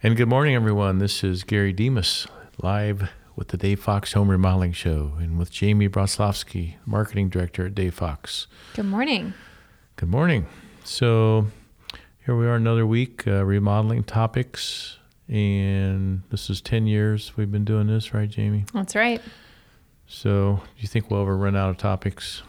And 0.00 0.16
good 0.16 0.28
morning, 0.28 0.54
everyone. 0.54 0.98
This 0.98 1.24
is 1.24 1.42
Gary 1.42 1.72
Demas 1.72 2.28
live 2.62 3.10
with 3.34 3.48
the 3.48 3.56
Dave 3.56 3.80
Fox 3.80 4.12
Home 4.12 4.30
Remodeling 4.30 4.72
Show 4.72 5.14
and 5.18 5.40
with 5.40 5.50
Jamie 5.50 5.88
Broslovsky, 5.88 6.76
Marketing 6.86 7.28
Director 7.28 7.66
at 7.66 7.74
Dave 7.74 7.94
Fox. 7.94 8.46
Good 8.76 8.84
morning. 8.86 9.34
Good 9.96 10.08
morning. 10.08 10.46
So 10.84 11.48
here 12.24 12.36
we 12.36 12.46
are 12.46 12.54
another 12.54 12.86
week, 12.86 13.26
uh, 13.26 13.44
remodeling 13.44 14.04
topics. 14.04 14.98
And 15.26 16.22
this 16.30 16.48
is 16.48 16.60
10 16.60 16.86
years 16.86 17.36
we've 17.36 17.50
been 17.50 17.64
doing 17.64 17.88
this, 17.88 18.14
right, 18.14 18.30
Jamie? 18.30 18.66
That's 18.72 18.94
right. 18.94 19.20
So 20.06 20.60
do 20.76 20.80
you 20.80 20.86
think 20.86 21.10
we'll 21.10 21.22
ever 21.22 21.36
run 21.36 21.56
out 21.56 21.70
of 21.70 21.76
topics? 21.76 22.42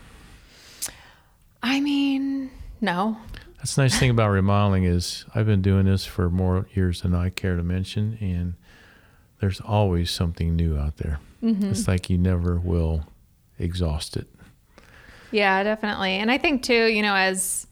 I 1.63 1.79
mean, 1.79 2.52
no. 2.79 3.18
That's 3.59 3.75
the 3.75 3.81
nice 3.83 3.99
thing 3.99 4.09
about 4.09 4.29
remodeling 4.29 4.85
is 4.85 5.25
I've 5.35 5.45
been 5.45 5.61
doing 5.61 5.85
this 5.85 6.05
for 6.05 6.29
more 6.29 6.65
years 6.73 7.01
than 7.01 7.13
I 7.13 7.29
care 7.29 7.55
to 7.57 7.63
mention, 7.63 8.17
and 8.21 8.53
there's 9.41 9.59
always 9.61 10.09
something 10.11 10.55
new 10.55 10.77
out 10.77 10.97
there. 10.97 11.19
Mm-hmm. 11.43 11.69
It's 11.69 11.87
like 11.87 12.09
you 12.09 12.17
never 12.17 12.57
will 12.57 13.05
exhaust 13.57 14.15
it. 14.17 14.27
Yeah, 15.31 15.61
definitely. 15.64 16.11
And 16.14 16.31
I 16.31 16.37
think 16.37 16.64
too, 16.64 16.86
you 16.86 17.01
know, 17.01 17.14
as 17.15 17.67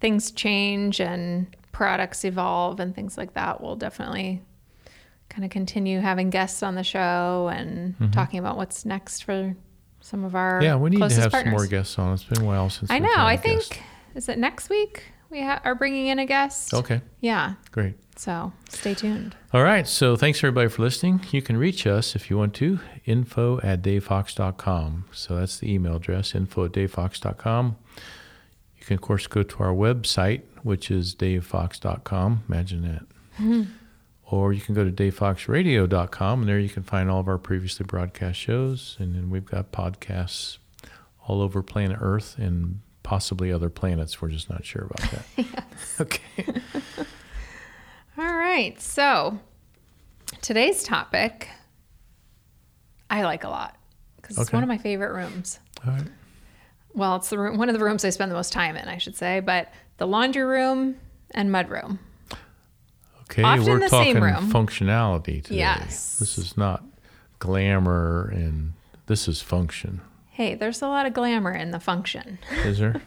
things 0.00 0.30
change 0.30 1.00
and 1.00 1.46
products 1.72 2.24
evolve 2.24 2.78
and 2.80 2.94
things 2.94 3.16
like 3.18 3.34
that, 3.34 3.60
we'll 3.60 3.76
definitely 3.76 4.42
kind 5.30 5.44
of 5.44 5.50
continue 5.50 6.00
having 6.00 6.28
guests 6.30 6.62
on 6.62 6.74
the 6.74 6.82
show 6.84 7.50
and 7.52 7.94
talking 8.12 8.38
about 8.38 8.56
what's 8.58 8.84
next 8.84 9.24
for 9.24 9.54
some 10.00 10.24
of 10.24 10.34
our 10.34 10.56
Mm-hmm. 10.60 10.64
Yeah, 10.64 10.76
we 10.76 10.90
need 10.90 10.98
to 10.98 11.14
have 11.20 11.32
partners. 11.32 11.44
some 11.44 11.50
more 11.52 11.66
guests 11.66 11.98
on. 11.98 12.12
It's 12.12 12.24
been 12.24 12.42
a 12.42 12.44
while 12.44 12.68
since 12.68 12.90
I 12.90 12.98
know. 12.98 13.08
I 13.14 13.22
a 13.22 13.26
I 13.32 13.36
guest. 13.36 13.70
think 13.72 13.82
is 14.14 14.28
it 14.28 14.36
next 14.38 14.68
week 14.68 15.04
we 15.32 15.42
ha- 15.42 15.60
are 15.64 15.74
bringing 15.74 16.06
in 16.06 16.18
a 16.20 16.26
guest. 16.26 16.72
Okay, 16.74 17.00
Yeah. 17.20 17.54
great. 17.72 17.94
So 18.16 18.52
stay 18.68 18.94
tuned. 18.94 19.34
All 19.52 19.62
right. 19.64 19.88
So 19.88 20.14
thanks 20.16 20.38
everybody 20.40 20.68
for 20.68 20.82
listening. 20.82 21.22
You 21.32 21.42
can 21.42 21.56
reach 21.56 21.86
us 21.86 22.14
if 22.14 22.30
you 22.30 22.36
want 22.38 22.54
to, 22.54 22.78
info 23.06 23.58
at 23.62 23.82
davefox.com. 23.82 25.06
So 25.12 25.36
that's 25.36 25.58
the 25.58 25.72
email 25.72 25.96
address, 25.96 26.34
info 26.34 26.66
at 26.66 26.72
davefox.com. 26.72 27.76
You 28.78 28.84
can, 28.84 28.94
of 28.94 29.00
course, 29.00 29.26
go 29.26 29.42
to 29.42 29.62
our 29.62 29.72
website, 29.72 30.42
which 30.62 30.90
is 30.90 31.14
davefox.com. 31.14 32.44
Imagine 32.48 32.82
that. 32.82 33.02
Mm-hmm. 33.42 33.62
Or 34.24 34.52
you 34.52 34.60
can 34.60 34.74
go 34.74 34.84
to 34.84 34.90
davefoxradio.com, 34.90 36.40
and 36.40 36.48
there 36.48 36.58
you 36.58 36.68
can 36.68 36.82
find 36.82 37.10
all 37.10 37.20
of 37.20 37.28
our 37.28 37.38
previously 37.38 37.84
broadcast 37.86 38.38
shows. 38.38 38.96
And 38.98 39.14
then 39.14 39.30
we've 39.30 39.44
got 39.44 39.72
podcasts 39.72 40.58
all 41.26 41.40
over 41.42 41.62
planet 41.62 41.98
Earth 42.00 42.36
and 42.38 42.80
possibly 43.12 43.52
other 43.52 43.68
planets. 43.68 44.22
We're 44.22 44.30
just 44.30 44.48
not 44.48 44.64
sure 44.64 44.88
about 44.90 45.10
that. 45.10 45.64
Okay. 46.00 46.46
All 48.18 48.24
right. 48.24 48.80
So 48.80 49.38
today's 50.40 50.82
topic 50.82 51.50
I 53.10 53.24
like 53.24 53.44
a 53.44 53.50
lot 53.50 53.76
because 54.16 54.38
it's 54.38 54.50
one 54.50 54.62
of 54.62 54.68
my 54.70 54.78
favorite 54.78 55.12
rooms. 55.12 55.58
All 55.86 55.92
right. 55.92 56.06
Well, 56.94 57.16
it's 57.16 57.28
the 57.28 57.38
room, 57.38 57.58
one 57.58 57.68
of 57.68 57.78
the 57.78 57.84
rooms 57.84 58.02
I 58.02 58.08
spend 58.08 58.30
the 58.30 58.34
most 58.34 58.50
time 58.50 58.76
in, 58.76 58.88
I 58.88 58.96
should 58.96 59.16
say, 59.16 59.40
but 59.40 59.70
the 59.98 60.06
laundry 60.06 60.44
room 60.44 60.96
and 61.32 61.52
mud 61.52 61.68
room. 61.68 61.98
Okay, 63.24 63.42
Often 63.42 63.66
we're 63.66 63.80
the 63.80 63.88
talking 63.90 64.14
same 64.14 64.24
room. 64.24 64.50
functionality 64.50 65.42
today. 65.44 65.56
Yes. 65.56 66.18
This 66.18 66.38
is 66.38 66.56
not 66.56 66.82
glamour 67.40 68.30
and 68.32 68.72
this 69.06 69.28
is 69.28 69.42
function. 69.42 70.00
Hey, 70.32 70.54
there's 70.54 70.80
a 70.80 70.88
lot 70.88 71.04
of 71.04 71.12
glamour 71.12 71.52
in 71.52 71.72
the 71.72 71.78
function. 71.78 72.38
Is 72.64 72.78
there? 72.78 73.02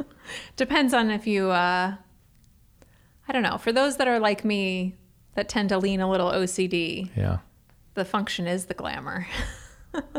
Depends 0.56 0.94
on 0.94 1.10
if 1.10 1.26
you, 1.26 1.50
uh, 1.50 1.94
I 3.28 3.32
don't 3.32 3.42
know. 3.42 3.58
For 3.58 3.72
those 3.72 3.96
that 3.96 4.06
are 4.06 4.20
like 4.20 4.44
me 4.44 4.94
that 5.34 5.48
tend 5.48 5.70
to 5.70 5.78
lean 5.78 6.00
a 6.00 6.08
little 6.08 6.30
OCD, 6.30 7.10
yeah. 7.16 7.38
the 7.94 8.04
function 8.04 8.46
is 8.46 8.66
the 8.66 8.74
glamour. 8.74 9.26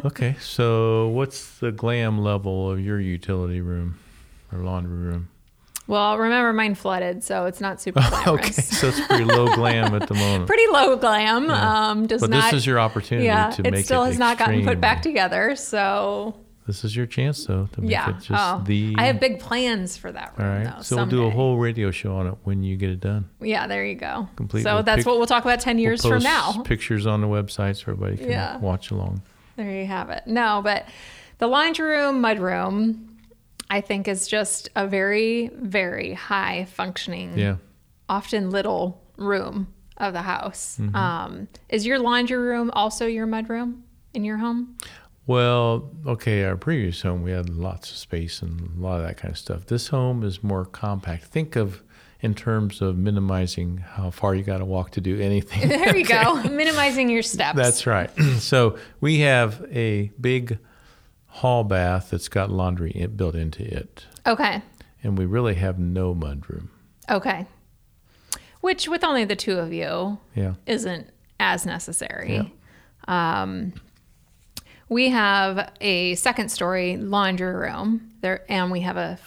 Okay, 0.03 0.35
so 0.41 1.07
what's 1.09 1.59
the 1.59 1.71
glam 1.71 2.17
level 2.19 2.69
of 2.69 2.83
your 2.83 2.99
utility 2.99 3.61
room 3.61 3.99
or 4.51 4.59
laundry 4.59 4.97
room? 4.97 5.29
well, 5.89 6.19
remember 6.19 6.53
mine 6.53 6.75
flooded, 6.75 7.23
so 7.23 7.45
it's 7.45 7.59
not 7.59 7.81
super 7.81 7.99
glamorous. 8.09 8.27
Okay, 8.27 8.51
so 8.51 8.87
it's 8.89 8.99
pretty 9.07 9.23
low 9.23 9.47
glam 9.55 9.95
at 9.95 10.07
the 10.07 10.13
moment. 10.13 10.47
Pretty 10.47 10.67
low 10.71 10.95
glam. 10.97 11.49
Um, 11.49 12.05
does 12.05 12.21
but 12.21 12.29
not. 12.29 12.51
this 12.51 12.61
is 12.61 12.65
your 12.65 12.79
opportunity 12.79 13.25
yeah, 13.25 13.49
to 13.49 13.65
it 13.65 13.71
make 13.71 13.85
still 13.85 14.03
it 14.03 14.07
has 14.07 14.19
not 14.19 14.37
gotten 14.37 14.63
put 14.63 14.79
back 14.79 15.01
together. 15.01 15.55
So 15.55 16.35
This 16.69 16.83
is 16.83 16.95
your 16.95 17.07
chance, 17.07 17.45
though, 17.45 17.67
to 17.73 17.81
make 17.81 17.89
yeah. 17.89 18.11
it 18.11 18.19
just 18.21 18.29
oh, 18.31 18.61
the. 18.63 18.93
I 18.95 19.05
have 19.07 19.19
big 19.19 19.39
plans 19.39 19.97
for 19.97 20.11
that 20.11 20.35
All 20.37 20.45
room. 20.45 20.65
right, 20.65 20.75
though, 20.75 20.83
so 20.83 20.97
we'll 20.97 21.07
do 21.07 21.25
a 21.25 21.29
whole 21.31 21.57
radio 21.57 21.89
show 21.89 22.15
on 22.15 22.27
it 22.27 22.35
when 22.43 22.61
you 22.61 22.77
get 22.77 22.91
it 22.91 22.99
done. 22.99 23.27
Yeah, 23.41 23.65
there 23.65 23.83
you 23.83 23.95
go. 23.95 24.29
Complete 24.35 24.61
So 24.61 24.83
that's 24.83 24.97
pic- 24.97 25.07
what 25.07 25.17
we'll 25.17 25.25
talk 25.25 25.43
about 25.43 25.61
ten 25.61 25.79
years 25.79 26.03
we'll 26.03 26.13
from 26.13 26.21
now. 26.21 26.61
Pictures 26.65 27.07
on 27.07 27.21
the 27.21 27.27
website 27.27 27.77
so 27.77 27.91
everybody 27.91 28.17
can 28.17 28.29
Yeah. 28.29 28.57
watch 28.57 28.91
along. 28.91 29.23
There 29.55 29.71
you 29.71 29.87
have 29.87 30.11
it. 30.11 30.27
No, 30.27 30.61
but 30.63 30.85
the 31.39 31.47
laundry 31.47 31.87
room, 31.87 32.21
mud 32.21 32.37
room, 32.37 33.17
I 33.67 33.81
think 33.81 34.07
is 34.07 34.27
just 34.27 34.69
a 34.75 34.85
very, 34.85 35.47
very 35.55 36.13
high 36.13 36.65
functioning, 36.65 37.35
Yeah. 37.35 37.55
often 38.07 38.51
little 38.51 39.01
room 39.17 39.73
of 39.97 40.13
the 40.13 40.21
house. 40.21 40.77
Mm-hmm. 40.79 40.95
Um, 40.95 41.47
is 41.67 41.87
your 41.87 41.97
laundry 41.97 42.37
room 42.37 42.69
also 42.75 43.07
your 43.07 43.25
mud 43.25 43.49
room 43.49 43.85
in 44.13 44.23
your 44.23 44.37
home? 44.37 44.77
Well, 45.29 45.91
okay, 46.07 46.43
our 46.43 46.57
previous 46.57 47.03
home, 47.03 47.21
we 47.21 47.29
had 47.29 47.49
lots 47.49 47.91
of 47.91 47.97
space 47.97 48.41
and 48.41 48.75
a 48.75 48.81
lot 48.81 48.99
of 48.99 49.05
that 49.05 49.17
kind 49.17 49.31
of 49.31 49.37
stuff. 49.37 49.67
This 49.67 49.89
home 49.89 50.23
is 50.23 50.41
more 50.43 50.65
compact. 50.65 51.25
Think 51.25 51.55
of 51.55 51.83
in 52.19 52.33
terms 52.33 52.81
of 52.81 52.97
minimizing 52.97 53.77
how 53.77 54.09
far 54.09 54.33
you 54.33 54.41
got 54.41 54.57
to 54.57 54.65
walk 54.65 54.89
to 54.93 55.01
do 55.01 55.21
anything. 55.21 55.69
There 55.69 55.95
you 55.95 56.03
go. 56.03 56.41
Minimizing 56.49 57.11
your 57.11 57.21
steps. 57.21 57.55
That's 57.55 57.85
right. 57.85 58.09
so 58.39 58.79
we 59.01 59.19
have 59.19 59.63
a 59.71 60.11
big 60.19 60.57
hall 61.27 61.63
bath 61.63 62.09
that's 62.09 62.27
got 62.27 62.49
laundry 62.49 62.89
in, 62.89 63.15
built 63.15 63.35
into 63.35 63.61
it. 63.63 64.07
okay. 64.25 64.63
And 65.03 65.15
we 65.15 65.27
really 65.27 65.53
have 65.53 65.77
no 65.77 66.15
mudroom. 66.15 66.69
Okay. 67.07 67.45
Which, 68.61 68.87
with 68.87 69.03
only 69.03 69.25
the 69.25 69.35
two 69.35 69.59
of 69.59 69.71
you, 69.71 70.17
Yeah. 70.33 70.55
isn't 70.65 71.07
as 71.39 71.67
necessary. 71.67 72.51
Um, 73.07 73.73
we 74.89 75.09
have 75.09 75.71
a 75.79 76.15
second 76.15 76.49
story 76.49 76.97
laundry 76.97 77.53
room 77.53 78.11
there, 78.21 78.43
and 78.49 78.71
we 78.71 78.81
have 78.81 78.97
a 78.97 79.17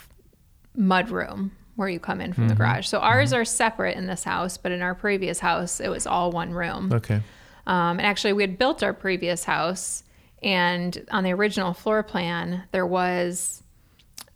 mud 0.76 1.10
room 1.10 1.52
where 1.76 1.88
you 1.88 1.98
come 1.98 2.20
in 2.20 2.32
from 2.32 2.48
the 2.48 2.54
garage. 2.54 2.86
So 2.86 2.98
ours 2.98 3.32
are 3.32 3.44
separate 3.44 3.96
in 3.96 4.06
this 4.06 4.24
house, 4.24 4.56
but 4.58 4.72
in 4.72 4.82
our 4.82 4.94
previous 4.94 5.38
house, 5.38 5.80
it 5.80 5.88
was 5.88 6.06
all 6.06 6.30
one 6.30 6.52
room. 6.52 6.92
Okay. 6.92 7.22
Um, 7.66 7.98
and 7.98 8.02
actually, 8.02 8.34
we 8.34 8.42
had 8.42 8.58
built 8.58 8.82
our 8.82 8.92
previous 8.92 9.44
house, 9.44 10.02
and 10.42 11.06
on 11.10 11.24
the 11.24 11.32
original 11.32 11.72
floor 11.72 12.02
plan, 12.02 12.64
there 12.72 12.86
was 12.86 13.62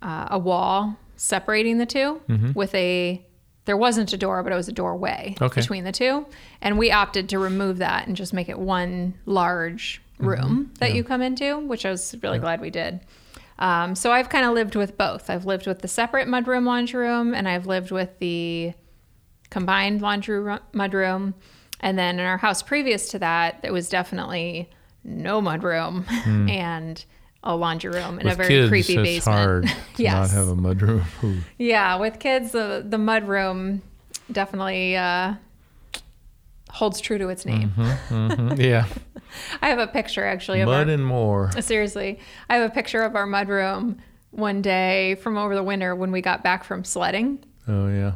uh, 0.01 0.29
a 0.31 0.39
wall 0.39 0.97
separating 1.17 1.79
the 1.79 1.87
2 1.87 2.53
with 2.55 2.75
a. 2.75 3.23
There 3.65 3.77
wasn't 3.77 4.13
a 4.13 4.17
door, 4.17 4.45
but 4.45 4.53
it 4.53 4.55
was 4.55 4.69
a 4.69 4.73
doorway 4.73 5.35
Okay. 5.43 5.61
between 5.61 5.83
the 5.83 5.91
two, 5.91 6.25
and 6.61 6.79
we 6.79 6.93
opted 6.93 7.29
to 7.31 7.39
remove 7.41 7.79
that 7.79 8.07
and 8.07 8.15
just 8.15 8.33
make 8.33 8.49
it 8.49 8.57
one 8.61 9.15
large 9.27 10.01
room 10.19 10.73
that 10.81 10.95
you 10.95 11.05
come 11.05 11.23
into, 11.23 11.59
which 11.59 11.85
I 11.87 11.91
was 11.91 12.15
really 12.23 12.39
glad 12.39 12.61
we 12.61 12.71
did. 12.71 13.01
Um, 13.59 13.95
so 13.95 14.13
I've 14.13 14.29
kind 14.29 14.45
of 14.45 14.53
lived 14.55 14.75
with 14.77 14.99
both. 14.99 15.31
I've 15.31 15.47
lived 15.47 15.67
with 15.67 15.81
the 15.81 15.89
separate 15.89 16.29
mudroom 16.29 16.65
laundry 16.67 17.07
room, 17.07 17.35
and 17.35 17.49
I've 17.49 17.67
lived 17.67 17.91
with 17.91 18.19
the 18.19 18.73
combined 19.51 20.03
laundry 20.03 20.41
ro- 20.41 20.59
mudroom. 20.75 21.35
And 21.81 21.99
then 21.99 22.19
in 22.19 22.27
our 22.27 22.39
house 22.39 22.63
previous 22.63 23.09
to 23.11 23.19
that, 23.21 23.63
there 23.63 23.73
was 23.73 23.89
definitely 23.89 24.69
no 25.05 25.41
mudroom 25.41 26.05
and 26.51 27.05
a 27.43 27.55
laundry 27.55 27.91
room 27.93 28.19
in 28.19 28.27
a 28.27 28.35
very 28.35 28.49
kids, 28.49 28.69
creepy 28.71 28.95
it's 28.97 29.25
basement. 29.25 29.39
hard 29.39 29.67
to 29.95 30.03
Yes. 30.03 30.13
not 30.15 30.31
have 30.37 30.49
a 30.49 30.57
mudroom. 30.57 31.05
Yeah, 31.59 31.97
with 31.97 32.19
kids, 32.19 32.51
the 32.53 32.85
the 32.87 32.97
mudroom 32.97 33.81
definitely 34.33 34.97
uh, 34.97 35.35
holds 36.77 37.01
true 37.01 37.19
to 37.19 37.29
its 37.29 37.45
name. 37.47 37.73
Mhm. 37.77 38.59
Yeah. 38.59 38.87
I 39.63 39.69
have 39.69 39.79
a 39.79 39.87
picture 39.87 40.25
actually 40.25 40.61
of 40.61 40.67
Mud 40.69 40.89
our, 40.89 40.95
and 40.95 41.05
more. 41.05 41.51
seriously. 41.61 42.19
I 42.49 42.57
have 42.57 42.71
a 42.71 42.75
picture 42.75 43.03
of 43.03 43.17
our 43.17 43.27
mudroom 43.27 43.99
one 44.31 44.61
day 44.63 45.15
from 45.17 45.37
over 45.39 45.55
the 45.55 45.63
winter 45.63 45.95
when 45.95 46.13
we 46.13 46.21
got 46.21 46.43
back 46.45 46.65
from 46.65 46.85
sledding. 46.85 47.43
Oh, 47.67 47.89
yeah. 47.89 48.13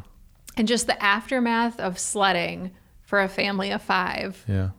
And 0.57 0.67
just 0.67 0.85
the 0.87 1.01
aftermath 1.03 1.79
of 1.79 1.97
sledding 1.97 2.71
for 3.01 3.19
a 3.21 3.27
family 3.27 3.71
of 3.71 3.81
five. 3.81 4.43
Yeah. 4.47 4.69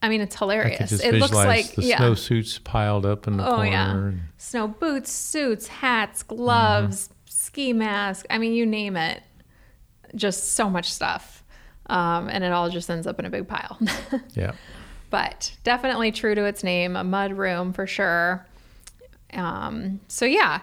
I 0.00 0.08
mean, 0.08 0.20
it's 0.20 0.34
hilarious. 0.36 0.92
it 1.00 1.14
looks 1.14 1.32
like 1.32 1.74
the 1.76 1.84
yeah. 1.84 1.98
snowsuits 1.98 2.62
piled 2.64 3.06
up 3.06 3.26
in 3.28 3.36
the 3.36 3.46
Oh 3.46 3.56
corner. 3.56 3.70
yeah, 3.70 3.90
and- 3.92 4.20
snow 4.38 4.66
boots, 4.66 5.12
suits, 5.12 5.68
hats, 5.68 6.22
gloves, 6.24 7.10
ski 7.28 7.72
mask. 7.72 8.26
I 8.30 8.38
mean, 8.38 8.52
you 8.54 8.66
name 8.66 8.96
it. 8.96 9.22
Just 10.14 10.54
so 10.54 10.68
much 10.68 10.92
stuff, 10.92 11.41
um, 11.86 12.28
and 12.28 12.44
it 12.44 12.52
all 12.52 12.70
just 12.70 12.88
ends 12.90 13.06
up 13.06 13.18
in 13.18 13.24
a 13.24 13.30
big 13.30 13.46
pile. 13.48 13.78
Yeah. 14.34 14.52
but 15.10 15.52
definitely 15.64 16.10
true 16.12 16.34
to 16.34 16.44
its 16.44 16.62
name, 16.64 16.96
a 16.96 17.04
mud 17.04 17.32
room 17.34 17.72
for 17.72 17.86
sure. 17.86 18.46
Um, 19.34 20.00
so 20.08 20.24
yeah, 20.24 20.60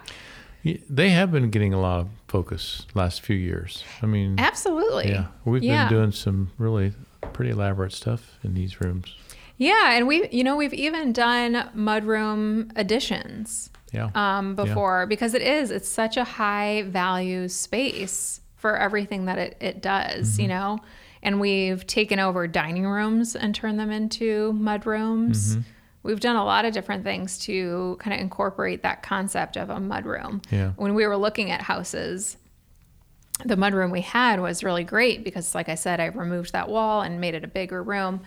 They 0.64 1.10
have 1.10 1.32
been 1.32 1.50
getting 1.50 1.72
a 1.74 1.80
lot 1.80 2.00
of 2.00 2.08
focus 2.28 2.86
last 2.94 3.22
few 3.22 3.36
years. 3.36 3.82
I 4.02 4.06
mean, 4.06 4.38
absolutely. 4.38 5.08
yeah, 5.10 5.26
we've 5.44 5.62
Yeah. 5.62 5.88
been 5.88 5.96
doing 5.98 6.12
some 6.12 6.50
really 6.58 6.92
pretty 7.32 7.50
elaborate 7.50 7.92
stuff 7.92 8.38
in 8.44 8.54
these 8.54 8.80
rooms. 8.80 9.14
Yeah, 9.56 9.92
and 9.92 10.06
we, 10.06 10.28
you 10.30 10.42
know, 10.44 10.56
we've 10.56 10.72
even 10.74 11.12
done 11.12 11.68
mudroom 11.76 12.70
additions 12.76 13.70
Yeah. 13.92 14.10
um, 14.14 14.54
before 14.54 15.06
because 15.06 15.34
it 15.34 15.42
is 15.42 15.70
it's 15.70 15.88
such 15.88 16.16
a 16.16 16.24
high 16.24 16.82
value 16.82 17.48
space 17.48 18.40
for 18.56 18.76
everything 18.76 19.24
that 19.24 19.38
it, 19.38 19.56
it 19.60 19.80
does 19.82 20.38
you 20.38 20.46
know 20.46 20.78
and 21.22 21.40
we've 21.40 21.86
taken 21.86 22.18
over 22.18 22.46
dining 22.46 22.86
rooms 22.86 23.36
and 23.36 23.54
turned 23.54 23.78
them 23.78 23.90
into 23.90 24.52
mud 24.54 24.86
rooms. 24.86 25.56
We've 26.02 26.20
done 26.20 26.36
a 26.36 26.44
lot 26.44 26.64
of 26.64 26.72
different 26.72 27.04
things 27.04 27.38
to 27.40 27.98
kind 28.00 28.14
of 28.14 28.20
incorporate 28.20 28.82
that 28.82 29.02
concept 29.02 29.56
of 29.56 29.68
a 29.68 29.78
mud 29.78 30.06
room. 30.06 30.40
Yeah. 30.50 30.70
when 30.76 30.94
we 30.94 31.06
were 31.06 31.16
looking 31.16 31.50
at 31.50 31.62
houses 31.62 32.36
the 33.44 33.56
mud 33.56 33.72
room 33.72 33.90
we 33.90 34.02
had 34.02 34.38
was 34.38 34.62
really 34.62 34.84
great 34.84 35.24
because 35.24 35.54
like 35.54 35.70
i 35.70 35.74
said 35.74 35.98
i 35.98 36.04
removed 36.04 36.52
that 36.52 36.68
wall 36.68 37.00
and 37.00 37.20
made 37.22 37.34
it 37.34 37.42
a 37.42 37.48
bigger 37.48 37.82
room. 37.82 38.20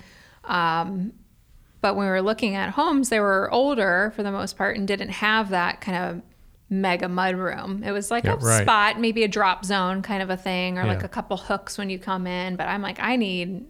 Um, 0.45 1.13
but 1.81 1.95
when 1.95 2.05
we 2.05 2.11
were 2.11 2.21
looking 2.21 2.55
at 2.55 2.69
homes, 2.69 3.09
they 3.09 3.19
were 3.19 3.51
older 3.51 4.13
for 4.15 4.23
the 4.23 4.31
most 4.31 4.57
part 4.57 4.77
and 4.77 4.87
didn't 4.87 5.09
have 5.09 5.49
that 5.49 5.81
kind 5.81 5.97
of 5.97 6.21
mega 6.73 7.07
mud 7.07 7.35
room. 7.35 7.83
It 7.83 7.91
was 7.91 8.09
like 8.11 8.23
Yeah, 8.25 8.33
a 8.33 8.37
right. 8.37 8.63
spot, 8.63 8.99
maybe 8.99 9.23
a 9.23 9.27
drop 9.27 9.63
zone 9.65 10.01
kind 10.01 10.21
of 10.23 10.29
a 10.29 10.37
thing, 10.37 10.77
or 10.77 10.85
like 10.85 11.03
a 11.03 11.07
couple 11.07 11.37
hooks 11.37 11.77
when 11.77 11.89
you 11.89 11.99
come 11.99 12.27
in. 12.27 12.55
But 12.55 12.67
I'm 12.67 12.81
like, 12.81 12.99
I 12.99 13.15
need 13.15 13.65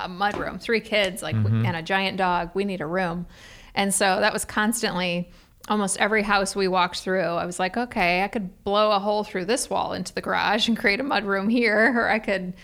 a 0.00 0.08
mud 0.08 0.36
room. 0.36 0.58
Three 0.58 0.80
kids, 0.80 1.22
like, 1.22 1.36
Mm-hmm. 1.36 1.64
and 1.66 1.76
a 1.76 1.82
giant 1.82 2.16
dog. 2.16 2.50
We 2.54 2.64
need 2.64 2.80
a 2.80 2.86
room. 2.86 3.26
And 3.74 3.92
so 3.94 4.20
that 4.20 4.32
was 4.32 4.44
constantly 4.44 5.30
almost 5.68 5.96
every 5.98 6.22
house 6.22 6.54
we 6.54 6.68
walked 6.68 7.00
through. 7.00 7.20
I 7.22 7.46
was 7.46 7.58
like, 7.58 7.76
okay, 7.76 8.22
I 8.22 8.28
could 8.28 8.62
blow 8.64 8.90
a 8.92 8.98
hole 8.98 9.24
through 9.24 9.46
this 9.46 9.70
wall 9.70 9.92
into 9.94 10.12
the 10.12 10.20
garage 10.20 10.68
and 10.68 10.76
create 10.76 11.00
a 11.00 11.04
mud 11.04 11.24
room 11.24 11.48
here, 11.48 11.92
or 11.96 12.08
I 12.10 12.18
could. 12.18 12.54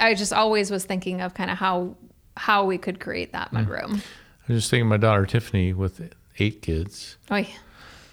I 0.00 0.14
just 0.14 0.32
always 0.32 0.70
was 0.70 0.84
thinking 0.84 1.20
of 1.20 1.34
kind 1.34 1.50
of 1.50 1.58
how 1.58 1.96
how 2.36 2.64
we 2.64 2.78
could 2.78 2.98
create 3.00 3.32
that 3.32 3.50
Mm. 3.50 3.52
mud 3.52 3.68
room. 3.68 4.02
I 4.48 4.52
was 4.52 4.62
just 4.62 4.70
thinking 4.70 4.88
my 4.88 4.96
daughter 4.96 5.24
Tiffany 5.26 5.72
with 5.72 6.10
eight 6.38 6.62
kids. 6.62 7.16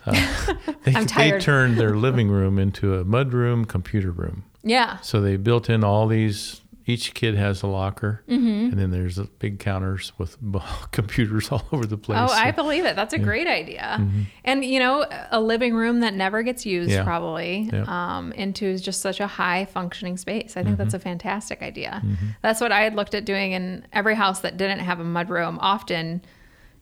Oy. 0.07 0.13
They, 0.83 0.95
I'm 0.95 1.05
they 1.05 1.37
turned 1.39 1.77
their 1.77 1.95
living 2.07 2.29
room 2.29 2.57
into 2.57 2.95
a 2.95 3.03
mud 3.03 3.33
room, 3.33 3.65
computer 3.65 4.09
room. 4.11 4.43
Yeah. 4.63 4.97
So 5.01 5.21
they 5.21 5.37
built 5.37 5.69
in 5.69 5.83
all 5.83 6.07
these. 6.07 6.61
Each 6.87 7.13
kid 7.13 7.35
has 7.35 7.61
a 7.61 7.67
locker, 7.67 8.23
Mm-hmm. 8.27 8.71
and 8.71 8.73
then 8.73 8.89
there's 8.89 9.19
big 9.37 9.59
counters 9.59 10.11
with 10.17 10.35
computers 10.91 11.51
all 11.51 11.63
over 11.71 11.85
the 11.85 11.97
place. 11.97 12.17
Oh, 12.19 12.27
So- 12.27 12.33
I 12.33 12.49
believe 12.49 12.85
it. 12.85 12.95
That's 12.95 13.13
a 13.13 13.19
great 13.19 13.45
idea. 13.47 14.03
And 14.43 14.65
you 14.65 14.79
know, 14.79 15.05
a 15.29 15.39
living 15.39 15.75
room 15.75 15.99
that 15.99 16.15
never 16.15 16.41
gets 16.41 16.65
used 16.65 16.89
Mm-hmm. 16.89 16.97
Yeah. 16.97 17.03
probably 17.03 17.69
Yeah. 17.71 17.85
um, 17.87 18.31
into 18.31 18.79
just 18.79 19.01
such 19.01 19.19
a 19.19 19.27
high 19.27 19.65
functioning 19.65 20.17
space. 20.17 20.57
I 20.57 20.63
think 20.63 20.73
Mm-hmm. 20.73 20.83
that's 20.83 20.95
a 20.95 20.99
fantastic 20.99 21.61
idea. 21.61 22.01
That's 22.41 22.59
what 22.59 22.71
I 22.71 22.81
had 22.81 22.95
looked 22.95 23.13
at 23.13 23.23
doing 23.25 23.51
in 23.51 23.85
every 23.93 24.15
house 24.15 24.39
that 24.39 24.57
didn't 24.57 24.79
have 24.79 24.99
a 24.99 25.03
mud 25.05 25.29
room. 25.29 25.59
Often, 25.61 26.23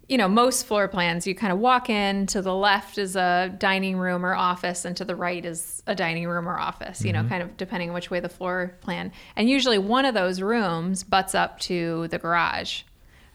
you 0.10 0.18
know, 0.18 0.28
most 0.28 0.66
floor 0.66 0.88
plans, 0.88 1.26
you 1.28 1.36
kind 1.36 1.54
of 1.54 1.60
walk 1.60 1.90
in. 1.90 2.26
To 2.28 2.42
the 2.42 2.54
left 2.56 2.98
is 2.98 3.16
a 3.16 3.56
dining 3.60 3.96
room 3.98 4.26
or 4.26 4.34
office, 4.34 4.84
and 4.84 4.98
to 4.98 5.06
the 5.06 5.16
right 5.16 5.46
is 5.46 5.82
a 5.88 5.94
dining 5.96 6.28
room 6.28 6.50
or 6.50 6.58
office. 6.60 7.06
You 7.06 7.14
know, 7.14 7.20
Mm-hmm. 7.20 7.30
kind 7.30 7.44
of 7.44 7.56
depending 7.58 7.90
on 7.90 7.94
which 7.96 8.10
way 8.12 8.20
the 8.20 8.28
floor 8.30 8.76
plan. 8.82 9.12
And 9.36 9.50
usually, 9.50 9.78
one 9.78 10.06
of 10.06 10.14
those 10.16 10.42
rooms 10.42 11.04
butts 11.04 11.36
up 11.36 11.60
to 11.62 12.08
the 12.10 12.18
garage 12.18 12.82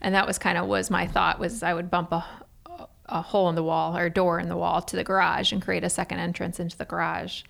and 0.01 0.13
that 0.13 0.27
was 0.27 0.37
kind 0.37 0.57
of 0.57 0.67
was 0.67 0.91
my 0.91 1.07
thought 1.07 1.39
was 1.39 1.63
I 1.63 1.73
would 1.73 1.89
bump 1.89 2.11
a, 2.11 2.23
a 3.07 3.21
hole 3.21 3.47
in 3.49 3.55
the 3.55 3.63
wall 3.63 3.97
or 3.97 4.05
a 4.05 4.09
door 4.09 4.39
in 4.39 4.49
the 4.49 4.57
wall 4.57 4.81
to 4.81 4.95
the 4.97 5.03
garage 5.03 5.51
and 5.53 5.61
create 5.61 5.83
a 5.85 5.89
second 5.89 6.19
entrance 6.19 6.59
into 6.59 6.77
the 6.77 6.85
garage 6.85 7.43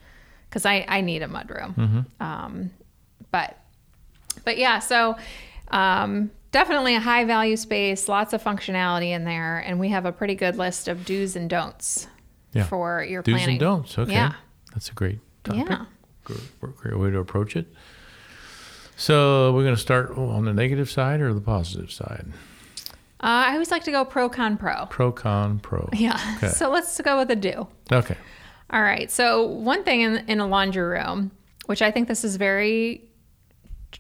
because 0.48 0.66
I, 0.66 0.86
I 0.88 1.01
need 1.01 1.24
a 1.24 1.28
mud 1.28 1.50
room. 1.50 2.06
Um, 2.19 2.69
but 3.31 3.57
but 4.45 4.57
yeah, 4.57 4.80
so 4.80 5.16
um, 5.69 6.30
definitely 6.56 6.96
a 6.96 7.02
high 7.02 7.25
value 7.25 7.57
space, 7.57 8.07
lots 8.07 8.31
of 8.31 8.42
functionality 8.42 9.10
in 9.10 9.25
there, 9.25 9.60
and 9.60 9.78
we 9.78 9.90
have 9.90 10.06
a 10.06 10.12
pretty 10.13 10.36
good 10.36 10.56
list 10.56 10.88
of 10.88 11.04
do's 11.04 11.36
and 11.36 11.50
don'ts 11.50 12.07
Yeah. 12.54 12.63
for 12.63 13.04
your 13.04 13.22
Do's 13.22 13.34
planning. 13.34 13.57
Do's 13.57 13.62
and 13.68 13.84
don'ts. 13.84 13.98
Okay. 14.00 14.13
Yeah. 14.13 14.31
That's 14.74 14.90
a 14.90 14.94
great 14.94 15.19
topic. 15.44 15.66
Yeah. 15.68 15.86
Great, 16.24 16.78
great 16.78 16.98
way 16.98 17.12
to 17.12 17.18
approach 17.19 17.57
it. 17.57 17.68
So 18.96 19.52
we're 19.54 19.63
going 19.63 19.75
to 19.75 19.81
start 19.81 20.12
on 20.12 20.46
the 20.46 20.54
negative 20.54 20.90
side 20.90 21.19
or 21.19 21.34
the 21.34 21.42
positive 21.42 21.92
side? 21.92 22.25
Uh, 23.19 23.52
I 23.52 23.52
always 23.52 23.69
like 23.69 23.84
to 23.84 23.92
go 23.92 24.06
pro 24.06 24.30
con 24.30 24.56
pro. 24.56 24.86
Pro, 24.86 25.12
con, 25.12 25.60
pro. 25.60 25.90
Yeah. 25.92 26.18
Okay. 26.38 26.48
So 26.54 26.69
let's 26.69 27.00
go 27.02 27.18
with 27.18 27.30
a 27.31 27.36
do. 27.36 27.68
Okay. 27.92 28.16
All 28.69 28.81
right. 28.81 29.12
So 29.12 29.44
one 29.46 29.84
thing 29.84 30.00
in, 30.00 30.18
in 30.30 30.40
a 30.40 30.48
laundry 30.48 30.84
room, 30.86 31.31
which 31.66 31.81
I 31.81 31.92
think 31.92 32.07
this 32.07 32.24
is 32.24 32.38
very 32.38 33.10
t- 33.92 34.00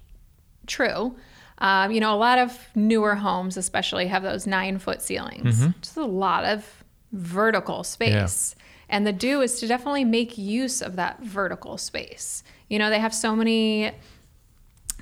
true. 0.67 1.17
Um, 1.59 1.91
you 1.91 1.99
know, 2.01 2.13
a 2.13 2.17
lot 2.17 2.37
of 2.37 2.57
newer 2.75 3.15
homes, 3.15 3.55
especially, 3.57 4.07
have 4.07 4.23
those 4.23 4.45
nine 4.45 4.77
foot 4.77 5.01
ceilings. 5.01 5.61
Just 5.81 5.97
a 5.97 6.05
lot 6.05 6.43
of 6.43 6.83
vertical 7.11 7.83
space. 7.83 8.55
And 8.89 9.07
the 9.07 9.13
do 9.13 9.41
is 9.41 9.59
to 9.61 9.67
definitely 9.67 10.03
make 10.03 10.37
use 10.37 10.81
of 10.81 10.95
that 10.97 11.21
vertical 11.23 11.77
space. 11.77 12.43
You 12.69 12.77
know, 12.77 12.89
they 12.89 12.99
have 12.99 13.13
so 13.13 13.35
many 13.35 13.91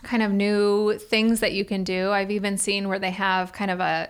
kind 0.04 0.22
of 0.22 0.32
new 0.32 0.98
things 0.98 1.40
that 1.40 1.54
you 1.54 1.66
can 1.66 1.84
do. 1.84 2.12
I've 2.12 2.32
even 2.32 2.58
seen 2.58 2.88
where 2.88 3.00
they 3.00 3.12
have 3.12 3.52
kind 3.52 3.72
of 3.72 3.80
a, 3.80 4.10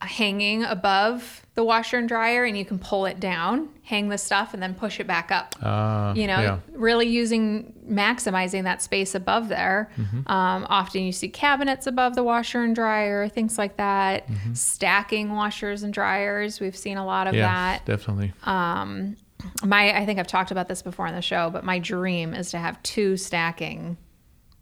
a 0.00 0.06
hanging 0.06 0.64
above 0.64 1.43
the 1.54 1.62
washer 1.62 1.98
and 1.98 2.08
dryer 2.08 2.44
and 2.44 2.58
you 2.58 2.64
can 2.64 2.78
pull 2.80 3.06
it 3.06 3.20
down, 3.20 3.68
hang 3.84 4.08
the 4.08 4.18
stuff 4.18 4.54
and 4.54 4.62
then 4.62 4.74
push 4.74 4.98
it 4.98 5.06
back 5.06 5.30
up. 5.30 5.54
Uh, 5.62 6.12
you 6.16 6.26
know, 6.26 6.40
yeah. 6.40 6.58
really 6.72 7.06
using 7.06 7.72
maximizing 7.88 8.64
that 8.64 8.82
space 8.82 9.14
above 9.14 9.48
there. 9.48 9.88
Mm-hmm. 9.96 10.30
Um, 10.30 10.66
often 10.68 11.02
you 11.04 11.12
see 11.12 11.28
cabinets 11.28 11.86
above 11.86 12.16
the 12.16 12.24
washer 12.24 12.62
and 12.62 12.74
dryer, 12.74 13.28
things 13.28 13.56
like 13.56 13.76
that. 13.76 14.26
Mm-hmm. 14.26 14.54
Stacking 14.54 15.32
washers 15.32 15.84
and 15.84 15.94
dryers. 15.94 16.58
We've 16.58 16.76
seen 16.76 16.96
a 16.96 17.06
lot 17.06 17.28
of 17.28 17.34
yeah, 17.34 17.46
that 17.46 17.86
definitely. 17.86 18.32
um, 18.42 19.16
my 19.64 19.96
I 19.96 20.06
think 20.06 20.18
I've 20.18 20.26
talked 20.26 20.50
about 20.50 20.66
this 20.66 20.82
before 20.82 21.06
on 21.06 21.14
the 21.14 21.22
show, 21.22 21.50
but 21.50 21.64
my 21.64 21.78
dream 21.78 22.34
is 22.34 22.50
to 22.50 22.58
have 22.58 22.82
two 22.82 23.16
stacking 23.16 23.96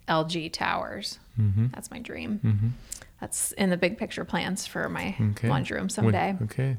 LG 0.08 0.52
towers. 0.52 1.18
Mm-hmm. 1.40 1.68
That's 1.72 1.90
my 1.90 2.00
dream. 2.00 2.74
That's 3.22 3.52
in 3.52 3.70
the 3.70 3.76
big 3.76 3.98
picture 3.98 4.24
plans 4.24 4.66
for 4.66 4.88
my 4.88 5.14
Okay. 5.30 5.48
laundry 5.48 5.76
room 5.76 5.84
When- 5.84 5.90
someday. 5.90 6.36
Okay. 6.42 6.76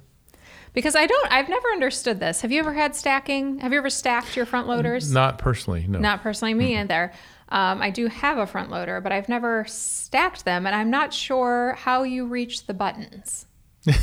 Because 0.74 0.94
I 0.94 1.06
don't, 1.06 1.32
I've 1.32 1.48
never 1.48 1.68
understood 1.70 2.20
this. 2.20 2.42
Have 2.42 2.52
you 2.52 2.60
ever 2.60 2.74
had 2.74 2.96
stacking? 2.98 3.60
Have 3.60 3.72
you 3.72 3.78
ever 3.78 3.90
stacked 3.90 4.36
your 4.36 4.46
front 4.46 4.68
loaders? 4.68 5.10
Not 5.10 5.38
personally, 5.38 5.86
no. 5.88 6.00
Not 6.00 6.22
personally, 6.22 6.54
me 6.54 6.76
either. 6.78 7.14
Um, 7.48 7.82
I 7.82 7.92
do 7.92 8.08
have 8.08 8.38
a 8.40 8.46
front 8.46 8.70
loader, 8.72 9.00
but 9.00 9.14
I've 9.14 9.30
never 9.30 9.64
stacked 9.70 10.44
them, 10.44 10.66
and 10.68 10.76
I'm 10.76 10.90
not 10.90 11.14
sure 11.14 11.76
how 11.80 12.04
you 12.04 12.26
reach 12.26 12.66
the 12.68 12.74
buttons. 12.74 13.46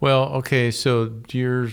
Well, 0.00 0.24
okay. 0.36 0.70
So 0.70 1.06
do 1.08 1.36
your 1.38 1.68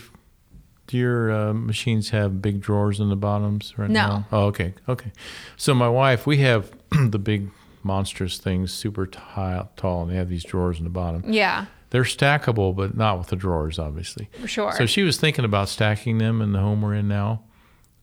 do 0.88 0.98
your 0.98 1.32
uh, 1.32 1.54
machines 1.54 2.10
have 2.10 2.42
big 2.42 2.60
drawers 2.60 3.00
in 3.00 3.08
the 3.10 3.16
bottoms 3.16 3.74
right 3.78 3.90
No. 3.90 4.08
now? 4.08 4.28
Oh, 4.34 4.46
okay, 4.48 4.74
okay. 4.90 5.12
So 5.58 5.74
my 5.74 5.88
wife, 5.90 6.26
we 6.28 6.38
have 6.40 6.72
the 7.10 7.20
big 7.20 7.50
monstrous 7.84 8.38
things, 8.38 8.74
super 8.74 9.06
ti- 9.06 9.20
tall, 9.76 10.04
and 10.04 10.12
they 10.12 10.16
have 10.16 10.30
these 10.30 10.44
drawers 10.44 10.78
in 10.78 10.84
the 10.84 10.90
bottom. 10.90 11.24
Yeah, 11.28 11.66
They're 11.90 12.04
stackable, 12.04 12.76
but 12.76 12.96
not 12.96 13.18
with 13.18 13.28
the 13.28 13.36
drawers, 13.36 13.80
obviously. 13.80 14.30
for 14.40 14.48
sure. 14.48 14.72
So 14.74 14.86
she 14.86 15.04
was 15.04 15.18
thinking 15.18 15.46
about 15.46 15.70
stacking 15.70 16.18
them 16.18 16.42
in 16.42 16.52
the 16.52 16.60
home 16.60 16.82
we're 16.82 16.96
in 16.96 17.08
now, 17.08 17.44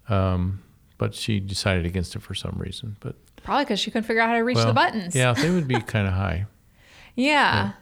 um, 0.08 0.62
but 0.98 1.14
she 1.14 1.40
decided 1.40 1.86
against 1.86 2.14
it 2.16 2.22
for 2.22 2.34
some 2.34 2.56
reason. 2.58 2.96
But 3.00 3.16
Probably 3.42 3.64
because 3.64 3.80
she 3.80 3.90
couldn't 3.90 4.06
figure 4.06 4.22
out 4.22 4.28
how 4.28 4.36
to 4.36 4.44
reach 4.44 4.56
well, 4.56 4.66
the 4.66 4.72
buttons. 4.72 5.14
Yeah, 5.14 5.32
they 5.32 5.50
would 5.50 5.66
be 5.66 5.80
kind 5.80 6.06
of 6.06 6.14
high. 6.14 6.46
Yeah. 7.14 7.72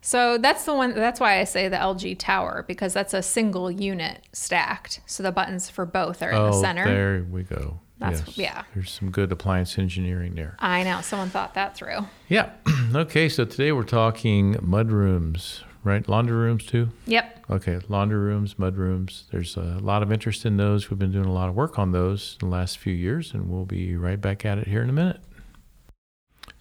So 0.00 0.36
that's 0.36 0.64
the 0.64 0.74
one. 0.74 0.94
That's 0.94 1.18
why 1.18 1.40
I 1.40 1.44
say 1.44 1.68
the 1.68 1.76
LG 1.76 2.18
tower 2.18 2.64
because 2.68 2.92
that's 2.92 3.14
a 3.14 3.22
single 3.22 3.70
unit 3.70 4.22
stacked. 4.32 5.00
So 5.06 5.22
the 5.22 5.32
buttons 5.32 5.70
for 5.70 5.86
both 5.86 6.22
are 6.22 6.30
in 6.30 6.36
oh, 6.36 6.46
the 6.48 6.52
center. 6.52 6.84
there 6.84 7.26
we 7.30 7.42
go. 7.42 7.80
That's- 7.98 8.22
yes. 8.26 8.38
yeah. 8.38 8.62
There's 8.74 8.90
some 8.90 9.10
good 9.10 9.30
appliance 9.32 9.78
engineering 9.78 10.34
there. 10.34 10.56
I 10.58 10.82
know 10.82 11.00
someone 11.00 11.30
thought 11.30 11.54
that 11.54 11.76
through. 11.76 12.06
Yeah. 12.28 12.50
okay. 12.94 13.28
So 13.28 13.44
today 13.44 13.70
we're 13.72 13.84
talking 13.84 14.56
mud 14.60 14.90
rooms, 14.90 15.62
right? 15.84 16.06
Laundry 16.08 16.36
rooms 16.36 16.64
too. 16.66 16.90
Yep. 17.06 17.30
Okay, 17.50 17.78
laundry 17.88 18.18
rooms, 18.18 18.58
mud 18.58 18.76
rooms. 18.78 19.24
There's 19.30 19.56
a 19.56 19.60
lot 19.60 20.02
of 20.02 20.10
interest 20.10 20.46
in 20.46 20.56
those. 20.56 20.88
We've 20.90 20.98
been 20.98 21.12
doing 21.12 21.26
a 21.26 21.32
lot 21.32 21.48
of 21.50 21.54
work 21.54 21.78
on 21.78 21.92
those 21.92 22.38
in 22.40 22.48
the 22.48 22.56
last 22.56 22.78
few 22.78 22.94
years, 22.94 23.34
and 23.34 23.50
we'll 23.50 23.66
be 23.66 23.94
right 23.96 24.18
back 24.20 24.46
at 24.46 24.56
it 24.58 24.66
here 24.66 24.82
in 24.82 24.88
a 24.88 24.94
minute. 24.94 25.20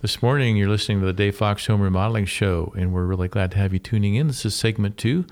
This 0.02 0.22
morning, 0.22 0.58
you're 0.58 0.68
listening 0.68 1.00
to 1.00 1.06
the 1.06 1.14
Dave 1.14 1.38
Fox 1.38 1.66
Home 1.68 1.82
Remodeling 1.82 2.26
Show, 2.26 2.74
and 2.78 2.94
we're 2.94 3.06
really 3.06 3.30
glad 3.30 3.52
to 3.52 3.58
have 3.58 3.72
you 3.72 3.80
tuning 3.80 4.16
in. 4.16 4.28
This 4.28 4.46
is 4.46 4.54
segment 4.56 4.98
two. 4.98 5.26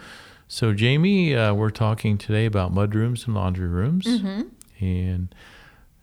So, 0.48 0.74
Jamie, 0.74 1.36
uh, 1.36 1.54
we're 1.54 1.70
talking 1.70 2.18
today 2.18 2.46
about 2.46 2.74
mud 2.74 2.96
rooms 2.96 3.26
and 3.26 3.36
laundry 3.36 3.68
rooms, 3.68 4.08
and 4.80 5.36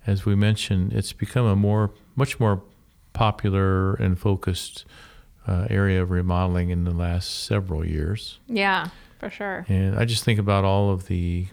as 0.09 0.25
we 0.25 0.35
mentioned, 0.35 0.95
it's 0.95 1.13
become 1.13 1.45
a 1.45 1.55
more, 1.55 1.91
much 2.17 2.41
more 2.41 2.63
popular 3.13 3.95
and 3.95 4.19
focused 4.19 4.87
uh, 5.47 5.67
area 5.69 6.03
of 6.03 6.11
remodeling 6.11 6.71
in 6.71 6.85
the 6.85 6.93
last 6.93 7.45
several 7.45 7.85
years. 7.87 8.39
Yeah, 8.49 8.89
for 9.19 9.29
sure. 9.29 9.67
And 9.69 9.99
I 9.99 10.07
just 10.07 10.25
think 10.25 10.41
about 10.41 10.65
all 10.65 10.91
of 10.91 11.09
the 11.09 11.49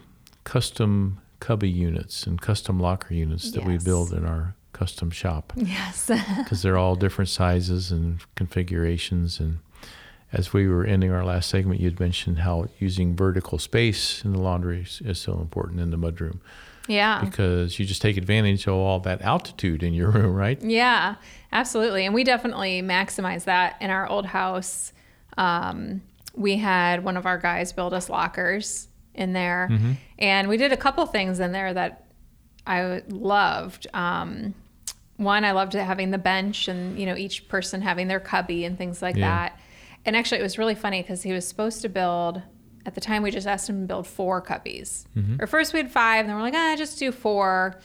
custom 0.46 1.20
cubby 1.42 1.70
units 1.70 2.26
and 2.26 2.40
custom 2.42 2.80
locker 2.80 3.14
units 3.14 3.52
that 3.52 3.66
we 3.66 3.78
build 3.78 4.14
in 4.14 4.26
our 4.26 4.56
custom 4.72 5.12
shop 5.12 5.54
Yes. 5.56 6.10
because 6.38 6.62
they're 6.62 6.78
all 6.78 6.96
different 6.96 7.30
sizes 7.30 7.92
and 7.92 8.20
configurations. 8.36 9.40
And 9.40 9.60
as 10.32 10.54
we 10.54 10.68
were 10.68 10.86
ending 10.86 11.12
our 11.12 11.26
last 11.26 11.50
segment, 11.50 11.82
you'd 11.82 12.00
mentioned 12.00 12.40
how 12.40 12.68
using 12.80 13.16
vertical 13.16 13.60
space 13.60 14.24
in 14.24 14.32
the 14.32 14.40
laundry 14.40 14.86
is 15.02 15.20
so 15.20 15.40
important 15.40 15.82
in 15.82 15.92
the 15.92 15.98
mudroom 15.98 16.40
yeah. 16.88 17.22
because 17.24 17.80
you 17.80 17.86
just 17.86 18.02
take 18.02 18.18
advantage 18.18 18.68
of 18.68 18.74
all 18.76 19.00
that 19.02 19.22
altitude 19.22 19.84
in 19.84 19.94
your 19.94 20.10
room, 20.18 20.34
right? 20.36 20.62
Yeah, 20.62 21.16
absolutely. 21.52 22.06
And 22.06 22.14
we 22.14 22.24
definitely 22.24 22.82
maximize 22.82 23.46
that 23.46 23.76
in 23.82 23.90
our 23.90 24.08
old 24.08 24.26
house. 24.28 24.94
Um, 25.38 26.02
we 26.36 26.58
had 26.58 27.04
one 27.04 27.18
of 27.18 27.26
our 27.26 27.38
guys 27.38 27.72
build 27.74 27.94
us 27.94 28.10
lockers 28.10 28.88
in 29.14 29.34
there, 29.34 29.70
and 30.20 30.50
we 30.50 30.58
did 30.58 30.72
a 30.74 30.78
couple 30.78 31.06
things 31.06 31.40
in 31.40 31.52
there 31.54 31.74
that 31.74 32.06
I 32.68 33.02
loved. 33.10 33.88
Um, 33.94 34.54
one, 35.18 35.46
I 35.46 35.52
loved 35.54 35.72
having 35.74 36.12
the 36.12 36.18
bench 36.18 36.68
and 36.68 37.00
you 37.00 37.06
know 37.06 37.16
each 37.16 37.48
person 37.48 37.82
having 37.82 38.08
their 38.10 38.20
cubby 38.20 38.66
and 38.66 38.78
things 38.78 39.02
like 39.02 39.16
Yeah. 39.16 39.30
that. 39.30 39.60
And 40.06 40.16
actually, 40.16 40.40
it 40.40 40.44
was 40.44 40.58
really 40.58 40.76
funny 40.76 41.02
because 41.02 41.24
he 41.24 41.32
was 41.32 41.48
supposed 41.48 41.82
to 41.84 41.90
build. 41.90 42.42
At 42.86 42.96
the 42.96 43.02
time, 43.02 43.24
we 43.24 43.32
just 43.32 43.48
asked 43.48 43.70
him 43.70 43.82
to 43.82 43.88
build 43.88 44.06
four 44.08 44.42
cubbies. 44.42 45.06
Or 45.42 45.48
first 45.48 45.74
we 45.74 45.80
had 45.80 45.92
five, 45.92 46.20
and 46.22 46.30
then 46.30 46.36
we're 46.36 46.44
like, 46.44 46.54
ah, 46.54 46.76
just 46.78 47.00
do 47.00 47.12
four, 47.12 47.80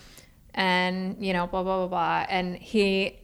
and 0.55 1.17
you 1.25 1.33
know, 1.33 1.47
blah 1.47 1.63
blah 1.63 1.87
blah 1.87 1.89
blah. 1.89 2.27
And 2.29 2.57
he 2.57 3.19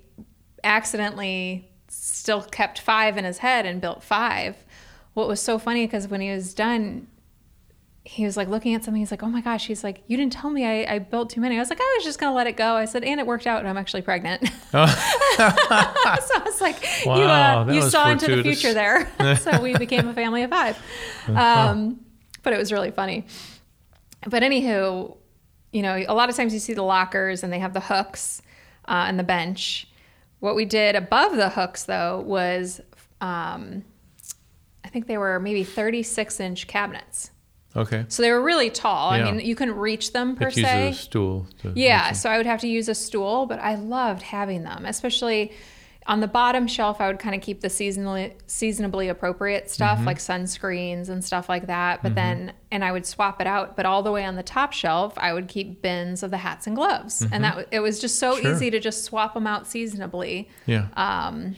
accidentally 0.65 1.71
still 1.89 2.43
kept 2.43 2.81
five 2.81 3.17
in 3.17 3.25
his 3.25 3.39
head 3.39 3.67
and 3.67 3.81
built 3.81 4.03
five. 4.03 4.57
What 5.15 5.29
was 5.29 5.41
so 5.41 5.59
funny 5.59 5.87
because 5.87 6.09
when 6.09 6.21
he 6.21 6.31
was 6.31 6.55
done, 6.55 7.07
he 8.07 8.25
was 8.25 8.37
like 8.37 8.47
looking 8.49 8.75
at 8.75 8.85
something. 8.85 9.01
He's 9.01 9.11
like, 9.11 9.25
"Oh 9.25 9.29
my 9.29 9.41
gosh!" 9.41 9.67
He's 9.67 9.83
like, 9.83 10.05
"You 10.07 10.17
didn't 10.17 10.33
tell 10.33 10.49
me 10.49 10.65
I, 10.65 10.95
I 10.95 10.99
built 11.01 11.29
too 11.29 11.41
many." 11.41 11.57
I 11.57 11.59
was 11.59 11.71
like, 11.71 11.81
"I 11.81 11.95
was 11.99 12.05
just 12.05 12.21
gonna 12.21 12.35
let 12.35 12.47
it 12.47 12.57
go." 12.57 12.77
I 12.77 12.85
said, 12.85 13.03
"And 13.03 13.19
it 13.19 13.27
worked 13.27 13.49
out. 13.49 13.59
and 13.59 13.69
I'm 13.69 13.77
actually 13.77 14.03
pregnant." 14.03 14.47
so 14.71 14.79
I 14.79 16.43
was 16.45 16.61
like, 16.61 16.81
"You, 17.05 17.11
uh, 17.11 17.67
you 17.73 17.83
saw 17.83 18.09
into 18.11 18.35
the 18.35 18.43
future 18.45 18.73
there." 18.73 19.11
so 19.41 19.61
we 19.61 19.77
became 19.77 20.07
a 20.07 20.15
family 20.15 20.45
of 20.45 20.51
five. 20.51 20.79
Um, 21.29 21.99
but 22.45 22.53
it 22.53 22.59
was 22.59 22.71
really 22.71 22.93
funny. 22.93 23.27
But 24.29 24.45
anywho, 24.45 25.17
you 25.73 25.83
know, 25.83 25.97
a 26.07 26.15
lot 26.15 26.29
of 26.29 26.37
times 26.37 26.55
you 26.55 26.61
see 26.61 26.75
the 26.75 26.83
lockers 26.83 27.43
and 27.43 27.53
they 27.53 27.59
have 27.59 27.73
the 27.73 27.81
hooks 27.81 28.41
uh, 28.87 29.07
and 29.09 29.19
the 29.19 29.25
bench. 29.25 29.89
What 30.39 30.55
we 30.55 30.65
did 30.65 30.95
above 30.95 31.35
the 31.35 31.49
hooks, 31.49 31.85
though, 31.85 32.21
was 32.21 32.81
um, 33.21 33.85
I 34.85 34.89
think 34.89 35.09
they 35.09 35.19
were 35.19 35.41
maybe 35.41 35.65
36 35.65 36.39
inch 36.39 36.69
cabinets. 36.69 37.33
Okay. 37.77 38.07
So 38.09 38.23
they 38.23 38.31
were 38.31 38.43
really 38.43 38.71
tall. 38.71 39.17
Yeah. 39.17 39.27
I 39.27 39.33
mean, 39.33 39.47
you 39.47 39.55
couldn't 39.55 39.77
reach 39.77 40.13
them 40.13 40.35
per 40.35 40.47
Could 40.47 40.57
use 40.57 40.67
se. 40.67 40.89
a 40.89 40.95
stool. 40.95 41.47
To 41.63 41.73
Yeah, 41.75 42.13
so 42.13 42.31
I 42.31 42.39
would 42.39 42.47
have 42.47 42.61
to 42.61 42.69
use 42.69 42.89
a 42.89 42.95
stool, 42.95 43.47
but 43.47 43.59
I 43.59 43.75
loved 43.75 44.23
having 44.23 44.63
them, 44.63 44.87
especially 44.87 45.53
on 46.07 46.21
the 46.21 46.29
bottom 46.29 46.67
shelf. 46.67 47.01
I 47.01 47.09
would 47.09 47.19
kind 47.19 47.35
of 47.35 47.43
keep 47.43 47.61
the 47.61 47.69
seasonally 47.69 48.33
seasonably 48.47 49.09
appropriate 49.09 49.71
stuff 49.71 49.99
mm-hmm. 49.99 50.07
like 50.07 50.19
sunscreens 50.19 51.09
and 51.09 51.23
stuff 51.23 51.49
like 51.49 51.67
that. 51.67 52.03
But 52.03 52.11
mm-hmm. 52.11 52.15
then, 52.15 52.53
and 52.71 52.85
I 52.85 52.93
would 52.93 53.05
swap 53.05 53.41
it 53.41 53.47
out. 53.47 53.77
But 53.77 53.85
all 53.85 54.03
the 54.03 54.13
way 54.13 54.25
on 54.25 54.37
the 54.37 54.43
top 54.43 54.73
shelf, 54.73 55.13
I 55.19 55.33
would 55.33 55.49
keep 55.49 55.83
bins 55.83 56.23
of 56.23 56.31
the 56.31 56.39
hats 56.39 56.67
and 56.67 56.75
gloves, 56.75 57.21
and 57.21 57.45
mm-hmm. 57.45 57.59
that 57.59 57.69
it 57.71 57.81
was 57.81 58.01
just 58.01 58.19
so 58.19 58.37
Sure. 58.37 58.53
easy 58.53 58.71
to 58.71 58.81
just 58.81 59.05
swap 59.05 59.35
them 59.35 59.47
out 59.47 59.67
seasonably 59.67 60.49
Yeah. 60.67 60.87
Um, 60.97 61.57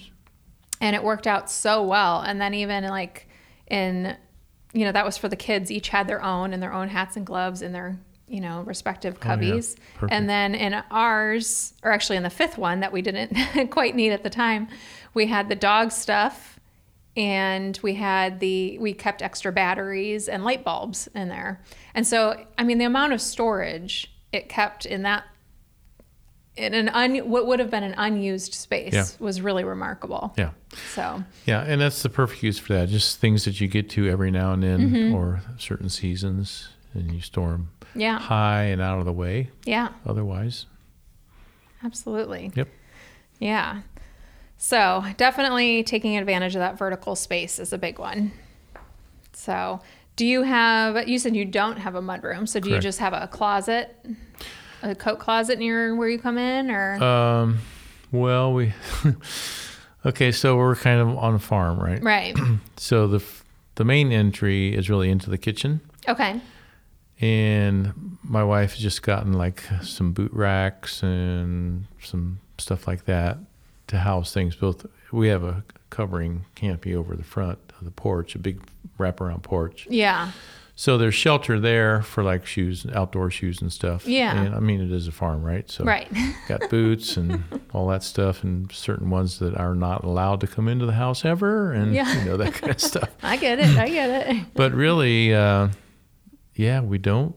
and 0.80 0.94
it 0.96 1.02
worked 1.02 1.26
out 1.26 1.50
so 1.50 1.82
well. 1.82 2.20
And 2.20 2.40
then 2.40 2.54
even 2.54 2.84
like 2.84 3.28
in, 3.66 4.16
you 4.72 4.84
know, 4.84 4.92
that 4.92 5.04
was 5.04 5.16
for 5.16 5.28
the 5.28 5.36
kids. 5.36 5.70
Each 5.70 5.88
had 5.88 6.06
their 6.08 6.22
own 6.22 6.52
and 6.52 6.62
their 6.62 6.72
own 6.72 6.88
hats 6.88 7.16
and 7.16 7.24
gloves 7.26 7.62
in 7.62 7.72
their 7.72 7.98
you 8.26 8.40
know 8.40 8.60
respective 8.62 9.14
Oh, 9.14 9.26
yeah. 9.26 9.36
cubbies. 9.36 9.76
And 10.10 10.28
then 10.28 10.54
in 10.54 10.74
ours, 10.90 11.72
or 11.82 11.90
actually 11.92 12.16
in 12.18 12.22
the 12.22 12.30
fifth 12.30 12.58
one 12.58 12.80
that 12.80 12.92
we 12.92 13.00
didn't 13.02 13.34
quite 13.70 13.94
need 13.96 14.10
at 14.12 14.22
the 14.22 14.30
time, 14.30 14.68
we 15.14 15.26
had 15.26 15.48
the 15.48 15.56
dog 15.56 15.90
stuff. 15.92 16.54
And 17.16 17.76
we 17.82 17.94
had 17.94 18.38
the 18.38 18.78
we 18.78 18.92
kept 18.92 19.22
extra 19.22 19.50
batteries 19.50 20.28
and 20.28 20.44
light 20.44 20.62
bulbs 20.62 21.08
in 21.16 21.28
there, 21.28 21.60
and 21.94 22.06
so 22.06 22.44
I 22.56 22.62
mean 22.62 22.78
the 22.78 22.84
amount 22.84 23.12
of 23.12 23.20
storage 23.20 24.12
it 24.30 24.48
kept 24.48 24.86
in 24.86 25.02
that 25.02 25.24
in 26.58 26.74
an 26.74 26.88
un, 26.88 27.16
what 27.28 27.46
would 27.46 27.60
have 27.60 27.70
been 27.70 27.82
an 27.84 27.94
unused 27.96 28.54
space 28.54 28.92
Yeah. 28.92 29.04
was 29.18 29.40
really 29.40 29.64
remarkable. 29.64 30.34
yeah. 30.36 30.50
So 30.94 31.22
Yeah, 31.46 31.62
and 31.62 31.80
that's 31.80 32.02
the 32.02 32.08
perfect 32.08 32.42
use 32.42 32.58
for 32.58 32.72
that. 32.74 32.88
Just 32.88 33.18
things 33.20 33.44
that 33.44 33.60
you 33.60 33.68
get 33.68 33.88
to 33.90 34.08
every 34.08 34.30
now 34.30 34.52
and 34.52 34.62
then, 34.62 34.90
Mm-hmm. 34.90 35.14
or 35.14 35.40
certain 35.58 35.88
seasons, 35.88 36.68
and 36.94 37.12
you 37.12 37.20
store 37.20 37.52
them 37.52 37.70
yeah, 37.94 38.18
high 38.18 38.64
and 38.64 38.80
out 38.82 38.98
of 38.98 39.04
the 39.06 39.12
way. 39.12 39.50
yeah, 39.64 39.88
Otherwise, 40.06 40.66
absolutely. 41.84 42.52
Yep. 42.54 42.68
Yeah. 43.38 43.82
So 44.56 45.04
definitely 45.16 45.84
taking 45.84 46.16
advantage 46.16 46.54
of 46.56 46.60
that 46.60 46.76
vertical 46.78 47.14
space 47.14 47.58
is 47.58 47.72
a 47.72 47.78
big 47.78 47.98
one. 47.98 48.32
So 49.32 49.80
do 50.16 50.26
you 50.26 50.42
have? 50.42 51.08
You 51.08 51.18
said 51.20 51.36
you 51.36 51.44
don't 51.44 51.76
have 51.78 51.94
a 51.94 52.02
mudroom, 52.02 52.48
so 52.48 52.58
do 52.58 52.70
you 52.70 52.80
just 52.80 52.98
have 52.98 53.12
a 53.12 53.28
closet, 53.28 53.94
a 54.82 54.94
coat 54.94 55.18
closet 55.18 55.58
near 55.58 55.94
where 55.94 56.08
you 56.08 56.18
come 56.18 56.38
in, 56.38 56.70
or 56.70 57.02
um, 57.02 57.58
well, 58.12 58.52
we 58.52 58.72
okay. 60.06 60.32
So 60.32 60.56
we're 60.56 60.76
kind 60.76 61.00
of 61.00 61.16
on 61.18 61.34
a 61.34 61.38
farm, 61.38 61.78
right? 61.78 62.02
right? 62.02 62.36
So 62.76 63.06
the 63.08 63.24
the 63.74 63.84
main 63.84 64.12
entry 64.12 64.74
is 64.74 64.88
really 64.88 65.10
into 65.10 65.30
the 65.30 65.38
kitchen, 65.38 65.80
Okay. 66.08 66.40
and 67.20 68.18
my 68.22 68.44
wife 68.44 68.72
has 68.72 68.80
just 68.80 69.02
gotten 69.02 69.32
like 69.32 69.62
some 69.82 70.12
boot 70.12 70.32
racks 70.32 71.02
and 71.02 71.86
some 72.02 72.40
stuff 72.58 72.86
like 72.86 73.04
that 73.06 73.38
to 73.88 73.98
house 73.98 74.32
things. 74.32 74.54
Both 74.56 74.86
we 75.12 75.28
have 75.28 75.42
a 75.44 75.64
covering 75.90 76.44
canopy 76.54 76.94
over 76.94 77.16
the 77.16 77.24
front 77.24 77.58
of 77.78 77.84
the 77.84 77.90
porch, 77.90 78.34
a 78.34 78.38
big 78.38 78.60
wraparound 78.98 79.42
porch. 79.42 79.86
Yeah. 79.90 80.32
So 80.80 80.96
there's 80.96 81.16
shelter 81.16 81.58
there 81.58 82.02
for 82.02 82.22
like 82.22 82.46
shoes, 82.46 82.86
outdoor 82.94 83.32
shoes 83.32 83.60
and 83.60 83.72
stuff. 83.72 84.06
Yeah. 84.06 84.40
And 84.40 84.54
I 84.54 84.60
mean, 84.60 84.80
it 84.80 84.92
is 84.92 85.08
a 85.08 85.12
farm, 85.12 85.42
right? 85.42 85.68
So 85.68 85.82
Right. 85.82 86.06
got 86.46 86.70
boots 86.70 87.16
and 87.16 87.42
all 87.74 87.88
that 87.88 88.04
stuff, 88.04 88.44
and 88.44 88.70
certain 88.70 89.10
ones 89.10 89.40
that 89.40 89.56
are 89.56 89.74
not 89.74 90.04
allowed 90.04 90.40
to 90.42 90.46
come 90.46 90.68
into 90.68 90.86
the 90.86 90.92
house 90.92 91.24
ever, 91.24 91.72
and 91.72 91.92
Yeah. 91.92 92.16
you 92.20 92.24
know 92.30 92.36
that 92.36 92.54
kind 92.54 92.70
of 92.70 92.80
stuff. 92.80 93.10
I 93.24 93.36
get 93.38 93.58
it. 93.58 93.76
I 93.76 93.88
get 93.88 94.28
it. 94.28 94.44
But 94.54 94.72
really, 94.72 95.34
uh, 95.34 95.70
yeah, 96.54 96.80
we 96.80 96.98
don't. 96.98 97.34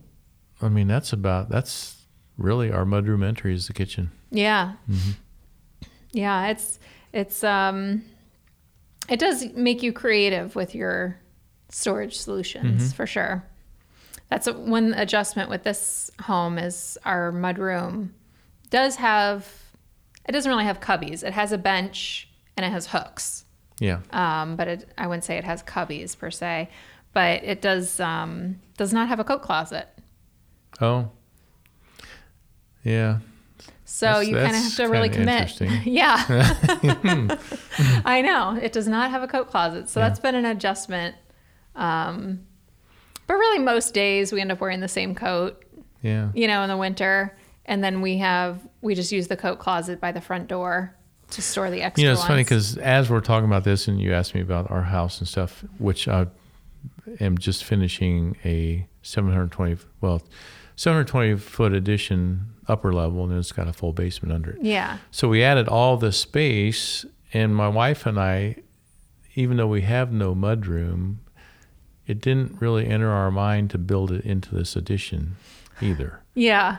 I 0.61 0.69
mean, 0.69 0.87
that's 0.87 1.11
about 1.11 1.49
that's 1.49 1.97
really 2.37 2.71
our 2.71 2.85
mudroom 2.85 3.25
entry 3.25 3.55
is 3.55 3.65
the 3.65 3.73
kitchen. 3.73 4.11
Yeah. 4.29 4.73
Mm-hmm. 4.87 5.11
Yeah, 6.11 6.49
it's 6.49 6.79
it's 7.11 7.43
um 7.43 8.03
it 9.09 9.19
does 9.19 9.45
make 9.55 9.81
you 9.81 9.91
creative 9.93 10.55
with 10.55 10.75
your 10.75 11.17
storage 11.71 12.17
solutions 12.17 12.83
Mm-hmm. 12.83 12.95
for 12.95 13.07
sure. 13.07 13.43
That's 14.29 14.45
a, 14.47 14.53
one 14.53 14.93
adjustment 14.93 15.49
with 15.49 15.63
this 15.63 16.09
home 16.21 16.57
is 16.57 16.97
our 17.03 17.31
mudroom 17.31 18.09
does 18.69 18.95
have 18.97 19.47
it 20.29 20.31
doesn't 20.33 20.49
really 20.49 20.65
have 20.65 20.79
cubbies. 20.79 21.23
It 21.23 21.33
has 21.33 21.51
a 21.51 21.57
bench 21.57 22.29
and 22.55 22.63
it 22.65 22.69
has 22.71 22.87
hooks. 22.87 23.43
Yeah. 23.79 23.99
Um, 24.11 24.55
but 24.55 24.67
it, 24.67 24.89
I 24.97 25.07
wouldn't 25.07 25.23
say 25.23 25.37
it 25.37 25.43
has 25.43 25.63
cubbies 25.63 26.15
per 26.17 26.29
se, 26.29 26.69
but 27.13 27.43
it 27.43 27.61
does 27.61 27.99
um, 27.99 28.59
does 28.77 28.93
not 28.93 29.07
have 29.07 29.19
a 29.19 29.23
coat 29.23 29.41
closet. 29.41 29.87
Oh. 30.79 31.09
Yeah. 32.83 33.19
So 33.85 34.05
That's- 34.05 34.27
you 34.29 34.35
kind 34.35 34.55
of 34.55 34.61
have 34.63 34.75
to 34.77 34.85
really 34.85 35.09
commit. 35.09 35.59
yeah. 35.85 36.23
I 38.05 38.21
know. 38.21 38.57
It 38.61 38.71
does 38.71 38.87
not 38.87 39.11
have 39.11 39.23
a 39.23 39.27
coat 39.27 39.49
closet. 39.49 39.89
So 39.89 39.99
Yeah. 39.99 40.07
that's 40.07 40.19
been 40.19 40.35
an 40.35 40.45
adjustment. 40.45 41.15
Um, 41.75 42.41
but 43.27 43.35
really, 43.35 43.59
most 43.59 43.93
days 43.93 44.31
we 44.33 44.41
end 44.41 44.51
up 44.51 44.59
wearing 44.59 44.79
the 44.81 44.87
same 44.87 45.15
coat, 45.15 45.63
Yeah. 46.01 46.29
you 46.33 46.47
know, 46.47 46.63
in 46.63 46.69
the 46.69 46.77
winter. 46.77 47.37
And 47.65 47.83
then 47.83 48.01
we 48.01 48.17
have, 48.17 48.59
we 48.81 48.95
just 48.95 49.11
use 49.11 49.27
the 49.27 49.37
coat 49.37 49.59
closet 49.59 50.01
by 50.01 50.11
the 50.11 50.21
front 50.21 50.47
door 50.47 50.95
to 51.29 51.41
store 51.41 51.69
the 51.69 51.81
extra 51.81 52.01
You 52.01 52.07
know, 52.09 52.13
it's 52.13 52.25
funny 52.25 52.43
because 52.43 52.77
as 52.77 53.09
we're 53.09 53.21
talking 53.21 53.45
about 53.45 53.63
this, 53.63 53.87
and 53.87 54.01
you 54.01 54.13
asked 54.13 54.35
me 54.35 54.41
about 54.41 54.69
our 54.69 54.81
house 54.83 55.19
and 55.19 55.27
stuff, 55.27 55.63
which 55.77 56.07
I 56.07 56.27
am 57.21 57.37
just 57.37 57.63
finishing 57.63 58.35
a 58.43 58.87
720, 59.03 59.77
well, 60.01 60.21
720 60.75 61.37
foot 61.37 61.71
addition 61.73 62.47
upper 62.67 62.91
level, 62.91 63.23
and 63.23 63.37
it's 63.37 63.51
got 63.51 63.67
a 63.67 63.73
full 63.73 63.93
basement 63.93 64.33
under 64.33 64.51
it. 64.51 64.57
Yeah. 64.61 64.97
So 65.11 65.29
we 65.29 65.43
added 65.43 65.67
all 65.69 65.95
this 65.97 66.17
space, 66.17 67.05
and 67.33 67.55
my 67.55 67.69
wife 67.69 68.05
and 68.05 68.19
I, 68.19 68.57
even 69.35 69.55
though 69.57 69.67
we 69.67 69.81
have 69.81 70.11
no 70.11 70.35
mudroom, 70.35 71.17
it 72.11 72.21
didn't 72.21 72.61
really 72.61 72.85
enter 72.87 73.09
our 73.09 73.31
mind 73.31 73.69
to 73.71 73.77
build 73.77 74.11
it 74.11 74.23
into 74.25 74.53
this 74.53 74.75
edition 74.75 75.35
either. 75.81 76.19
Yeah. 76.35 76.77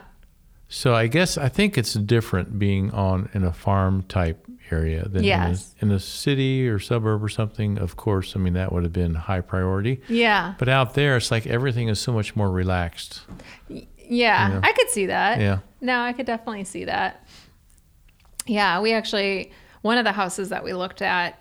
So 0.69 0.95
I 0.95 1.07
guess 1.07 1.37
I 1.37 1.49
think 1.49 1.77
it's 1.77 1.95
different 1.95 2.59
being 2.59 2.91
on 2.93 3.29
in 3.35 3.45
a 3.45 3.53
farm 3.53 4.03
type 4.05 4.47
area 4.71 5.07
than 5.09 5.23
Yes. 5.25 5.75
in, 5.81 5.89
a, 5.89 5.93
in 5.93 5.97
a 5.97 6.01
city 6.01 6.67
or 6.69 6.79
suburb 6.79 7.23
or 7.23 7.29
something. 7.29 7.79
Of 7.79 7.97
course, 7.97 8.35
I 8.37 8.39
mean 8.39 8.55
that 8.55 8.73
would 8.73 8.83
have 8.85 8.93
been 8.93 9.15
high 9.15 9.41
priority. 9.43 10.01
Yeah. 10.09 10.55
But 10.59 10.69
out 10.69 10.95
there, 10.95 11.17
it's 11.17 11.31
like 11.31 11.47
everything 11.47 11.89
is 11.89 12.01
so 12.01 12.13
much 12.13 12.35
more 12.37 12.51
relaxed. 12.51 13.21
Yeah. 13.69 13.85
Yeah. 14.09 14.61
I 14.63 14.73
could 14.73 14.89
see 14.91 15.07
that. 15.07 15.41
Yeah. 15.41 15.59
No, 15.81 16.01
I 16.01 16.13
could 16.15 16.27
definitely 16.27 16.65
see 16.65 16.85
that. 16.87 17.27
Yeah, 18.47 18.81
we 18.81 18.93
actually 18.93 19.53
one 19.83 19.99
of 19.99 20.05
the 20.05 20.13
houses 20.13 20.49
that 20.51 20.65
we 20.65 20.73
looked 20.75 21.03
at 21.03 21.39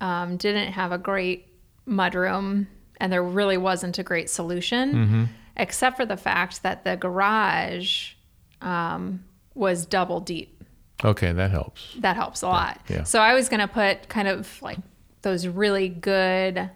um, 0.00 0.36
didn't 0.36 0.72
have 0.72 0.92
a 0.92 0.98
great 0.98 1.48
mudroom, 1.86 2.66
and 3.00 3.12
there 3.12 3.22
really 3.22 3.56
wasn't 3.56 3.98
a 3.98 4.02
great 4.02 4.28
solution, 4.30 4.92
Mm-hmm. 4.94 5.24
except 5.56 5.96
for 5.96 6.06
the 6.06 6.16
fact 6.16 6.62
that 6.62 6.84
the 6.84 6.96
garage 6.96 8.12
um, 8.60 9.24
was 9.54 9.86
double 9.86 10.20
deep. 10.20 10.62
Okay, 11.04 11.32
that 11.32 11.50
helps. 11.50 11.94
That 11.98 12.14
helps 12.16 12.42
a 12.42 12.48
lot. 12.48 12.80
yeah. 12.88 13.04
So 13.04 13.20
I 13.20 13.34
was 13.34 13.48
gonna 13.48 13.66
put 13.68 14.08
kind 14.08 14.28
of 14.28 14.60
like 14.62 14.78
those 15.22 15.46
really 15.46 15.88
good 15.88 16.70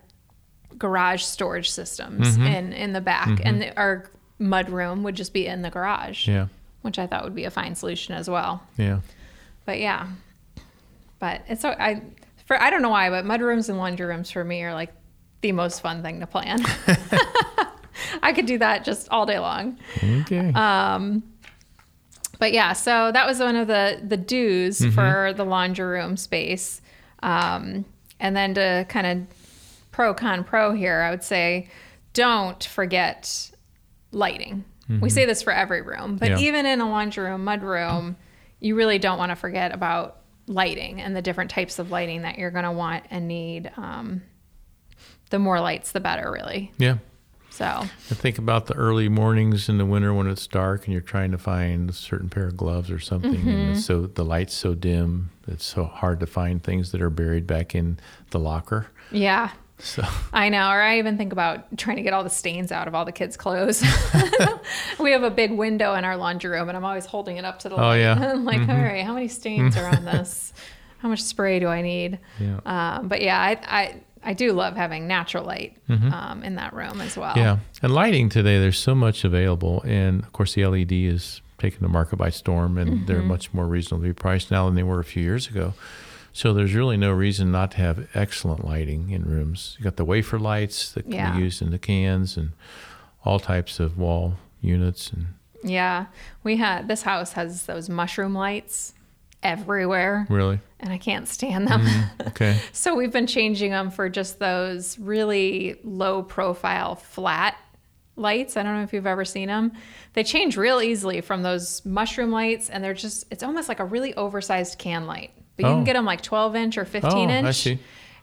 garage 0.78 1.22
storage 1.22 1.70
systems 1.70 2.28
Mm-hmm. 2.36 2.46
in 2.46 2.72
in 2.72 2.92
the 2.92 3.00
back, 3.00 3.40
and 3.44 3.60
the, 3.62 3.76
our 3.78 4.10
mudroom 4.40 5.02
would 5.02 5.14
just 5.14 5.32
be 5.32 5.46
in 5.46 5.62
the 5.62 5.70
garage, 5.70 6.26
Yeah, 6.26 6.46
which 6.82 6.98
I 6.98 7.06
thought 7.06 7.22
would 7.24 7.34
be 7.34 7.44
a 7.44 7.50
fine 7.50 7.74
solution 7.74 8.14
as 8.14 8.28
well. 8.28 8.62
yeah. 8.76 9.00
But 9.66 9.78
yeah, 9.78 10.08
but 11.18 11.42
it's 11.48 11.60
so 11.62 11.70
I 11.70 12.02
for 12.46 12.60
I 12.60 12.70
don't 12.70 12.82
know 12.82 12.90
why, 12.90 13.08
but 13.10 13.24
mud 13.24 13.40
rooms 13.40 13.68
and 13.68 13.78
laundry 13.78 14.06
rooms 14.06 14.30
for 14.30 14.42
me 14.44 14.62
are 14.62 14.74
like 14.74 14.92
the 15.44 15.52
most 15.52 15.82
fun 15.82 16.02
thing 16.02 16.20
to 16.20 16.26
plan. 16.26 16.58
I 18.22 18.32
could 18.32 18.46
do 18.46 18.56
that 18.58 18.82
just 18.82 19.10
all 19.10 19.26
day 19.26 19.38
long. 19.38 19.78
Okay. 20.02 20.50
Uh, 20.54 21.16
But 22.38 22.52
yeah, 22.52 22.72
so 22.72 23.12
that 23.12 23.26
was 23.26 23.38
one 23.40 23.56
of 23.56 23.66
the 23.68 24.00
the 24.02 24.16
do's 24.16 24.80
Mm-hmm. 24.80 24.94
for 24.94 25.32
the 25.34 25.44
laundry 25.44 25.84
room 25.86 26.16
space. 26.16 26.80
Um, 27.22 27.84
and 28.18 28.34
then 28.34 28.54
to 28.54 28.86
kind 28.88 29.06
of 29.06 29.26
pro 29.92 30.14
con 30.14 30.44
pro 30.44 30.72
here, 30.72 31.00
I 31.02 31.10
would 31.10 31.22
say 31.22 31.68
don't 32.14 32.62
forget 32.64 33.50
lighting. 34.12 34.64
We 35.00 35.08
say 35.10 35.24
this 35.26 35.42
for 35.42 35.52
every 35.52 35.80
room, 35.82 36.16
but 36.16 36.30
Mm-hmm. 36.30 36.38
Yeah. 36.40 36.48
even 36.48 36.66
in 36.66 36.80
a 36.80 36.88
laundry 36.88 37.24
room, 37.24 37.44
mud 37.44 37.62
room, 37.62 38.16
you 38.60 38.76
really 38.76 38.98
don't 38.98 39.18
want 39.18 39.30
to 39.30 39.36
forget 39.36 39.74
about 39.74 40.20
lighting 40.46 41.00
and 41.00 41.14
the 41.16 41.22
different 41.22 41.50
types 41.50 41.78
of 41.78 41.90
lighting 41.90 42.22
that 42.22 42.38
you're 42.38 42.50
going 42.50 42.64
to 42.64 42.72
want 42.72 43.04
and 43.10 43.28
need. 43.28 43.70
Um, 43.76 44.22
the 45.30 45.38
more 45.38 45.60
lights, 45.60 45.92
the 45.92 46.00
better, 46.00 46.30
really. 46.30 46.72
yeah. 46.78 46.98
So 47.50 47.64
I 47.66 47.86
think 48.14 48.38
about 48.38 48.66
the 48.66 48.74
early 48.74 49.08
mornings 49.08 49.68
in 49.68 49.78
the 49.78 49.86
winter 49.86 50.12
when 50.12 50.26
it's 50.26 50.44
dark 50.48 50.86
and 50.86 50.92
you're 50.92 51.00
trying 51.00 51.30
to 51.30 51.38
find 51.38 51.88
a 51.88 51.92
certain 51.92 52.28
pair 52.28 52.46
of 52.48 52.56
gloves 52.56 52.90
or 52.90 52.98
something, 52.98 53.32
Mm-hmm. 53.32 53.48
and 53.48 53.80
so 53.80 54.06
the 54.06 54.24
light's 54.24 54.54
so 54.54 54.74
dim, 54.74 55.30
it's 55.46 55.64
so 55.64 55.84
hard 55.84 56.18
to 56.18 56.26
find 56.26 56.60
things 56.62 56.90
that 56.90 57.00
are 57.00 57.10
buried 57.10 57.46
back 57.46 57.72
in 57.76 58.00
the 58.30 58.40
locker. 58.40 58.88
yeah, 59.12 59.50
So 59.78 60.02
I 60.32 60.48
know. 60.48 60.68
Or 60.68 60.82
I 60.82 60.98
even 60.98 61.16
think 61.16 61.32
about 61.32 61.78
trying 61.78 61.96
to 61.98 62.02
get 62.02 62.12
all 62.12 62.24
the 62.24 62.30
stains 62.30 62.72
out 62.72 62.88
of 62.88 62.94
all 62.96 63.04
the 63.04 63.12
kids' 63.12 63.36
clothes. 63.36 63.84
we 64.98 65.12
have 65.12 65.22
a 65.22 65.30
big 65.30 65.52
window 65.52 65.94
in 65.94 66.04
our 66.04 66.16
laundry 66.16 66.50
room, 66.50 66.68
and 66.68 66.76
I'm 66.76 66.84
always 66.84 67.06
holding 67.06 67.36
it 67.36 67.44
up 67.44 67.60
to 67.60 67.68
the 67.68 67.76
Oh, 67.76 67.78
light. 67.78 67.98
yeah. 68.00 68.14
Mm-hmm. 68.16 68.24
I'm 68.30 68.44
like, 68.44 68.68
all 68.68 68.74
right, 68.82 69.04
how 69.04 69.14
many 69.14 69.28
stains 69.28 69.76
are 69.76 69.86
on 69.86 70.04
this? 70.04 70.52
How 70.98 71.08
much 71.08 71.22
spray 71.22 71.60
do 71.60 71.68
I 71.68 71.82
need? 71.82 72.18
yeah, 72.40 72.58
Um, 72.66 73.08
but 73.08 73.20
yeah, 73.22 73.38
I, 73.40 73.58
I 73.64 74.00
I 74.24 74.32
do 74.32 74.52
love 74.52 74.76
having 74.76 75.06
natural 75.06 75.44
light 75.44 75.76
um, 75.88 76.42
in 76.42 76.54
that 76.56 76.72
room 76.72 77.00
as 77.00 77.16
well. 77.16 77.30
Mm-hmm. 77.34 77.38
yeah. 77.40 77.58
And 77.82 77.92
lighting 77.94 78.28
today, 78.28 78.58
there's 78.58 78.78
so 78.78 78.94
much 78.94 79.24
available, 79.24 79.82
and 79.86 80.22
of 80.22 80.32
course 80.32 80.54
the 80.54 80.64
LED 80.66 80.92
is 80.92 81.40
taking 81.58 81.80
the 81.80 81.88
market 81.88 82.16
by 82.16 82.30
storm, 82.30 82.78
and 82.78 83.06
they're 83.06 83.18
Mm-hmm. 83.18 83.28
much 83.28 83.52
more 83.54 83.66
reasonably 83.66 84.12
priced 84.12 84.50
now 84.50 84.66
than 84.66 84.74
they 84.74 84.82
were 84.82 85.00
a 85.00 85.04
few 85.04 85.22
years 85.22 85.48
ago. 85.48 85.74
So 86.32 86.52
there's 86.52 86.74
really 86.74 86.96
no 86.96 87.12
reason 87.12 87.52
not 87.52 87.70
to 87.72 87.76
have 87.78 88.08
excellent 88.14 88.64
lighting 88.64 89.10
in 89.10 89.22
rooms. 89.24 89.76
You 89.78 89.84
got 89.84 89.96
the 89.96 90.04
wafer 90.04 90.38
lights 90.38 90.90
that 90.92 91.02
can 91.04 91.12
Yeah. 91.12 91.36
be 91.36 91.42
used 91.42 91.62
in 91.62 91.70
the 91.70 91.78
cans, 91.78 92.36
and 92.36 92.50
all 93.24 93.38
types 93.38 93.78
of 93.78 93.96
wall 93.96 94.34
units 94.60 95.10
and 95.12 95.26
Yeah, 95.62 96.06
we 96.42 96.56
had 96.56 96.88
this 96.88 97.02
house 97.02 97.32
has 97.34 97.66
those 97.66 97.88
mushroom 97.88 98.34
lights 98.34 98.94
everywhere, 99.44 100.26
really 100.28 100.58
and 100.80 100.92
I 100.92 100.98
can't 100.98 101.26
stand 101.28 101.68
them. 101.68 101.86
okay. 102.28 102.58
So 102.72 102.94
we've 102.94 103.12
been 103.12 103.26
changing 103.26 103.70
them 103.70 103.90
for 103.90 104.08
just 104.10 104.38
those 104.38 104.98
really 104.98 105.76
low 105.84 106.22
profile 106.22 106.94
flat 106.96 107.56
lights. 108.16 108.56
I 108.56 108.62
don't 108.62 108.74
know 108.76 108.82
if 108.82 108.92
you've 108.92 109.06
ever 109.06 109.24
seen 109.24 109.48
them. 109.48 109.72
They 110.12 110.24
change 110.24 110.56
real 110.56 110.80
easily 110.82 111.20
from 111.20 111.42
those 111.42 111.84
mushroom 111.86 112.30
lights 112.30 112.68
and 112.70 112.82
they're 112.84 112.94
just 112.94 113.24
it's 113.30 113.42
almost 113.42 113.68
like 113.68 113.80
a 113.80 113.84
really 113.84 114.14
oversized 114.14 114.78
can 114.78 115.06
light. 115.06 115.30
But 115.56 115.66
you 115.66 115.70
Oh. 115.72 115.74
can 115.76 115.84
get 115.84 115.92
them 115.94 116.04
like 116.04 116.20
12 116.20 116.54
inch 116.56 116.76
or 116.78 116.84
15 116.84 117.30
Oh, 117.30 117.32
inch. 117.32 117.46
I 117.46 117.50
see. 117.52 117.78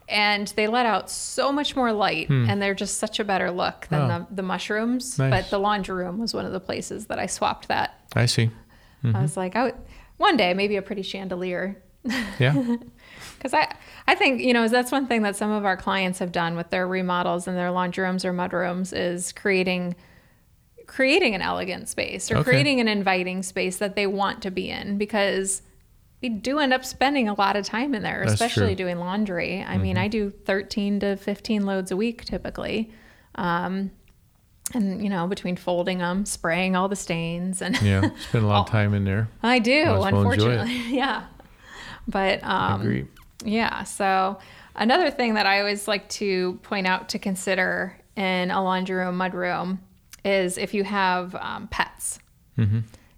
And 0.10 0.48
they 0.58 0.68
let 0.68 0.86
out 0.86 1.10
so 1.10 1.52
much 1.54 1.76
more 1.76 1.94
light 1.94 2.30
and 2.30 2.62
they're 2.62 2.74
just 2.76 2.98
such 3.00 3.20
a 3.20 3.24
better 3.24 3.50
look 3.50 3.88
than 3.90 4.02
Hmm. 4.02 4.12
Oh. 4.12 4.28
the, 4.30 4.36
the 4.36 4.44
mushrooms. 4.44 5.18
Nice. 5.18 5.32
But 5.32 5.50
the 5.50 5.58
laundry 5.60 5.96
room 5.96 6.20
was 6.20 6.34
one 6.34 6.46
of 6.46 6.52
the 6.52 6.60
places 6.60 7.08
that 7.08 7.18
I 7.18 7.26
swapped 7.28 7.70
that. 7.70 8.00
I 8.16 8.26
see. 8.28 8.50
I 9.04 9.22
was 9.22 9.36
like, 9.36 9.56
I 9.56 9.64
would, 9.64 9.76
one 10.22 10.38
day 10.38 10.54
maybe 10.54 10.78
a 10.78 10.82
pretty 10.82 11.02
chandelier 11.02 11.76
Yeah. 12.40 12.78
because 13.38 13.54
I, 13.54 13.76
I 14.08 14.16
think 14.16 14.42
you 14.42 14.54
know 14.54 14.68
that's 14.68 14.92
one 14.92 15.08
thing 15.08 15.22
that 15.24 15.36
some 15.36 15.52
of 15.52 15.66
our 15.66 15.76
clients 15.78 16.20
have 16.20 16.32
done 16.32 16.56
with 16.56 16.70
their 16.70 16.88
remodels 16.88 17.48
and 17.48 17.58
their 17.58 17.72
laundry 17.72 18.04
rooms 18.06 18.24
or 18.24 18.32
mud 18.34 18.54
rooms 18.54 18.94
is 18.94 19.32
creating 19.34 19.96
creating 20.88 21.36
an 21.36 21.42
elegant 21.42 21.88
space 21.90 22.30
or 22.32 22.38
Okay. 22.38 22.44
creating 22.52 22.80
an 22.80 22.88
inviting 22.88 23.44
space 23.44 23.78
that 23.78 23.96
they 23.96 24.08
want 24.08 24.42
to 24.44 24.52
be 24.52 24.70
in 24.70 24.98
because 24.98 25.62
we 26.22 26.30
do 26.30 26.60
end 26.60 26.74
up 26.74 26.86
spending 26.86 27.28
a 27.28 27.34
lot 27.34 27.56
of 27.56 27.66
time 27.66 27.96
in 27.96 28.04
there, 28.04 28.20
That's 28.22 28.34
especially 28.34 28.76
true. 28.76 28.86
doing 28.86 29.00
laundry. 29.00 29.64
I 29.64 29.78
mean, 29.78 29.98
I 29.98 30.08
do 30.08 30.30
13 30.30 31.00
to 31.00 31.16
15 31.16 31.66
loads 31.66 31.90
a 31.92 31.98
week 31.98 32.26
typically. 32.26 32.92
Um, 33.36 33.90
and 34.74 35.04
you 35.04 35.10
know, 35.10 35.28
between 35.28 35.56
folding 35.56 36.00
them, 36.00 36.26
spraying 36.26 36.76
all 36.76 36.88
the 36.88 36.96
stains 36.96 37.62
and 37.62 37.82
Yeah. 37.82 38.10
Spend 38.30 38.46
a 38.46 38.48
lot 38.48 38.68
of 38.68 38.72
time 38.72 38.94
in 38.94 39.04
there. 39.06 39.28
I 39.44 39.60
do, 39.60 39.86
Might 39.86 39.92
as 39.92 40.00
well 40.00 40.06
unfortunately. 40.06 40.82
yeah. 40.96 41.26
But 42.08 42.44
um 42.44 42.82
Agree. 42.82 43.08
yeah. 43.44 43.84
So 43.84 44.40
another 44.76 45.12
thing 45.12 45.36
that 45.36 45.46
I 45.46 45.60
always 45.60 45.88
like 45.88 46.08
to 46.10 46.60
point 46.64 46.88
out 46.88 47.10
to 47.10 47.20
consider 47.20 47.98
in 48.16 48.52
a 48.52 48.64
laundry 48.64 48.98
room, 48.98 49.18
mud 49.18 49.34
room, 49.34 49.80
is 50.24 50.58
if 50.58 50.74
you 50.74 50.84
have 50.84 51.34
um, 51.36 51.68
pets. 51.70 52.20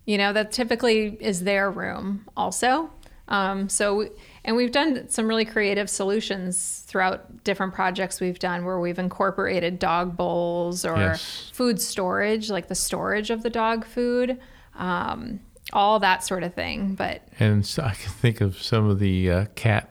You 0.06 0.18
know, 0.18 0.32
that 0.32 0.54
typically 0.54 1.18
is 1.20 1.44
their 1.44 1.70
room 1.70 2.26
also. 2.38 2.90
Um, 3.28 3.68
so, 3.68 4.10
and 4.46 4.56
we've 4.56 4.72
done 4.72 5.08
some 5.10 5.28
really 5.28 5.46
creative 5.46 5.90
solutions 5.90 6.84
throughout 6.88 7.44
different 7.44 7.74
projects 7.74 8.20
we've 8.20 8.40
done 8.40 8.66
where 8.66 8.80
we've 8.80 9.00
incorporated 9.00 9.80
dog 9.80 10.18
bowls 10.18 10.84
or 10.86 10.98
Yes. 10.98 11.50
food 11.54 11.80
storage, 11.82 12.50
like 12.50 12.68
the 12.68 12.76
storage 12.76 13.30
of 13.30 13.44
the 13.44 13.50
dog 13.50 13.86
food, 13.86 14.40
um, 14.76 15.40
all 15.72 16.00
that 16.00 16.24
sort 16.24 16.44
of 16.44 16.54
thing. 16.54 16.94
But 16.96 17.28
And 17.40 17.66
so 17.66 17.84
I 17.84 17.92
can 17.94 18.12
think 18.12 18.42
of 18.42 18.62
some 18.62 18.90
of 18.90 19.00
the 19.00 19.32
uh, 19.32 19.46
cat 19.56 19.90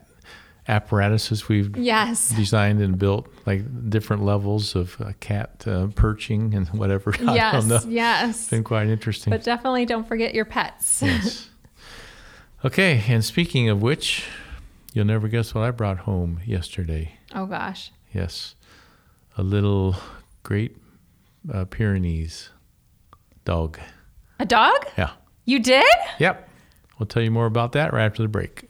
apparatuses 0.68 1.48
we've 1.48 1.76
yes, 1.76 2.28
designed 2.28 2.80
and 2.80 2.96
built, 2.96 3.28
like 3.46 3.90
different 3.90 4.22
levels 4.24 4.76
of 4.76 4.96
uh, 5.00 5.12
cat 5.18 5.64
uh, 5.66 5.88
perching 5.94 6.54
and 6.54 6.68
whatever. 6.78 7.12
I 7.26 7.34
yes, 7.34 7.52
don't 7.54 7.68
know. 7.68 7.80
yes. 7.90 8.36
It's 8.42 8.50
been 8.50 8.62
quite 8.64 8.86
interesting. 8.88 9.30
But 9.32 9.42
definitely 9.42 9.86
don't 9.86 10.06
forget 10.06 10.34
your 10.34 10.44
pets. 10.44 11.02
yes. 11.02 11.48
Okay, 12.64 13.02
and 13.08 13.24
speaking 13.24 13.68
of 13.68 13.82
which, 13.82 14.24
you'll 14.94 15.04
never 15.06 15.28
guess 15.28 15.54
what 15.54 15.64
I 15.64 15.70
brought 15.70 15.98
home 16.00 16.40
yesterday. 16.46 17.18
oh 17.34 17.46
gosh. 17.46 17.92
Yes, 18.12 18.54
a 19.38 19.42
little 19.42 19.96
Great 20.42 20.76
uh, 21.52 21.64
Pyrenees 21.64 22.50
dog. 23.44 23.78
A 24.38 24.44
dog? 24.46 24.86
Yeah. 24.98 25.12
You 25.44 25.58
did? 25.60 25.84
Yep. 26.18 26.48
We'll 26.98 27.06
tell 27.06 27.22
you 27.22 27.30
more 27.30 27.46
about 27.46 27.72
that 27.72 27.92
right 27.92 28.04
after 28.04 28.22
the 28.22 28.28
break. 28.28 28.68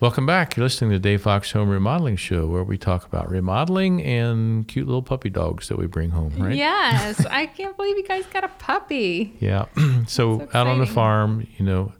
Welcome 0.00 0.24
back. 0.24 0.56
You're 0.56 0.64
listening 0.64 0.92
to 0.92 0.96
the 0.96 1.02
Dave 1.02 1.20
Fox 1.22 1.50
Home 1.52 1.68
Remodeling 1.68 2.16
Show, 2.16 2.46
where 2.46 2.64
we 2.64 2.78
talk 2.78 3.04
about 3.04 3.28
remodeling 3.28 4.02
and 4.02 4.66
cute 4.66 4.86
little 4.86 5.02
puppy 5.02 5.28
dogs 5.28 5.68
that 5.68 5.76
we 5.76 5.86
bring 5.86 6.08
home, 6.10 6.32
right? 6.38 6.56
Yes. 6.56 7.26
I 7.26 7.44
can't 7.44 7.76
believe 7.76 7.98
you 7.98 8.06
guys 8.06 8.24
got 8.32 8.42
a 8.44 8.48
puppy. 8.48 9.36
Yeah. 9.40 9.66
so, 10.06 10.38
That's 10.38 10.54
out 10.54 10.66
on 10.66 10.78
the 10.78 10.86
farm, 10.86 11.46
you 11.58 11.66
know, 11.66 11.92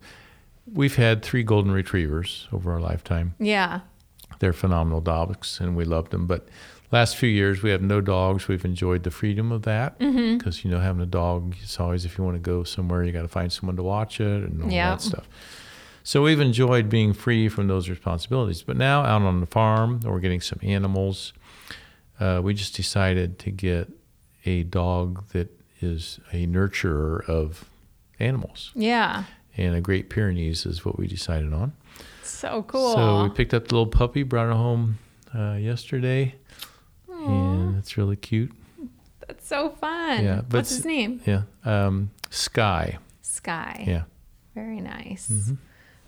we've 0.73 0.97
had 0.97 1.23
three 1.23 1.43
golden 1.43 1.73
retrievers 1.73 2.49
over 2.53 2.73
our 2.73 2.81
lifetime. 2.81 3.35
Yeah. 3.39 3.81
They're 4.39 4.53
phenomenal 4.53 5.01
dogs, 5.01 5.59
and 5.61 5.77
we 5.77 5.85
loved 5.85 6.13
them. 6.13 6.27
But 6.27 6.49
last 6.93 7.17
few 7.17 7.29
years, 7.29 7.63
we 7.63 7.71
have 7.71 7.83
no 7.83 8.01
dogs. 8.01 8.49
We've 8.49 8.65
enjoyed 8.65 9.03
the 9.03 9.11
freedom 9.11 9.53
of 9.53 9.63
that 9.63 9.99
Mm-hmm. 9.99 10.39
because 10.39 10.65
you 10.65 10.71
know 10.71 10.81
having 10.81 11.03
a 11.03 11.07
dog, 11.07 11.55
it's 11.63 11.79
always 11.79 12.05
if 12.05 12.17
you 12.17 12.25
want 12.25 12.37
to 12.37 12.41
go 12.41 12.65
somewhere, 12.65 13.05
you 13.05 13.13
got 13.13 13.23
to 13.23 13.29
find 13.29 13.53
someone 13.53 13.77
to 13.77 13.83
watch 13.83 14.21
it 14.21 14.43
and 14.45 14.63
all 14.63 14.71
Yeah. 14.73 14.91
that 14.91 15.03
stuff. 15.03 15.29
So 16.03 16.23
we've 16.23 16.41
enjoyed 16.41 16.89
being 16.89 17.13
free 17.13 17.49
from 17.51 17.69
those 17.69 17.91
responsibilities. 17.91 18.63
But 18.63 18.77
now 18.79 19.03
out 19.03 19.21
on 19.23 19.41
the 19.41 19.47
farm, 19.47 20.01
we're 20.03 20.21
getting 20.21 20.41
some 20.41 20.59
animals. 20.63 21.35
Uh, 22.19 22.41
we 22.43 22.55
just 22.55 22.75
decided 22.75 23.39
to 23.41 23.51
get 23.51 23.91
a 24.47 24.63
dog 24.63 25.29
that 25.33 25.51
is 25.83 26.19
a 26.33 26.47
nurturer 26.47 27.27
of 27.29 27.69
animals, 28.19 28.73
Yeah. 28.75 29.25
And 29.61 29.77
a 29.77 29.81
Great 29.81 30.09
Pyrenees 30.11 30.65
is 30.67 30.85
what 30.85 30.99
we 30.99 31.07
decided 31.07 31.53
on. 31.53 31.73
So 32.23 32.63
cool. 32.63 32.95
So 32.95 33.23
we 33.25 33.29
picked 33.31 33.53
up 33.55 33.69
the 33.69 33.75
little 33.75 33.87
puppy, 33.91 34.23
brought 34.23 34.51
it 34.51 34.57
home 34.57 34.99
uh, 35.35 35.53
yesterday, 35.55 36.35
and 37.09 37.77
it's 37.77 37.97
really 37.99 38.17
cute. 38.17 38.53
That's 39.27 39.47
so 39.47 39.71
fun. 39.71 40.25
Yeah, 40.25 40.41
What's 40.51 40.71
his 40.71 40.85
name? 40.85 41.21
Yeah, 41.27 41.43
um, 41.65 42.11
Sky. 42.31 42.99
Sky. 43.23 43.85
Yeah, 43.87 44.03
Very 44.55 44.81
nice. 44.81 45.29
Mm-hmm. 45.31 45.55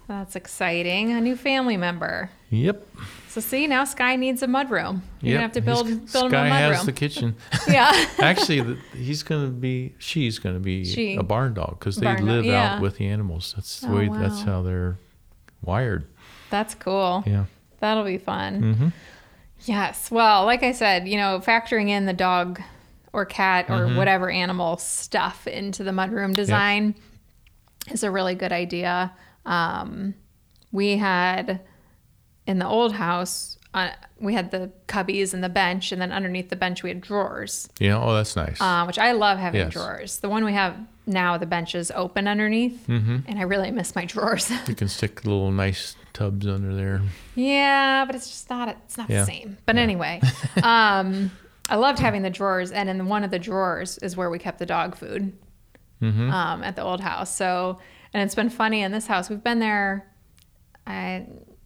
That's 0.09 0.37
exciting. 0.37 1.13
A 1.13 1.21
new 1.21 1.37
family 1.37 1.77
member. 1.77 2.31
Yep. 2.51 2.87
So 3.29 3.41
see, 3.41 3.67
now 3.67 3.85
Sky 3.85 4.17
needs 4.17 4.43
a 4.43 4.47
mudroom. 4.47 5.01
You're 5.21 5.33
yep. 5.33 5.35
gonna 5.35 5.41
have 5.41 5.53
to 5.53 5.61
build 5.63 5.87
He's- 5.89 6.13
build 6.13 6.25
him 6.27 6.31
Sky 6.33 6.47
a 6.49 6.51
has 6.51 6.77
mudroom. 6.81 6.85
the 6.87 6.93
kitchen. 6.93 7.37
yeah. 7.69 8.07
Actually, 8.19 8.61
the, 8.61 8.79
he's 8.95 9.23
going 9.23 9.47
to 9.47 9.51
be, 9.53 9.95
she's 9.99 10.39
going 10.39 10.55
to 10.57 10.61
be 10.61 10.85
She. 10.85 11.17
a 11.17 11.23
barn 11.23 11.55
dog 11.55 11.79
because 11.79 11.97
they 11.97 12.05
Barn 12.05 12.19
dog, 12.19 12.27
live 12.27 12.45
yeah. 12.45 12.75
out 12.75 12.83
with 12.83 12.99
the 12.99 13.07
animals. 13.07 13.55
That's 13.57 13.81
the 13.81 13.89
Oh, 13.89 13.95
way, 13.97 14.09
that's 14.09 14.43
how 14.43 14.61
they're 14.63 14.99
wired. 15.63 16.05
That's 16.51 16.75
cool. 16.75 17.23
Yeah. 17.27 17.47
That'll 17.81 18.05
be 18.05 18.19
fun. 18.19 18.75
hmm 18.75 18.89
Yes. 19.65 20.11
Well, 20.11 20.45
like 20.45 20.63
I 20.65 20.73
said, 20.73 21.07
you 21.09 21.17
know, 21.17 21.41
factoring 21.41 21.89
in 21.89 22.05
the 22.05 22.13
dog 22.13 22.61
or 23.13 23.25
cat 23.25 23.67
or 23.71 23.83
Mm-hmm. 23.87 23.97
whatever 23.97 24.29
animal 24.29 24.77
stuff 24.77 25.47
into 25.47 25.85
the 25.85 25.93
mudroom 25.93 26.35
design 26.35 26.97
is 27.91 28.03
a 28.03 28.11
really 28.11 28.35
good 28.35 28.53
idea. 28.53 29.13
Um, 29.47 30.15
we 30.71 30.97
had 30.97 31.61
in 32.47 32.59
the 32.59 32.67
old 32.67 32.93
house, 32.95 33.59
uh, 33.75 33.91
we 34.21 34.35
had 34.35 34.51
the 34.51 34.71
cubbies 34.89 35.33
and 35.35 35.43
the 35.43 35.49
bench, 35.49 35.93
and 35.93 36.01
then 36.01 36.13
underneath 36.13 36.49
the 36.51 36.57
bench 36.57 36.83
we 36.83 36.91
had 36.91 37.01
drawers, 37.01 37.69
Yeah. 37.79 37.99
Oh, 38.03 38.15
that's 38.15 38.37
nice. 38.37 38.61
uh, 38.61 38.85
which 38.85 38.99
I 38.99 39.13
love 39.13 39.39
having 39.39 39.61
Yes. 39.61 39.73
drawers. 39.73 40.19
The 40.21 40.29
one 40.29 40.45
we 40.45 40.53
have 40.53 40.77
now, 41.07 41.37
the 41.39 41.47
bench 41.47 41.75
is 41.75 41.91
open 41.95 42.29
underneath, 42.29 42.87
Mm-hmm. 42.87 43.19
and 43.27 43.39
I 43.39 43.43
really 43.43 43.71
miss 43.71 43.95
my 43.95 44.05
drawers. 44.05 44.51
you 44.69 44.75
can 44.75 44.89
stick 44.89 45.25
little 45.25 45.51
nice 45.51 45.97
tubs 46.13 46.47
under 46.47 46.75
there. 46.75 47.01
Yeah, 47.35 48.05
but 48.05 48.15
it's 48.15 48.29
just 48.29 48.51
not 48.51 48.69
it's 48.69 48.99
not 48.99 49.09
Yeah. 49.09 49.21
the 49.21 49.27
same. 49.27 49.57
But 49.67 49.77
anyway, 49.77 50.21
um, 50.63 51.31
I 51.71 51.77
loved 51.77 51.99
having 51.99 52.23
the 52.23 52.31
drawers, 52.31 52.71
and 52.73 52.89
in 52.91 53.07
one 53.09 53.25
of 53.25 53.31
the 53.31 53.39
drawers 53.39 53.97
is 53.99 54.17
where 54.17 54.29
we 54.31 54.39
kept 54.39 54.59
the 54.59 54.67
dog 54.67 54.95
food 54.97 55.33
Mm-hmm. 56.03 56.31
um, 56.31 56.63
at 56.65 56.75
the 56.77 56.83
old 56.83 57.01
house. 57.01 57.35
So, 57.35 57.79
and 58.13 58.23
it's 58.23 58.35
been 58.35 58.51
funny 58.51 58.83
in 58.83 58.93
this 58.93 59.07
house. 59.07 59.29
We've 59.31 59.43
been 59.43 59.59
there 59.61 60.07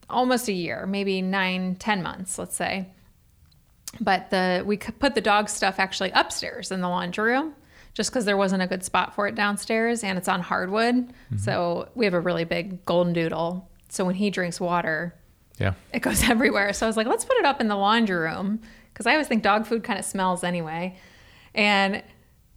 almost 0.09 0.49
a 0.49 0.53
year, 0.53 0.87
maybe 0.87 1.23
nine, 1.23 1.77
ten 1.77 2.03
months, 2.03 2.39
let's 2.39 2.55
say. 2.57 2.89
But 4.01 4.31
the 4.31 4.63
we 4.67 4.77
put 4.77 5.15
the 5.15 5.21
dog 5.21 5.49
stuff 5.49 5.79
actually 5.79 6.11
upstairs 6.13 6.71
in 6.71 6.81
the 6.81 6.89
laundry 6.89 7.33
room, 7.33 7.55
just 7.95 8.11
because 8.11 8.25
there 8.25 8.37
wasn't 8.37 8.63
a 8.63 8.67
good 8.67 8.85
spot 8.85 9.15
for 9.15 9.27
it 9.27 9.35
downstairs, 9.35 10.05
and 10.05 10.19
it's 10.19 10.29
on 10.29 10.43
hardwood. 10.43 10.95
Mm-hmm. 10.97 11.39
So 11.39 11.89
we 11.95 12.05
have 12.05 12.15
a 12.15 12.21
really 12.21 12.45
big 12.45 12.85
golden 12.85 13.13
doodle. 13.13 13.69
So 13.89 14.05
when 14.05 14.15
he 14.17 14.31
drinks 14.31 14.61
water, 14.61 15.15
Yeah. 15.59 15.75
it 15.93 16.01
goes 16.01 16.23
everywhere. 16.29 16.73
So 16.73 16.85
I 16.87 16.89
was 16.89 16.97
like, 16.97 17.07
let's 17.07 17.25
put 17.25 17.37
it 17.39 17.45
up 17.47 17.61
in 17.61 17.69
the 17.69 17.77
laundry 17.77 18.17
room 18.17 18.61
because 18.93 19.07
I 19.07 19.13
always 19.13 19.29
think 19.29 19.43
dog 19.43 19.67
food 19.67 19.83
kind 19.83 19.99
of 19.99 20.05
smells 20.05 20.45
anyway. 20.45 20.99
And 21.55 22.03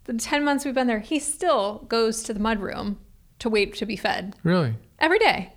the 0.05 0.13
10 0.15 0.43
months 0.43 0.65
we've 0.65 0.73
been 0.73 0.87
there, 0.87 0.99
he 0.99 1.19
still 1.19 1.85
goes 1.87 2.23
to 2.23 2.33
the 2.33 2.39
mud 2.39 2.59
room 2.59 2.99
to 3.39 3.49
wait 3.49 3.73
to 3.75 3.85
be 3.85 3.95
fed 3.95 4.35
Really? 4.43 4.75
every 4.99 5.19
day. 5.19 5.53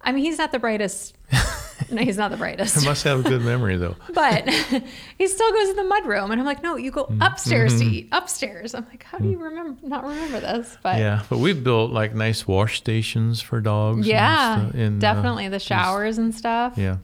I 0.00 0.12
mean, 0.12 0.24
he's 0.24 0.38
not 0.38 0.52
the 0.52 0.58
brightest. 0.58 1.16
no, 1.90 2.00
he's 2.02 2.16
not 2.16 2.30
the 2.30 2.36
brightest. 2.36 2.78
I 2.78 2.88
must 2.88 3.02
have 3.04 3.20
a 3.20 3.28
good 3.28 3.42
memory 3.42 3.76
though. 3.76 3.96
But 4.14 4.48
he 5.18 5.26
still 5.26 5.52
goes 5.52 5.68
to 5.70 5.74
the 5.74 5.84
mud 5.84 6.06
room. 6.06 6.30
And 6.30 6.40
I'm 6.40 6.46
like, 6.46 6.62
no, 6.62 6.76
you 6.76 6.90
go 6.90 7.12
upstairs 7.20 7.78
to 7.80 7.84
eat. 7.84 8.08
Upstairs. 8.12 8.74
I'm 8.74 8.86
like, 8.88 9.02
how 9.02 9.18
do 9.18 9.28
you 9.28 9.38
remember 9.38 9.76
not 9.86 10.04
remember 10.04 10.40
this? 10.40 10.78
But 10.82 10.98
Yeah, 10.98 11.22
but 11.28 11.38
we've 11.38 11.62
built 11.62 11.90
like 11.90 12.14
nice 12.14 12.46
wash 12.46 12.78
stations 12.78 13.40
for 13.40 13.60
dogs. 13.60 13.98
and 13.98 14.06
yeah, 14.06 14.70
in, 14.74 14.96
uh, 14.96 15.00
definitely 15.00 15.48
the 15.48 15.58
showers 15.58 16.18
and 16.18 16.34
stuff. 16.34 16.74
yeah. 16.76 16.98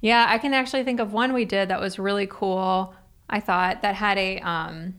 Yeah, 0.00 0.26
I 0.28 0.36
can 0.38 0.52
actually 0.52 0.84
think 0.84 1.00
of 1.00 1.12
one 1.14 1.32
we 1.32 1.44
did 1.46 1.70
that 1.70 1.80
was 1.80 1.98
really 1.98 2.26
cool. 2.26 2.94
I 3.30 3.40
thought 3.40 3.80
that 3.82 3.94
had 3.94 4.18
a 4.18 4.38
um, 4.40 4.94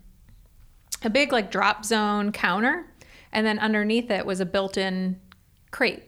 a 1.04 1.10
big 1.12 1.32
like 1.32 1.52
drop 1.52 1.86
zone 1.86 2.32
counter, 2.32 2.86
and 3.36 3.46
then 3.46 3.60
underneath 3.60 4.10
it 4.10 4.26
was 4.26 4.40
a 4.40 4.46
built-in 4.46 5.20
crate 5.70 6.04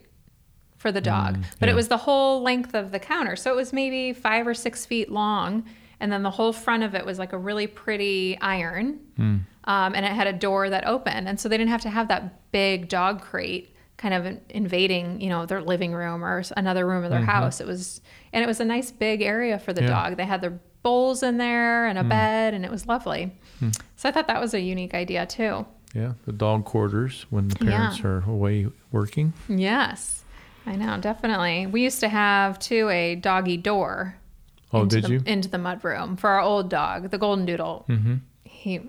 for 0.78 0.92
the 0.92 1.02
dog. 1.02 1.38
Mm, 1.38 1.44
but 1.60 1.70
it 1.70 1.76
was 1.76 1.90
the 1.90 1.98
whole 1.98 2.42
length 2.42 2.74
of 2.74 2.92
the 2.92 3.00
counter, 3.00 3.36
so 3.36 3.52
it 3.52 3.56
was 3.56 3.74
maybe 3.74 4.14
five 4.14 4.48
or 4.48 4.54
six 4.54 4.86
feet 4.86 5.12
long, 5.12 5.66
and 6.00 6.12
then 6.12 6.24
the 6.24 6.32
whole 6.32 6.54
front 6.54 6.84
of 6.84 6.96
it 6.96 7.06
was 7.06 7.20
like 7.20 7.34
a 7.34 7.38
really 7.38 7.68
pretty 7.68 8.38
iron, 8.40 9.00
hmm. 9.18 9.38
um, 9.66 9.94
and 9.94 10.06
it 10.06 10.12
had 10.12 10.28
a 10.28 10.34
door 10.34 10.70
that 10.70 10.88
opened, 10.88 11.28
and 11.28 11.40
so 11.40 11.50
they 11.50 11.58
didn't 11.58 11.70
have 11.70 11.82
to 11.82 11.90
have 11.90 12.08
that 12.08 12.52
big 12.52 12.88
dog 12.88 13.22
crate 13.22 13.76
kind 13.98 14.14
of 14.14 14.40
invading, 14.50 15.20
you 15.20 15.30
know, 15.30 15.46
their 15.46 15.62
living 15.62 15.92
room 15.92 16.24
or 16.24 16.44
another 16.56 16.86
room 16.86 17.04
of 17.04 17.10
their 17.10 17.20
mm-hmm. 17.20 17.30
house. 17.30 17.60
It 17.60 17.66
was, 17.66 18.00
and 18.32 18.44
it 18.44 18.48
was 18.48 18.60
a 18.60 18.66
nice 18.66 18.92
big 18.92 19.24
area 19.24 19.58
for 19.58 19.74
the 19.74 19.82
Yeah. 19.82 19.90
dog. 19.90 20.18
They 20.18 20.26
had 20.26 20.40
their 20.40 20.60
bowls 20.84 21.24
in 21.24 21.38
there 21.38 21.88
and 21.88 21.98
a 21.98 22.04
mm. 22.04 22.10
bed, 22.10 22.54
and 22.54 22.64
it 22.64 22.70
was 22.70 22.86
lovely. 22.86 23.36
Hmm. 23.60 23.72
So 23.96 24.08
I 24.08 24.12
thought 24.12 24.28
that 24.28 24.40
was 24.40 24.54
a 24.54 24.62
unique 24.62 24.94
idea 24.94 25.26
too. 25.26 25.66
Yeah, 25.94 26.14
the 26.26 26.32
dog 26.34 26.66
quarters 26.66 27.26
when 27.30 27.48
the 27.48 27.58
Yeah. 27.66 27.72
parents 27.72 28.02
are 28.04 28.24
away 28.30 28.68
working. 28.92 29.34
Yes, 29.48 30.24
I 30.66 30.76
know, 30.76 30.98
definitely. 31.00 31.66
We 31.66 31.84
used 31.84 32.00
to 32.02 32.10
have 32.10 32.60
too 32.60 32.90
a 32.90 33.16
doggy 33.16 33.58
door. 33.58 34.16
Oh, 34.74 34.82
into 34.84 34.96
did 35.02 35.04
the, 35.06 35.14
you? 35.14 35.22
into 35.26 35.48
the 35.50 35.58
mud 35.58 35.84
room 35.84 36.18
for 36.18 36.30
our 36.30 36.42
old 36.42 36.70
dog, 36.70 37.10
the 37.10 37.18
golden 37.18 37.46
doodle? 37.46 37.86
Mm-hmm. 37.88 38.16
He, 38.44 38.82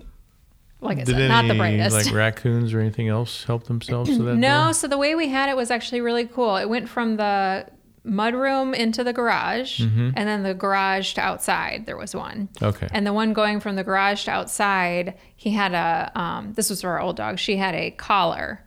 like 0.81 0.97
I 0.97 1.03
Did 1.05 1.15
said, 1.15 1.21
any 1.21 1.27
not 1.29 1.47
the 1.47 1.55
brightest. 1.55 2.05
like 2.05 2.13
raccoons 2.13 2.73
or 2.73 2.81
anything 2.81 3.07
else 3.07 3.45
help 3.45 3.63
themselves 3.65 4.09
to 4.09 4.23
that? 4.23 4.35
No, 4.37 4.65
door? 4.65 4.73
so 4.73 4.87
the 4.87 4.97
way 4.97 5.15
we 5.15 5.29
had 5.29 5.47
it 5.49 5.55
was 5.55 5.71
actually 5.71 6.01
really 6.01 6.25
cool. 6.25 6.57
It 6.57 6.67
went 6.67 6.89
from 6.89 7.15
the 7.15 7.65
mudroom 8.05 8.75
into 8.75 9.03
the 9.03 9.13
garage, 9.13 9.81
Mm-hmm. 9.81 10.11
and 10.15 10.27
then 10.27 10.43
the 10.43 10.53
garage 10.53 11.13
to 11.13 11.21
outside. 11.21 11.85
There 11.85 11.97
was 11.97 12.15
one, 12.15 12.49
Okay. 12.61 12.87
and 12.91 13.05
the 13.05 13.13
one 13.13 13.33
going 13.33 13.59
from 13.59 13.75
the 13.75 13.83
garage 13.83 14.25
to 14.25 14.31
outside, 14.31 15.15
he 15.35 15.51
had 15.51 15.73
a. 15.73 16.11
Um, 16.19 16.53
this 16.53 16.69
was 16.69 16.81
for 16.81 16.89
our 16.89 17.01
old 17.01 17.15
dog. 17.17 17.39
She 17.39 17.57
had 17.57 17.75
a 17.75 17.91
collar 17.91 18.63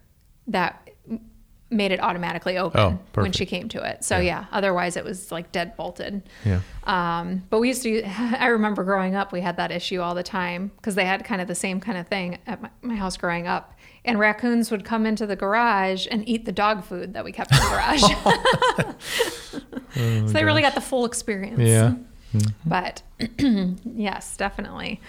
that 0.49 0.89
made 1.71 1.91
it 1.91 2.01
automatically 2.03 2.59
open 2.59 2.79
Oh, 2.79 2.99
when 3.15 3.33
she 3.33 3.47
came 3.47 3.67
to 3.71 3.83
it. 3.83 4.05
So 4.05 4.19
yeah, 4.19 4.45
otherwise 4.53 4.99
it 4.99 5.05
was 5.05 5.33
like 5.33 5.53
dead 5.53 5.75
bolted. 5.75 6.23
yeah. 6.45 6.61
Um, 6.85 7.45
but 7.49 7.61
we 7.61 7.69
used 7.69 7.83
to, 7.85 8.03
I 8.39 8.49
remember 8.49 8.85
growing 8.85 9.15
up, 9.15 9.33
we 9.33 9.41
had 9.41 9.57
that 9.57 9.71
issue 9.71 10.03
all 10.03 10.15
the 10.15 10.23
time 10.23 10.71
because 10.77 10.97
they 10.97 11.07
had 11.07 11.25
kind 11.25 11.41
of 11.41 11.49
the 11.49 11.55
same 11.55 11.81
kind 11.81 11.97
of 11.97 12.07
thing 12.09 12.37
at 12.47 12.61
my, 12.61 12.69
my 12.83 12.95
house 12.97 13.17
growing 13.17 13.47
up. 13.47 13.73
And 14.05 14.19
raccoons 14.19 14.71
would 14.71 14.85
come 14.85 15.07
into 15.07 15.27
the 15.27 15.37
garage 15.37 16.09
and 16.11 16.29
eat 16.29 16.45
the 16.45 16.53
dog 16.53 16.85
food 16.85 17.15
that 17.15 17.25
we 17.25 17.31
kept 17.31 17.53
in 17.53 17.59
the 17.59 17.69
garage. 17.71 18.01
so 20.27 20.33
they 20.33 20.45
really 20.45 20.63
got 20.63 20.75
the 20.75 20.81
full 20.81 21.05
experience. 21.05 21.61
Oh, 21.61 21.63
Yeah. 21.63 21.95
Mm-hmm. 22.35 22.69
But 22.69 23.03
yes, 23.95 24.37
definitely. 24.37 25.01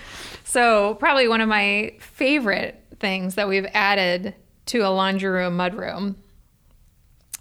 So, 0.44 0.96
probably 0.96 1.28
one 1.28 1.40
of 1.42 1.48
my 1.48 1.96
favorite 2.00 2.84
things 3.00 3.36
that 3.36 3.48
we've 3.48 3.66
added 3.74 4.36
to 4.68 4.80
a 4.80 4.90
laundry 4.90 5.30
room, 5.30 5.56
mud 5.56 5.74
room, 5.74 6.18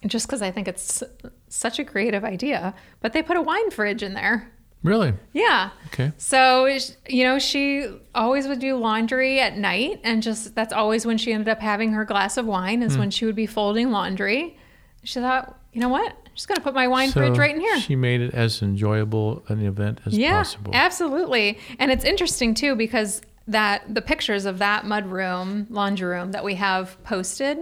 just 0.06 0.26
because 0.26 0.40
I 0.40 0.50
think 0.52 0.68
it's 0.68 1.02
such 1.48 1.78
a 1.78 1.84
creative 1.84 2.24
idea, 2.24 2.74
but 3.00 3.12
they 3.12 3.22
put 3.22 3.36
a 3.36 3.42
wine 3.42 3.70
fridge 3.70 4.02
in 4.02 4.14
there. 4.14 4.51
Really? 4.82 5.14
Yeah. 5.32 5.70
Okay. 5.88 6.12
So, 6.18 6.66
you 7.08 7.24
know, 7.24 7.38
she 7.38 7.86
always 8.14 8.48
would 8.48 8.58
do 8.58 8.76
laundry 8.76 9.38
at 9.38 9.56
night, 9.56 10.00
and 10.02 10.22
just 10.22 10.54
that's 10.54 10.72
always 10.72 11.06
when 11.06 11.18
she 11.18 11.32
ended 11.32 11.48
up 11.48 11.60
having 11.60 11.92
her 11.92 12.04
glass 12.04 12.36
of 12.36 12.46
wine, 12.46 12.82
is 12.82 12.98
when 12.98 13.10
she 13.10 13.24
would 13.24 13.36
be 13.36 13.46
folding 13.46 13.90
laundry. 13.90 14.56
She 15.04 15.20
thought, 15.20 15.58
you 15.72 15.80
know 15.80 15.88
what? 15.88 16.12
I'm 16.12 16.34
just 16.34 16.48
going 16.48 16.56
to 16.56 16.62
put 16.62 16.74
my 16.74 16.88
wine 16.88 17.10
fridge 17.10 17.38
right 17.38 17.54
in 17.54 17.60
here. 17.60 17.78
She 17.80 17.96
made 17.96 18.20
it 18.20 18.34
as 18.34 18.62
enjoyable 18.62 19.42
an 19.48 19.64
event 19.64 20.00
as 20.06 20.16
yeah, 20.16 20.38
possible. 20.38 20.72
absolutely. 20.74 21.58
And 21.78 21.90
it's 21.90 22.04
interesting 22.04 22.54
too 22.54 22.74
because 22.74 23.22
that 23.48 23.82
the 23.92 24.02
pictures 24.02 24.46
of 24.46 24.58
that 24.58 24.86
mud 24.86 25.06
room, 25.06 25.66
laundry 25.68 26.08
room 26.08 26.32
that 26.32 26.44
we 26.44 26.54
have 26.54 27.02
posted, 27.04 27.58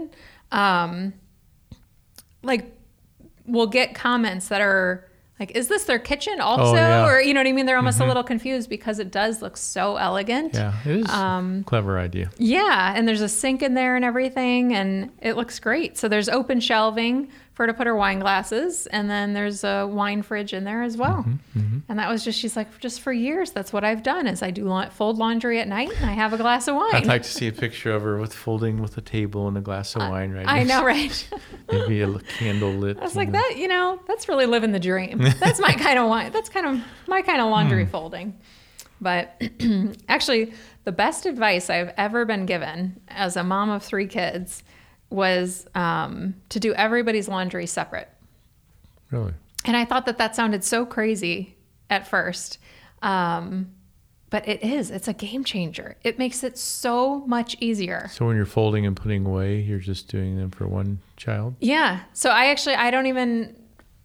um, 0.52 1.14
like 2.42 2.76
we'll 3.46 3.66
get 3.66 3.94
comments 3.94 4.48
that 4.48 4.60
are 4.60 5.09
like, 5.40 5.52
"Is 5.56 5.68
this 5.68 5.84
their 5.84 5.98
kitchen 5.98 6.40
also?" 6.40 6.72
Oh, 6.72 6.74
yeah. 6.74 7.06
Or 7.06 7.20
you 7.20 7.34
know 7.34 7.40
what 7.40 7.46
I 7.48 7.52
mean? 7.52 7.66
They're 7.66 7.76
almost 7.76 7.98
a 8.00 8.04
little 8.06 8.22
confused 8.22 8.68
because 8.68 8.98
it 8.98 9.10
does 9.10 9.42
look 9.42 9.56
so 9.56 9.96
elegant. 9.96 10.54
Yeah, 10.54 10.74
it 10.84 10.96
is 10.98 11.10
Um, 11.10 11.64
clever 11.64 11.98
idea. 11.98 12.30
Yeah, 12.38 12.92
and 12.94 13.08
there's 13.08 13.22
a 13.22 13.28
sink 13.28 13.62
in 13.62 13.74
there 13.74 13.96
and 13.96 14.04
everything, 14.04 14.74
and 14.74 15.10
it 15.20 15.36
looks 15.36 15.58
great. 15.58 15.96
So 15.98 16.06
there's 16.08 16.28
open 16.28 16.60
shelving 16.60 17.28
for 17.60 17.64
her 17.64 17.66
to 17.66 17.74
put 17.74 17.86
her 17.86 17.94
wine 17.94 18.20
glasses, 18.20 18.86
and 18.86 19.10
then 19.10 19.34
there's 19.34 19.64
a 19.64 19.86
wine 19.86 20.22
fridge 20.22 20.54
in 20.54 20.64
there 20.64 20.82
as 20.82 20.96
well. 20.96 21.26
Mm-hmm, 21.54 21.80
And 21.90 21.98
that 21.98 22.08
was 22.08 22.24
just 22.24 22.38
she's 22.38 22.56
like, 22.56 22.78
just 22.78 23.02
for 23.02 23.12
years, 23.12 23.50
that's 23.50 23.70
what 23.70 23.84
I've 23.84 24.02
done 24.02 24.26
is 24.26 24.42
I 24.42 24.50
do 24.50 24.64
la- 24.64 24.88
fold 24.88 25.18
laundry 25.18 25.60
at 25.60 25.68
night 25.68 25.90
and 26.00 26.08
I 26.08 26.14
have 26.14 26.32
a 26.32 26.38
glass 26.38 26.68
of 26.68 26.76
wine. 26.76 26.94
I'd 26.94 27.04
like 27.04 27.22
to 27.24 27.28
see 27.30 27.48
a 27.48 27.52
picture 27.52 27.92
of 27.92 28.00
her 28.00 28.16
with 28.16 28.32
folding 28.32 28.80
with 28.80 28.96
a 28.96 29.02
table 29.02 29.46
and 29.46 29.58
a 29.58 29.60
glass 29.60 29.94
of 29.94 30.00
wine 30.08 30.32
right 30.32 30.46
I 30.48 30.62
know, 30.62 30.82
right? 30.82 31.28
Maybe 31.70 32.00
a 32.00 32.18
candle 32.38 32.72
lit. 32.72 32.96
I 32.96 33.02
was 33.02 33.14
like 33.14 33.28
a- 33.28 33.32
that, 33.32 33.54
you 33.58 33.68
know, 33.68 34.00
that's 34.08 34.26
really 34.26 34.46
living 34.46 34.72
the 34.72 34.80
dream. 34.80 35.18
That's 35.38 35.60
my 35.60 35.72
kind 35.84 35.98
of 35.98 36.08
wine. 36.08 36.32
That's 36.32 36.48
kind 36.48 36.64
of 36.66 36.82
my 37.08 37.20
kind 37.20 37.42
of 37.42 37.50
laundry 37.50 37.84
Hmm. 37.84 37.90
folding. 37.90 38.38
But 39.02 39.38
actually, 40.08 40.54
the 40.84 40.92
best 40.92 41.26
advice 41.26 41.68
I've 41.68 41.92
ever 41.98 42.24
been 42.24 42.46
given 42.46 43.02
as 43.08 43.36
a 43.36 43.44
mom 43.44 43.68
of 43.68 43.82
three 43.82 44.06
kids 44.06 44.62
was 45.10 45.66
um, 45.74 46.34
to 46.48 46.60
do 46.60 46.72
everybody's 46.74 47.28
laundry 47.28 47.66
separate. 47.66 48.08
Really? 49.10 49.34
And 49.64 49.76
I 49.76 49.84
thought 49.84 50.06
that 50.06 50.18
that 50.18 50.34
sounded 50.34 50.64
so 50.64 50.86
crazy 50.86 51.56
at 51.90 52.06
first. 52.06 52.58
Um, 53.02 53.72
but 54.30 54.46
it 54.48 54.62
is. 54.62 54.90
It's 54.90 55.08
a 55.08 55.12
game 55.12 55.42
changer. 55.42 55.96
It 56.04 56.18
makes 56.18 56.44
it 56.44 56.56
so 56.56 57.26
much 57.26 57.56
easier. 57.60 58.08
So 58.12 58.26
when 58.26 58.36
you're 58.36 58.46
folding 58.46 58.86
and 58.86 58.96
putting 58.96 59.26
away, 59.26 59.60
you're 59.60 59.80
just 59.80 60.08
doing 60.08 60.36
them 60.36 60.50
for 60.50 60.68
one 60.68 61.00
child? 61.16 61.56
Yeah. 61.60 62.02
So 62.12 62.30
I 62.30 62.46
actually 62.46 62.76
I 62.76 62.92
don't 62.92 63.06
even 63.06 63.56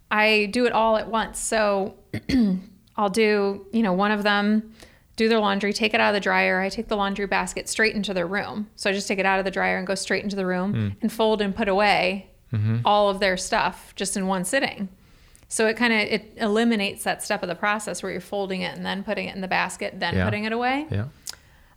I 0.10 0.50
do 0.52 0.66
it 0.66 0.72
all 0.72 0.98
at 0.98 1.08
once. 1.10 1.40
So 1.40 1.96
I'll 2.98 3.10
do, 3.10 3.68
you 3.72 3.84
know, 3.84 3.94
one 3.94 4.12
of 4.12 4.24
them 4.24 4.74
do 5.16 5.30
their 5.30 5.40
laundry, 5.40 5.72
take 5.74 5.94
it 5.94 6.00
out 6.02 6.10
of 6.10 6.14
the 6.14 6.20
dryer. 6.20 6.60
I 6.62 6.70
take 6.70 6.88
the 6.90 6.98
laundry 6.98 7.26
basket 7.26 7.70
straight 7.70 7.96
into 7.96 8.14
their 8.14 8.28
room. 8.28 8.68
So 8.76 8.90
I 8.90 8.94
just 8.94 9.08
take 9.08 9.20
it 9.20 9.26
out 9.26 9.40
of 9.40 9.46
the 9.46 9.52
dryer 9.52 9.78
and 9.78 9.88
go 9.88 9.96
straight 9.96 10.24
into 10.24 10.36
the 10.36 10.46
room 10.46 10.74
Mm. 10.74 10.96
and 11.02 11.12
fold 11.12 11.42
and 11.42 11.56
put 11.56 11.68
away 11.70 12.30
all 12.86 13.10
of 13.10 13.20
their 13.20 13.36
stuff 13.36 13.94
just 13.98 14.16
in 14.16 14.28
one 14.28 14.46
sitting. 14.46 14.88
So 15.50 15.68
it 15.68 15.76
kind 15.76 15.92
of 15.94 16.00
it 16.00 16.34
eliminates 16.38 17.04
that 17.04 17.22
step 17.22 17.44
of 17.44 17.50
the 17.50 17.56
process 17.56 18.02
where 18.02 18.12
you're 18.12 18.22
folding 18.22 18.62
it 18.62 18.76
and 18.76 18.86
then 18.86 19.04
putting 19.04 19.28
it 19.28 19.36
in 19.36 19.42
the 19.42 19.48
basket, 19.50 20.00
then 20.00 20.16
Yeah. 20.16 20.24
putting 20.26 20.46
it 20.46 20.54
away. 20.54 20.86
Yeah. 20.90 21.06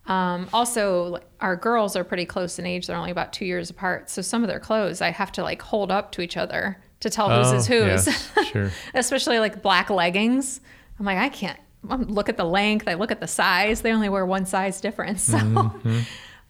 Um, 0.06 0.48
also, 0.52 1.18
our 1.40 1.54
girls 1.56 1.96
are 1.96 2.04
pretty 2.04 2.24
close 2.24 2.58
in 2.58 2.64
age. 2.66 2.86
They're 2.86 2.96
only 2.96 3.10
about 3.10 3.32
two 3.32 3.44
years 3.44 3.70
apart. 3.70 4.08
So 4.08 4.22
some 4.22 4.42
of 4.42 4.48
their 4.48 4.60
clothes 4.60 5.02
I 5.02 5.10
have 5.10 5.32
to 5.32 5.42
like 5.42 5.60
hold 5.60 5.90
up 5.90 6.12
to 6.12 6.22
each 6.22 6.36
other 6.36 6.78
to 7.00 7.10
tell 7.10 7.28
whose 7.28 7.52
is 7.52 7.70
Oh, 7.70 7.74
whose. 7.84 8.06
yes, 8.06 8.30
sure. 8.52 8.70
Especially 8.94 9.38
like 9.38 9.62
black 9.62 9.90
leggings. 9.90 10.60
I'm 10.98 11.04
like, 11.06 11.18
I 11.18 11.28
can't 11.28 11.58
look 11.82 12.28
at 12.28 12.36
the 12.36 12.44
length. 12.44 12.88
I 12.88 12.94
look 12.94 13.10
at 13.10 13.20
the 13.20 13.26
size. 13.28 13.82
They 13.82 13.92
only 13.92 14.08
wear 14.08 14.26
one 14.26 14.46
size 14.46 14.80
difference. 14.80 15.22
So, 15.30 15.36
Mm-hmm. 15.38 16.00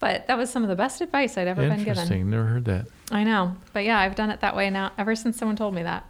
but 0.01 0.27
that 0.29 0.39
was 0.39 0.51
some 0.51 0.63
of 0.63 0.69
the 0.69 0.77
best 0.77 1.01
advice 1.01 1.37
I'd 1.37 1.49
ever 1.49 1.63
been 1.63 1.79
given. 1.79 1.89
Interesting. 1.89 2.31
Never 2.31 2.45
heard 2.45 2.65
that. 2.67 2.87
I 3.11 3.25
know. 3.25 3.57
But 3.73 3.85
yeah, 3.85 3.99
I've 3.99 4.15
done 4.15 4.31
it 4.31 4.41
that 4.41 4.55
way 4.57 4.71
now 4.71 4.93
ever 4.99 5.15
since 5.17 5.37
someone 5.37 5.57
told 5.57 5.75
me 5.75 5.83
that. 5.83 6.09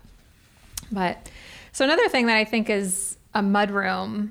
But 0.92 1.30
so 1.72 1.84
another 1.84 2.08
thing 2.08 2.26
that 2.26 2.36
I 2.36 2.44
think 2.44 2.68
is 2.70 3.16
a 3.34 3.40
mudroom 3.40 4.30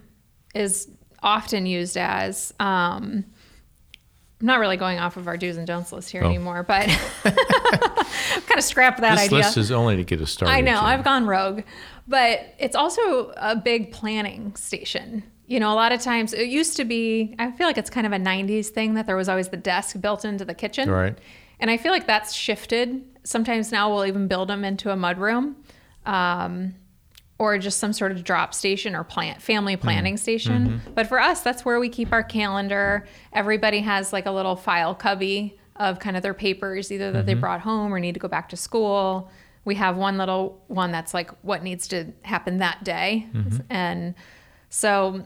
is 0.56 0.88
often 1.23 1.65
used 1.65 1.97
as 1.97 2.54
um 2.60 3.26
I'm 4.39 4.45
not 4.45 4.60
really 4.60 4.78
going 4.78 5.00
off 5.00 5.17
of 5.17 5.28
our 5.28 5.36
do's 5.38 5.58
and 5.58 5.65
don'ts 5.65 5.91
list 5.91 6.12
here 6.12 6.23
Oh. 6.23 6.28
anymore, 6.28 6.62
but 6.63 6.88
kind 7.23 8.58
of 8.58 8.63
scrap 8.63 8.97
that 9.02 9.15
this 9.15 9.26
idea. 9.26 9.38
This 9.39 9.45
list 9.47 9.58
is 9.58 9.71
only 9.71 9.95
to 9.97 10.04
get 10.04 10.21
us 10.21 10.32
started. 10.32 10.54
I 10.54 10.62
know. 10.62 10.80
I've 10.80 11.04
gone 11.04 11.26
rogue. 11.26 11.62
But 12.08 12.56
it's 12.58 12.76
also 12.76 13.34
a 13.36 13.56
big 13.56 13.91
planning 13.91 14.56
station. 14.56 15.24
You 15.46 15.60
know, 15.60 15.72
a 15.72 15.76
lot 15.76 15.91
of 15.91 16.02
times 16.02 16.34
it 16.34 16.48
used 16.48 16.78
to 16.78 16.86
be, 16.86 17.36
I 17.39 17.52
feel 17.52 17.67
like 17.67 17.78
it's 17.78 17.89
kind 17.89 18.06
of 18.06 18.13
a 18.13 18.17
90s 18.17 18.67
thing 18.67 18.96
that 18.96 19.06
there 19.06 19.15
was 19.15 19.30
always 19.30 19.50
the 19.50 19.58
desk 19.58 20.00
built 20.00 20.26
into 20.26 20.46
the 20.46 20.54
kitchen. 20.54 20.89
Right. 20.89 21.17
And 21.60 21.72
I 21.72 21.78
feel 21.78 21.91
like 21.91 22.08
that's 22.08 22.34
shifted. 22.34 23.04
Sometimes 23.24 23.72
now 23.72 23.93
we'll 23.93 24.06
even 24.06 24.28
build 24.28 24.50
them 24.50 24.63
into 24.63 24.91
a 24.91 24.96
mudroom 24.96 25.56
um, 26.06 26.76
or 27.39 27.58
just 27.58 27.80
some 27.80 27.93
sort 27.93 28.12
of 28.12 28.24
drop 28.24 28.54
station 28.54 28.96
or 28.96 29.04
plant 29.04 29.41
family 29.41 29.76
mm-hmm. 29.76 29.84
planning 29.84 30.17
station. 30.17 30.67
Mm-hmm. 30.67 30.93
But 30.93 31.08
for 31.08 31.20
us, 31.20 31.41
that's 31.41 31.65
where 31.65 31.80
we 31.80 31.89
keep 31.89 32.12
our 32.12 32.24
calendar. 32.24 33.08
Everybody 33.34 33.80
has 33.82 34.13
like 34.13 34.26
a 34.26 34.32
little 34.32 34.56
file 34.56 34.96
cubby 34.96 35.60
of 35.76 36.00
kind 36.00 36.17
of 36.17 36.24
their 36.24 36.34
papers, 36.34 36.91
either 36.91 37.12
that 37.12 37.26
they 37.26 37.34
mm-hmm. 37.34 37.41
brought 37.41 37.62
home 37.62 37.93
or 37.93 38.00
need 38.00 38.13
to 38.13 38.20
go 38.20 38.28
back 38.28 38.50
to 38.50 38.58
school. 38.58 39.30
We 39.67 39.75
have 39.75 39.97
one 39.97 40.17
little 40.17 40.63
one 40.67 40.91
that's 40.91 41.13
like 41.13 41.30
what 41.43 41.62
needs 41.62 41.89
to 41.89 42.13
happen 42.23 42.58
that 42.58 42.84
day. 42.86 43.27
And 43.69 44.15
so 44.69 45.25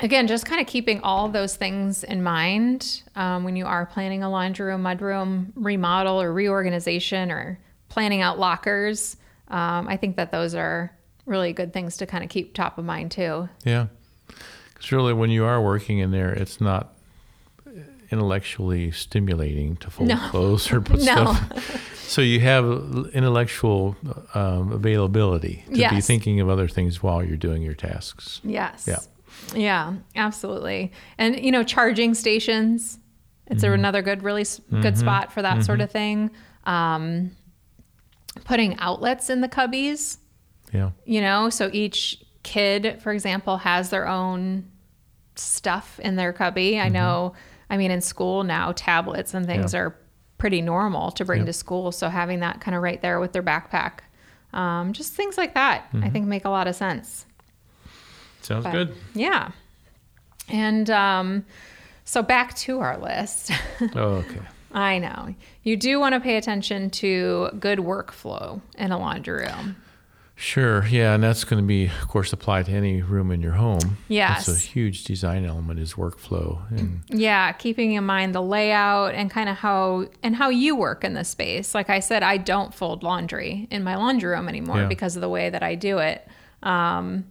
again, 0.00 0.26
just 0.26 0.44
kind 0.44 0.60
of 0.60 0.66
keeping 0.66 1.00
all 1.02 1.28
those 1.28 1.54
things 1.54 2.02
in 2.02 2.22
mind 2.22 3.02
um, 3.14 3.44
when 3.44 3.54
you 3.54 3.66
are 3.66 3.86
planning 3.86 4.24
a 4.24 4.30
laundry 4.30 4.66
room, 4.66 4.82
mudroom 4.82 5.52
remodel 5.54 6.20
or 6.20 6.32
reorganization 6.32 7.30
or 7.30 7.60
planning 7.88 8.20
out 8.20 8.38
lockers. 8.40 9.16
Um, 9.48 9.86
I 9.88 9.96
think 9.96 10.16
that 10.16 10.32
those 10.32 10.54
are 10.56 10.96
really 11.24 11.52
good 11.52 11.72
things 11.72 11.96
to 11.98 12.06
kind 12.06 12.24
of 12.24 12.30
keep 12.30 12.54
top 12.54 12.76
of 12.76 12.84
mind 12.84 13.12
too. 13.12 13.48
Yeah. 13.64 13.86
Because 14.74 14.90
really, 14.90 15.12
when 15.12 15.30
you 15.30 15.44
are 15.44 15.62
working 15.62 15.98
in 15.98 16.10
there, 16.10 16.32
it's 16.32 16.60
not 16.60 16.94
intellectually 18.10 18.90
stimulating 18.90 19.76
to 19.76 19.90
fold 19.90 20.08
No. 20.08 20.16
clothes 20.30 20.70
or 20.72 20.80
put 20.80 21.00
No. 21.02 21.34
stuff. 21.34 21.96
So 22.08 22.22
you 22.22 22.40
have 22.40 22.64
intellectual 23.12 23.96
um, 24.34 24.72
availability 24.72 25.64
to 25.68 25.90
be 25.90 26.00
thinking 26.00 26.40
of 26.40 26.48
other 26.48 26.66
things 26.68 27.02
while 27.02 27.22
you're 27.22 27.36
doing 27.36 27.62
your 27.62 27.74
tasks. 27.74 28.40
Yes. 28.42 28.84
Yeah. 28.88 28.98
Yeah, 29.54 29.94
absolutely. 30.16 30.92
And 31.18 31.38
you 31.38 31.52
know, 31.52 31.62
charging 31.62 32.14
stations. 32.14 32.98
It's 33.46 33.64
Mm-hmm. 33.64 33.74
another 33.74 34.02
good, 34.02 34.22
really 34.22 34.42
s 34.42 34.60
good 34.70 34.96
spot 34.98 35.32
for 35.32 35.42
that 35.42 35.64
sort 35.64 35.80
of 35.80 35.90
thing. 35.90 36.30
Um, 36.64 37.32
putting 38.44 38.78
outlets 38.78 39.28
in 39.30 39.40
the 39.40 39.48
cubbies. 39.48 40.18
Yeah. 40.72 40.90
you 41.04 41.20
know 41.20 41.50
so 41.50 41.68
each 41.72 42.22
kid 42.44 43.00
for 43.02 43.10
example 43.12 43.56
has 43.56 43.90
their 43.90 44.06
own 44.06 44.70
stuff 45.34 45.98
in 45.98 46.14
their 46.14 46.32
cubby 46.32 46.74
Mm-hmm. 46.74 46.86
i 46.86 46.88
know 46.88 47.32
i 47.70 47.76
mean 47.78 47.90
in 47.90 48.00
school 48.02 48.44
now 48.44 48.72
tablets 48.76 49.32
and 49.32 49.46
things 49.46 49.72
Yeah. 49.72 49.80
are 49.80 49.96
pretty 50.36 50.60
normal 50.60 51.10
to 51.12 51.24
bring 51.24 51.40
Yep. 51.40 51.46
to 51.46 51.52
school 51.54 51.92
so 51.92 52.08
having 52.10 52.40
that 52.40 52.60
kind 52.60 52.74
of 52.74 52.82
right 52.82 53.00
there 53.00 53.18
with 53.20 53.32
their 53.32 53.42
backpack 53.42 54.00
um, 54.52 54.92
just 54.92 55.14
things 55.14 55.38
like 55.38 55.54
that 55.54 55.86
i 55.92 55.96
Mm-hmm. 55.96 56.10
think 56.10 56.26
make 56.26 56.44
a 56.44 56.50
lot 56.50 56.66
of 56.66 56.74
sense 56.76 57.24
Sounds 58.42 58.64
But, 58.64 58.72
good. 58.72 58.94
yeah 59.14 59.52
and 60.48 60.90
um, 60.90 61.44
so 62.04 62.22
back 62.22 62.54
to 62.56 62.80
our 62.80 62.98
list 62.98 63.50
Oh, 63.94 64.22
okay. 64.24 64.40
i 64.72 64.98
know 64.98 65.34
you 65.62 65.76
do 65.76 66.00
want 66.00 66.14
to 66.14 66.20
pay 66.20 66.36
attention 66.36 66.90
to 66.90 67.50
good 67.60 67.78
workflow 67.80 68.60
in 68.78 68.92
a 68.92 68.98
laundry 68.98 69.44
room 69.44 69.76
Sure. 70.40 70.86
Yeah. 70.86 71.12
And 71.14 71.22
that's 71.22 71.44
going 71.44 71.62
to 71.62 71.66
be, 71.66 71.84
of 71.84 72.08
course, 72.08 72.32
applied 72.32 72.64
to 72.66 72.72
any 72.72 73.02
room 73.02 73.30
in 73.30 73.42
your 73.42 73.52
home. 73.52 73.98
Yes. 74.08 74.46
That's 74.46 74.58
a 74.64 74.66
huge 74.68 75.04
design 75.04 75.44
element 75.44 75.78
is 75.78 75.94
workflow. 75.94 76.62
And 76.70 77.02
Yeah, 77.08 77.52
keeping 77.52 77.92
in 77.92 78.04
mind 78.04 78.34
the 78.34 78.40
layout 78.40 79.14
and 79.14 79.30
kind 79.30 79.50
of 79.50 79.56
how 79.58 80.06
and 80.22 80.34
how 80.34 80.48
you 80.48 80.74
work 80.76 81.04
in 81.04 81.12
the 81.12 81.24
space. 81.24 81.74
Like 81.74 81.90
I 81.90 82.00
said, 82.00 82.22
I 82.22 82.38
don't 82.38 82.72
fold 82.74 83.02
laundry 83.02 83.68
in 83.70 83.84
my 83.84 83.96
laundry 83.96 84.30
room 84.30 84.48
anymore 84.48 84.78
Yeah. 84.78 84.86
because 84.86 85.14
of 85.14 85.20
the 85.20 85.28
way 85.28 85.50
that 85.50 85.62
I 85.62 85.74
do 85.74 85.98
it. 85.98 86.26
Um, 86.62 87.26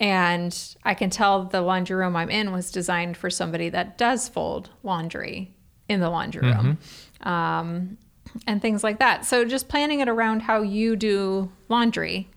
and 0.00 0.56
I 0.84 0.94
can 0.94 1.10
tell 1.10 1.44
the 1.44 1.60
laundry 1.60 1.96
room 1.96 2.16
I'm 2.16 2.30
in 2.30 2.50
was 2.52 2.70
designed 2.70 3.18
for 3.18 3.28
somebody 3.28 3.68
that 3.68 3.98
does 3.98 4.26
fold 4.28 4.70
laundry 4.82 5.54
in 5.86 6.00
the 6.00 6.08
laundry 6.08 6.42
room. 6.50 6.78
Um, 7.24 7.98
and 8.46 8.62
things 8.62 8.82
like 8.84 9.00
that. 9.00 9.24
So 9.26 9.44
just 9.44 9.68
planning 9.68 10.00
it 10.00 10.08
around 10.08 10.40
how 10.40 10.62
you 10.62 10.96
do 10.96 11.50
laundry 11.68 12.28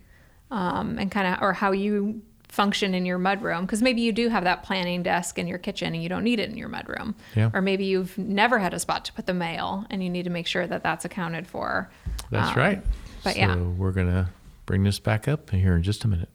um, 0.52 0.98
and 1.00 1.10
kind 1.10 1.34
of, 1.34 1.42
or 1.42 1.54
how 1.54 1.72
you 1.72 2.22
function 2.48 2.94
in 2.94 3.06
your 3.06 3.18
mudroom. 3.18 3.62
Because 3.62 3.82
maybe 3.82 4.02
you 4.02 4.12
do 4.12 4.28
have 4.30 4.44
that 4.44 4.62
planning 4.64 5.02
desk 5.04 5.40
in 5.40 5.48
your 5.48 5.58
kitchen 5.58 5.94
and 5.94 6.04
you 6.04 6.10
don't 6.10 6.24
need 6.24 6.40
it 6.40 6.50
in 6.50 6.58
your 6.58 6.68
mudroom. 6.70 7.16
Yeah. 7.36 7.50
Or 7.54 7.62
maybe 7.62 7.86
you've 7.86 8.18
never 8.18 8.60
had 8.60 8.74
a 8.74 8.80
spot 8.80 9.06
to 9.06 9.14
put 9.14 9.26
the 9.26 9.34
mail 9.34 9.86
and 9.90 10.04
you 10.04 10.10
need 10.10 10.24
to 10.24 10.30
make 10.30 10.48
sure 10.48 10.68
that 10.68 10.84
that's 10.84 11.06
accounted 11.06 11.48
for. 11.48 11.90
that's 12.30 12.50
Um, 12.52 12.56
right. 12.58 12.84
but 13.24 13.34
so 13.34 13.40
yeah. 13.40 13.56
we're 13.56 13.94
going 13.94 14.08
to 14.08 14.28
bring 14.66 14.84
this 14.84 15.00
back 15.00 15.28
up 15.30 15.50
here 15.52 15.76
in 15.76 15.84
just 15.84 16.04
a 16.04 16.08
minute. 16.10 16.30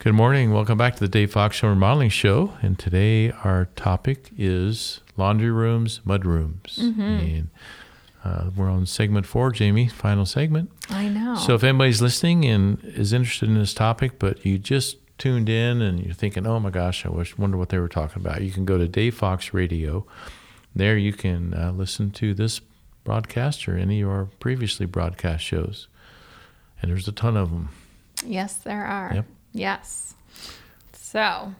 Good 0.00 0.14
morning. 0.14 0.52
Welcome 0.52 0.76
back 0.78 0.94
to 0.94 1.00
the 1.00 1.08
Dave 1.08 1.30
Fox 1.30 1.56
Show 1.58 1.68
Remodeling 1.68 2.10
Show. 2.10 2.54
And 2.60 2.76
today 2.76 3.30
our 3.44 3.66
topic 3.76 4.30
is 4.36 5.00
laundry 5.16 5.52
rooms, 5.52 6.00
mud 6.04 6.24
rooms. 6.24 6.76
Mm-hmm. 6.82 7.00
And 7.02 7.48
uh, 8.24 8.50
we're 8.56 8.70
on 8.70 8.86
segment 8.86 9.26
four, 9.26 9.50
Jamie, 9.50 9.88
final 9.88 10.24
segment. 10.26 10.70
I 10.88 11.08
know. 11.08 11.34
So 11.36 11.54
if 11.54 11.64
anybody's 11.64 12.00
listening 12.00 12.44
and 12.44 12.78
is 12.84 13.12
interested 13.12 13.48
in 13.48 13.56
this 13.58 13.74
topic, 13.74 14.18
but 14.18 14.44
you 14.46 14.58
just 14.58 14.96
tuned 15.18 15.48
in 15.48 15.82
and 15.82 16.00
you're 16.04 16.14
thinking, 16.14 16.46
oh 16.46 16.60
my 16.60 16.70
gosh, 16.70 17.04
I 17.04 17.08
wish, 17.10 17.36
wonder 17.36 17.56
what 17.56 17.68
they 17.70 17.78
were 17.78 17.88
talking 17.88 18.22
about, 18.22 18.42
you 18.42 18.50
can 18.52 18.64
go 18.64 18.78
to 18.78 18.86
Dave 18.88 19.16
Fox 19.16 19.52
Radio. 19.52 20.06
There 20.74 20.96
you 20.96 21.12
can 21.12 21.52
uh, 21.54 21.72
listen 21.72 22.10
to 22.12 22.32
this 22.34 22.60
broadcast 23.04 23.68
or 23.68 23.76
any 23.76 24.00
of 24.02 24.08
our 24.08 24.26
previously 24.40 24.86
broadcast 24.86 25.44
shows. 25.44 25.88
And 26.80 26.90
there's 26.90 27.06
a 27.08 27.12
ton 27.12 27.36
of 27.36 27.50
them. 27.50 27.68
yes, 28.24 28.54
there 28.54 28.84
are. 28.84 29.12
Yep. 29.14 29.26
Yes. 29.52 30.14
So 30.92 31.54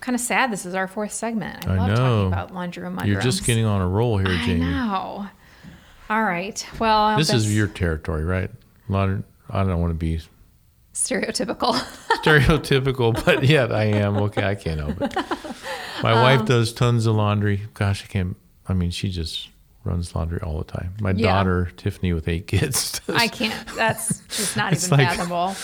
kind 0.00 0.14
of 0.14 0.20
sad 0.20 0.52
this 0.52 0.64
is 0.64 0.74
our 0.74 0.86
fourth 0.86 1.12
segment. 1.12 1.66
I, 1.66 1.74
I 1.74 1.76
love 1.78 1.88
know. 1.88 1.94
talking 1.96 2.26
about 2.28 2.54
laundry 2.54 2.82
room. 2.82 3.00
You're 3.04 3.20
just 3.20 3.44
getting 3.44 3.64
on 3.64 3.80
a 3.80 3.88
roll 3.88 4.18
here, 4.18 4.28
I 4.28 4.46
Jamie. 4.46 4.60
know. 4.60 5.26
All 6.08 6.22
right. 6.22 6.64
Well, 6.78 6.98
I'll 6.98 7.18
This 7.18 7.32
is 7.32 7.54
your 7.54 7.66
territory, 7.66 8.24
right? 8.24 8.50
Laundry, 8.88 9.24
I 9.50 9.64
don't 9.64 9.80
want 9.80 9.90
to 9.90 9.94
be 9.94 10.20
stereotypical. 10.94 11.74
stereotypical, 12.22 13.24
but 13.24 13.42
yet 13.44 13.72
I 13.72 13.84
am. 13.84 14.16
Okay, 14.16 14.44
I 14.44 14.54
can't 14.54 14.80
help 14.80 15.00
it. 15.02 15.14
My 16.02 16.12
Um, 16.12 16.22
wife 16.22 16.44
does 16.46 16.72
tons 16.72 17.06
of 17.06 17.16
laundry. 17.16 17.62
Gosh, 17.74 18.04
I 18.04 18.06
can't. 18.06 18.36
I 18.68 18.74
mean, 18.74 18.90
she 18.90 19.10
just 19.10 19.48
runs 19.84 20.14
laundry 20.14 20.40
all 20.40 20.58
the 20.58 20.64
time. 20.64 20.94
My 21.00 21.10
Yeah. 21.10 21.26
daughter 21.34 21.70
Tiffany 21.76 22.12
with 22.12 22.28
eight 22.28 22.46
kids. 22.46 23.00
Does, 23.06 23.16
I 23.16 23.28
can't. 23.28 23.66
That's 23.76 24.20
just 24.28 24.56
not 24.56 24.72
even 24.76 24.90
like- 24.90 25.08
fathomable. 25.08 25.54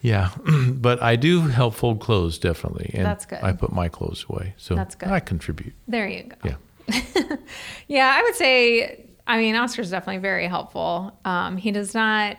yeah, 0.00 0.30
but 0.68 1.02
I 1.02 1.16
do 1.16 1.42
help 1.48 1.74
fold 1.74 2.00
clothes 2.00 2.38
definitely, 2.38 2.90
and 2.94 3.04
That's 3.06 3.26
good. 3.26 3.40
I 3.42 3.52
put 3.52 3.72
my 3.72 3.88
clothes 3.88 4.24
away, 4.28 4.54
so 4.56 4.74
That's 4.74 4.94
good. 4.94 5.10
I 5.10 5.20
contribute. 5.20 5.74
There 5.88 6.08
you 6.08 6.24
go. 6.24 6.36
Yeah, 6.44 7.36
Yeah, 7.88 8.12
I 8.16 8.22
would 8.22 8.34
say. 8.34 9.06
I 9.26 9.38
mean, 9.38 9.54
Oscar's 9.54 9.90
definitely 9.90 10.20
very 10.20 10.46
helpful. 10.46 11.18
Um, 11.24 11.56
he 11.56 11.70
does 11.70 11.94
not 11.94 12.36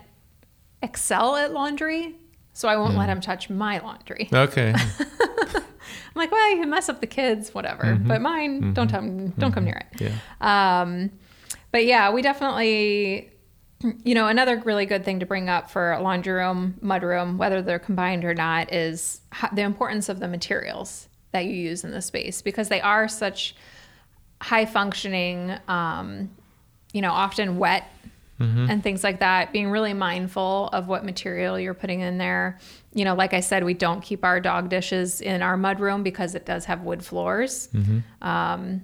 excel 0.81 1.35
at 1.35 1.53
laundry, 1.53 2.15
so 2.53 2.67
I 2.67 2.75
won't 2.77 2.95
let 2.97 3.09
him 3.09 3.21
touch 3.21 3.49
my 3.49 3.79
laundry. 3.79 4.29
okay. 4.33 4.73
I'm 6.15 6.19
like, 6.19 6.31
well, 6.31 6.51
you 6.51 6.57
can 6.57 6.69
mess 6.69 6.89
up 6.89 7.01
the 7.01 7.07
kids, 7.07 7.53
whatever. 7.53 7.95
But 7.99 8.21
mine, 8.21 8.73
don't 8.73 8.87
tell 8.87 9.01
me, 9.01 9.31
don't 9.37 9.51
come 9.51 9.65
near 9.65 9.81
it. 9.91 10.01
Yeah. 10.01 10.81
Um, 10.81 11.11
but 11.71 11.85
yeah, 11.85 12.11
we 12.11 12.21
definitely, 12.21 13.31
you 14.03 14.13
know, 14.13 14.27
another 14.27 14.57
really 14.59 14.85
good 14.85 15.03
thing 15.03 15.19
to 15.21 15.25
bring 15.25 15.49
up 15.49 15.71
for 15.71 15.93
a 15.93 16.01
laundry 16.01 16.33
room, 16.33 16.75
mud 16.81 17.01
room, 17.01 17.37
whether 17.39 17.61
they're 17.63 17.79
combined 17.79 18.25
or 18.25 18.35
not, 18.35 18.71
is 18.71 19.21
the 19.53 19.63
importance 19.63 20.07
of 20.07 20.19
the 20.19 20.27
materials 20.27 21.07
that 21.31 21.45
you 21.45 21.53
use 21.53 21.83
in 21.83 21.91
the 21.91 22.01
space 22.01 22.43
because 22.43 22.69
they 22.69 22.79
are 22.81 23.07
such 23.07 23.55
high 24.39 24.65
functioning, 24.65 25.57
um, 25.67 26.29
you 26.93 27.01
know, 27.01 27.11
often 27.11 27.57
wet 27.57 27.83
and 28.39 28.83
things 28.83 29.03
like 29.05 29.19
that. 29.21 29.53
Being 29.53 29.69
really 29.69 29.93
mindful 29.93 30.69
of 30.73 30.87
what 30.89 31.05
material 31.05 31.57
you're 31.57 31.73
putting 31.73 32.01
in 32.01 32.17
there. 32.17 32.59
You 32.93 33.05
know, 33.05 33.15
like 33.15 33.33
I 33.33 33.39
said, 33.39 33.63
we 33.63 33.73
don't 33.73 34.01
keep 34.01 34.25
our 34.25 34.41
dog 34.41 34.67
dishes 34.69 35.21
in 35.21 35.41
our 35.41 35.55
mud 35.55 35.79
room 35.79 36.03
because 36.03 36.35
it 36.35 36.45
does 36.45 36.65
have 36.65 36.81
wood 36.81 37.05
floors. 37.05 37.69
Um, 38.21 38.81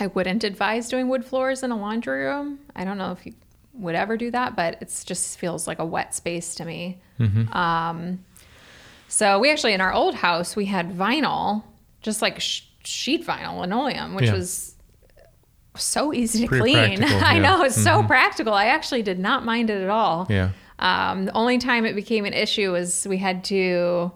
I 0.00 0.08
wouldn't 0.08 0.42
advise 0.42 0.88
doing 0.88 1.08
wood 1.08 1.24
floors 1.24 1.62
in 1.62 1.70
a 1.70 1.76
laundry 1.76 2.24
room. 2.24 2.58
I 2.74 2.84
don't 2.84 2.98
know 2.98 3.12
if 3.12 3.24
you 3.24 3.34
would 3.74 3.94
ever 3.94 4.16
do 4.16 4.32
that, 4.32 4.56
but 4.56 4.78
it 4.82 5.02
just 5.06 5.38
feels 5.38 5.68
like 5.68 5.78
a 5.78 5.84
wet 5.84 6.12
space 6.14 6.56
to 6.56 6.64
me. 6.64 6.98
Um, 7.52 8.24
so 9.06 9.38
we 9.38 9.52
actually 9.52 9.74
in 9.74 9.80
our 9.80 9.92
old 9.92 10.16
house 10.16 10.56
we 10.56 10.64
had 10.64 10.90
vinyl, 10.96 11.62
just 12.02 12.22
like 12.22 12.40
sh- 12.40 12.62
sheet 12.82 13.24
vinyl 13.24 13.60
linoleum, 13.60 14.14
which 14.16 14.26
Yeah. 14.26 14.34
was 14.34 14.73
so 15.76 16.12
easy 16.12 16.42
to 16.42 16.46
Pretty 16.48 16.72
clean. 16.72 16.98
practical, 16.98 17.24
I 17.26 17.38
know 17.38 17.62
it's 17.64 17.74
so 17.82 18.02
practical. 18.02 18.54
I 18.54 18.66
actually 18.66 19.02
did 19.02 19.18
not 19.18 19.44
mind 19.44 19.70
it 19.70 19.82
at 19.82 19.88
all. 19.90 20.26
Yeah. 20.30 20.50
Um, 20.78 21.26
the 21.26 21.32
only 21.32 21.58
time 21.58 21.84
it 21.86 21.94
became 21.94 22.24
an 22.24 22.32
issue 22.32 22.72
was 22.72 23.06
we 23.08 23.18
had 23.18 23.44
to. 23.44 24.12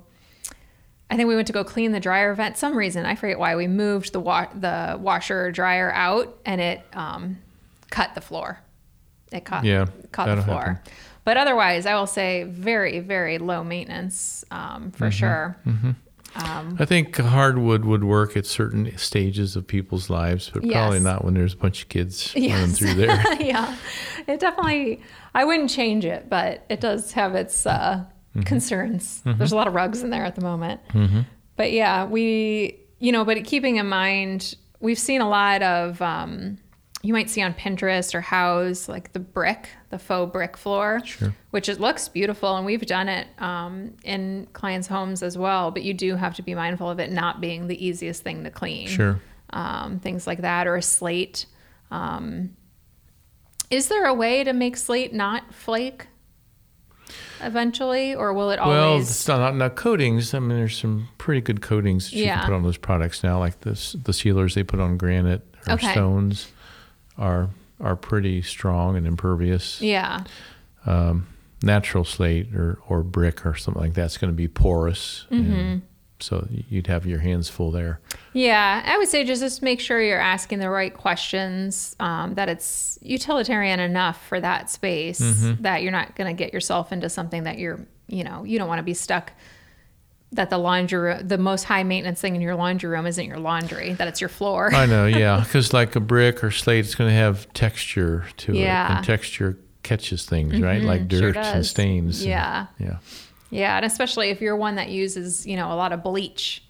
I 1.10 1.16
think 1.16 1.28
we 1.28 1.34
went 1.36 1.46
to 1.46 1.52
go 1.54 1.64
clean 1.64 1.92
the 1.92 2.00
dryer 2.00 2.34
vent. 2.34 2.58
Some 2.58 2.76
reason 2.76 3.06
I 3.06 3.14
forget 3.14 3.38
why 3.38 3.56
we 3.56 3.66
moved 3.66 4.12
the 4.12 4.20
wa- 4.20 4.48
the 4.54 4.98
washer 5.00 5.50
dryer 5.50 5.90
out, 5.92 6.36
and 6.44 6.60
it 6.60 6.82
um, 6.92 7.38
cut 7.90 8.14
the 8.14 8.20
floor. 8.20 8.58
It 9.32 9.44
caught 9.44 9.64
Yeah, 9.64 9.86
caught 10.12 10.34
the 10.34 10.42
floor. 10.42 10.60
happen. 10.60 10.92
But 11.24 11.36
otherwise, 11.36 11.86
I 11.86 11.94
will 11.94 12.06
say 12.06 12.42
very 12.44 13.00
very 13.00 13.38
low 13.38 13.62
maintenance 13.64 14.44
um, 14.50 14.58
Mm-hmm. 14.58 14.90
for 14.90 15.10
sure. 15.10 15.56
Um, 16.36 16.76
I 16.78 16.84
think 16.84 17.16
hardwood 17.16 17.84
would 17.84 18.04
work 18.04 18.36
at 18.36 18.46
certain 18.46 18.96
stages 18.98 19.56
of 19.56 19.66
people's 19.66 20.08
lives, 20.10 20.50
but 20.52 20.62
probably 20.68 21.00
not 21.00 21.24
when 21.24 21.34
there's 21.34 21.54
a 21.54 21.56
bunch 21.56 21.82
of 21.82 21.88
kids 21.88 22.32
running 22.36 22.68
through 22.68 22.94
there. 22.94 23.20
yeah, 23.42 23.74
it 24.26 24.38
definitely. 24.38 25.00
I 25.34 25.44
wouldn't 25.44 25.70
change 25.70 26.04
it, 26.04 26.28
but 26.28 26.64
it 26.68 26.80
does 26.80 27.12
have 27.12 27.34
its 27.34 27.66
uh, 27.66 28.04
Mm-hmm. 28.36 28.42
concerns. 28.42 29.22
There's 29.24 29.52
a 29.52 29.56
lot 29.56 29.66
of 29.68 29.74
rugs 29.74 30.02
in 30.02 30.10
there 30.10 30.22
at 30.24 30.34
the 30.34 30.42
moment. 30.42 30.82
But 31.56 31.72
yeah, 31.72 32.04
we, 32.04 32.78
you 32.98 33.10
know, 33.10 33.24
but 33.24 33.42
keeping 33.44 33.76
in 33.76 33.88
mind, 33.88 34.54
we've 34.80 34.98
seen 34.98 35.22
a 35.22 35.28
lot 35.28 35.62
of. 35.62 36.00
Um, 36.02 36.58
you 37.02 37.12
might 37.12 37.30
see 37.30 37.40
on 37.42 37.54
Pinterest 37.54 38.12
or 38.14 38.20
House 38.20 38.88
like 38.88 39.12
the 39.12 39.20
brick, 39.20 39.68
the 39.90 39.98
faux 39.98 40.32
brick 40.32 40.56
floor, 40.56 41.00
Sure. 41.04 41.32
which 41.50 41.68
it 41.68 41.78
looks 41.80 42.08
beautiful, 42.08 42.56
and 42.56 42.66
we've 42.66 42.84
done 42.86 43.08
it 43.08 43.28
um, 43.38 43.94
in 44.02 44.48
clients' 44.52 44.88
homes 44.88 45.22
as 45.22 45.38
well. 45.38 45.70
But 45.70 45.82
you 45.84 45.94
do 45.94 46.16
have 46.16 46.34
to 46.36 46.42
be 46.42 46.54
mindful 46.56 46.90
of 46.90 46.98
it 46.98 47.12
not 47.12 47.40
being 47.40 47.68
the 47.68 47.86
easiest 47.86 48.22
thing 48.24 48.42
to 48.44 48.50
clean 48.50 48.88
Sure. 48.88 49.20
um, 49.50 50.00
things 50.00 50.26
like 50.26 50.40
that, 50.40 50.66
or 50.66 50.74
a 50.76 50.82
slate. 50.82 51.46
Um, 51.90 52.56
is 53.70 53.88
there 53.88 54.06
a 54.06 54.14
way 54.14 54.42
to 54.44 54.52
make 54.52 54.76
slate 54.76 55.12
not 55.12 55.54
flake 55.54 56.06
eventually, 57.40 58.14
or 58.14 58.32
will 58.32 58.50
it 58.50 58.58
always? 58.58 58.76
Well, 58.76 58.98
it's 58.98 59.28
not, 59.28 59.54
not 59.56 59.76
coatings. 59.76 60.34
I 60.34 60.38
mean, 60.40 60.56
there's 60.58 60.76
some 60.76 61.08
pretty 61.18 61.40
good 61.40 61.60
coatings 61.60 62.10
that 62.10 62.16
you 62.16 62.24
Yeah. 62.24 62.38
can 62.40 62.46
put 62.46 62.54
on 62.54 62.62
those 62.62 62.76
products 62.76 63.22
now, 63.22 63.38
like 63.38 63.60
this, 63.60 63.92
the 64.04 64.12
sealers 64.12 64.54
they 64.54 64.62
put 64.64 64.80
on 64.80 64.96
granite 64.96 65.42
or 65.66 65.74
Okay. 65.74 65.92
stones 65.92 66.48
are 67.18 67.50
are 67.80 67.96
pretty 67.96 68.42
strong 68.42 68.96
and 68.96 69.06
impervious. 69.06 69.80
yeah, 69.80 70.24
Natural 71.60 72.04
slate 72.04 72.54
or, 72.54 72.78
or 72.88 73.02
brick 73.02 73.44
or 73.44 73.56
something 73.56 73.82
like 73.82 73.92
that's 73.94 74.16
going 74.16 74.32
to 74.32 74.36
be 74.36 74.46
porous. 74.46 75.26
Mm-hmm. 75.30 75.78
So 76.20 76.46
you'd 76.50 76.86
have 76.86 77.04
your 77.04 77.18
hands 77.18 77.48
full 77.48 77.72
there. 77.72 77.98
yeah. 78.32 78.82
I 78.84 78.96
would 78.98 79.08
say 79.08 79.24
just 79.24 79.42
just 79.42 79.60
make 79.62 79.80
sure 79.80 80.00
you're 80.00 80.20
asking 80.20 80.60
the 80.60 80.70
right 80.70 80.92
questions. 80.94 81.96
Um, 81.98 82.34
that 82.34 82.48
it's 82.48 82.96
utilitarian 83.02 83.80
enough 83.80 84.24
for 84.28 84.40
that 84.40 84.70
space 84.70 85.20
Mm-hmm. 85.20 85.62
that 85.62 85.82
you're 85.82 85.90
not 85.92 86.14
going 86.14 86.28
to 86.28 86.32
get 86.44 86.52
yourself 86.52 86.92
into 86.92 87.08
something 87.08 87.42
that 87.44 87.58
you're, 87.58 87.80
you 88.06 88.22
know, 88.24 88.44
you 88.44 88.58
don't 88.58 88.68
want 88.68 88.78
to 88.78 88.84
be 88.84 88.94
stuck. 88.94 89.32
That 90.32 90.50
the 90.50 90.58
laundry, 90.58 91.22
the 91.22 91.38
most 91.38 91.64
high 91.64 91.84
maintenance 91.84 92.20
thing 92.20 92.36
in 92.36 92.42
your 92.42 92.54
laundry 92.54 92.90
room 92.90 93.06
isn't 93.06 93.24
your 93.24 93.38
laundry. 93.38 93.94
That 93.94 94.08
it's 94.08 94.20
your 94.20 94.28
floor. 94.28 94.72
I 94.74 94.84
know, 94.84 95.06
yeah, 95.22 95.40
because 95.42 95.72
like 95.72 95.96
a 95.96 96.00
brick 96.00 96.44
or 96.44 96.50
slate, 96.50 96.84
it's 96.84 96.94
going 96.94 97.08
to 97.08 97.16
have 97.16 97.50
texture 97.54 98.26
to 98.38 98.54
it, 98.54 98.58
and 98.96 99.04
texture 99.04 99.58
catches 99.82 100.26
things, 100.26 100.60
right? 100.60 100.82
Like 100.82 101.02
Mhm, 101.08 101.18
sure 101.18 101.32
dirt 101.32 101.36
and 101.38 101.64
stains. 101.66 102.20
and- 102.20 102.28
Yeah. 102.30 102.66
yeah, 102.78 102.96
Yeah, 103.50 103.76
and 103.78 103.86
especially 103.86 104.28
if 104.28 104.42
you're 104.42 104.54
one 104.56 104.74
that 104.74 104.90
uses, 104.90 105.46
you 105.46 105.56
know, 105.56 105.72
a 105.72 105.76
lot 105.76 105.92
of 105.92 106.02
bleach, 106.02 106.62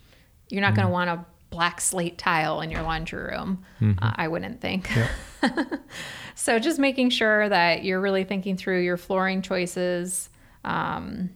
you're 0.51 0.61
not 0.62 0.77
going 0.77 0.87
to 0.87 0.92
want 0.92 1.11
a 1.11 1.25
black 1.51 1.81
slate 1.81 2.16
tile 2.16 2.61
in 2.61 2.71
your 2.71 2.83
laundry 2.83 3.25
room. 3.25 3.64
Uh, 3.83 4.12
I 4.14 4.29
wouldn't 4.29 4.61
think. 4.61 4.88
so 6.35 6.59
just 6.59 6.79
making 6.79 7.11
sure 7.11 7.49
that 7.49 7.85
you're 7.85 8.01
really 8.01 8.23
thinking 8.25 8.57
through 8.57 8.83
your 8.83 8.97
flooring 8.97 9.42
choices, 9.42 10.29
um, 10.64 11.31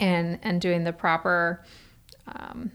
and 0.00 0.38
and 0.42 0.60
doing 0.60 0.84
the 0.84 0.92
proper, 0.92 1.64
um, 2.26 2.70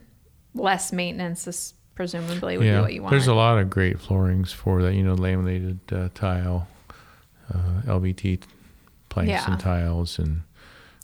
less 0.54 0.92
maintenance. 0.94 1.48
Is 1.48 1.74
presumably 1.96 2.58
would 2.58 2.64
be 2.64 2.72
what 2.80 2.94
you 2.94 3.02
want. 3.04 3.12
There's 3.12 3.28
a 3.28 3.34
lot 3.36 3.58
of 3.60 3.70
great 3.70 4.00
floorings 4.00 4.52
for 4.52 4.82
that. 4.82 4.94
You 4.94 5.04
know, 5.04 5.14
laminated 5.14 5.80
uh, 5.92 6.10
tile, 6.16 6.68
uh, 7.54 7.82
LVT 7.86 8.42
planks 9.10 9.30
Yeah. 9.30 9.52
and 9.52 9.60
tiles, 9.60 10.18
and 10.20 10.42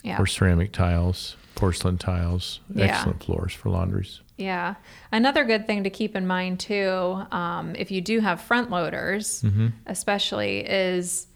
yeah. 0.04 0.20
or 0.22 0.26
ceramic 0.26 0.72
tiles, 0.72 1.36
porcelain 1.56 1.98
tiles. 1.98 2.60
Yeah. 2.74 2.86
Excellent 2.86 3.24
floors 3.24 3.54
for 3.54 3.70
laundries. 3.70 4.22
Yeah. 4.38 4.76
Another 5.12 5.44
good 5.44 5.68
thing 5.68 5.84
to 5.84 5.90
keep 5.90 6.16
in 6.16 6.26
mind 6.26 6.62
too, 6.62 7.22
um, 7.32 7.76
if 7.76 7.92
you 7.92 8.00
do 8.00 8.22
have 8.22 8.40
front 8.40 8.70
loaders, 8.70 9.44
especially, 9.86 10.60
is 10.60 11.28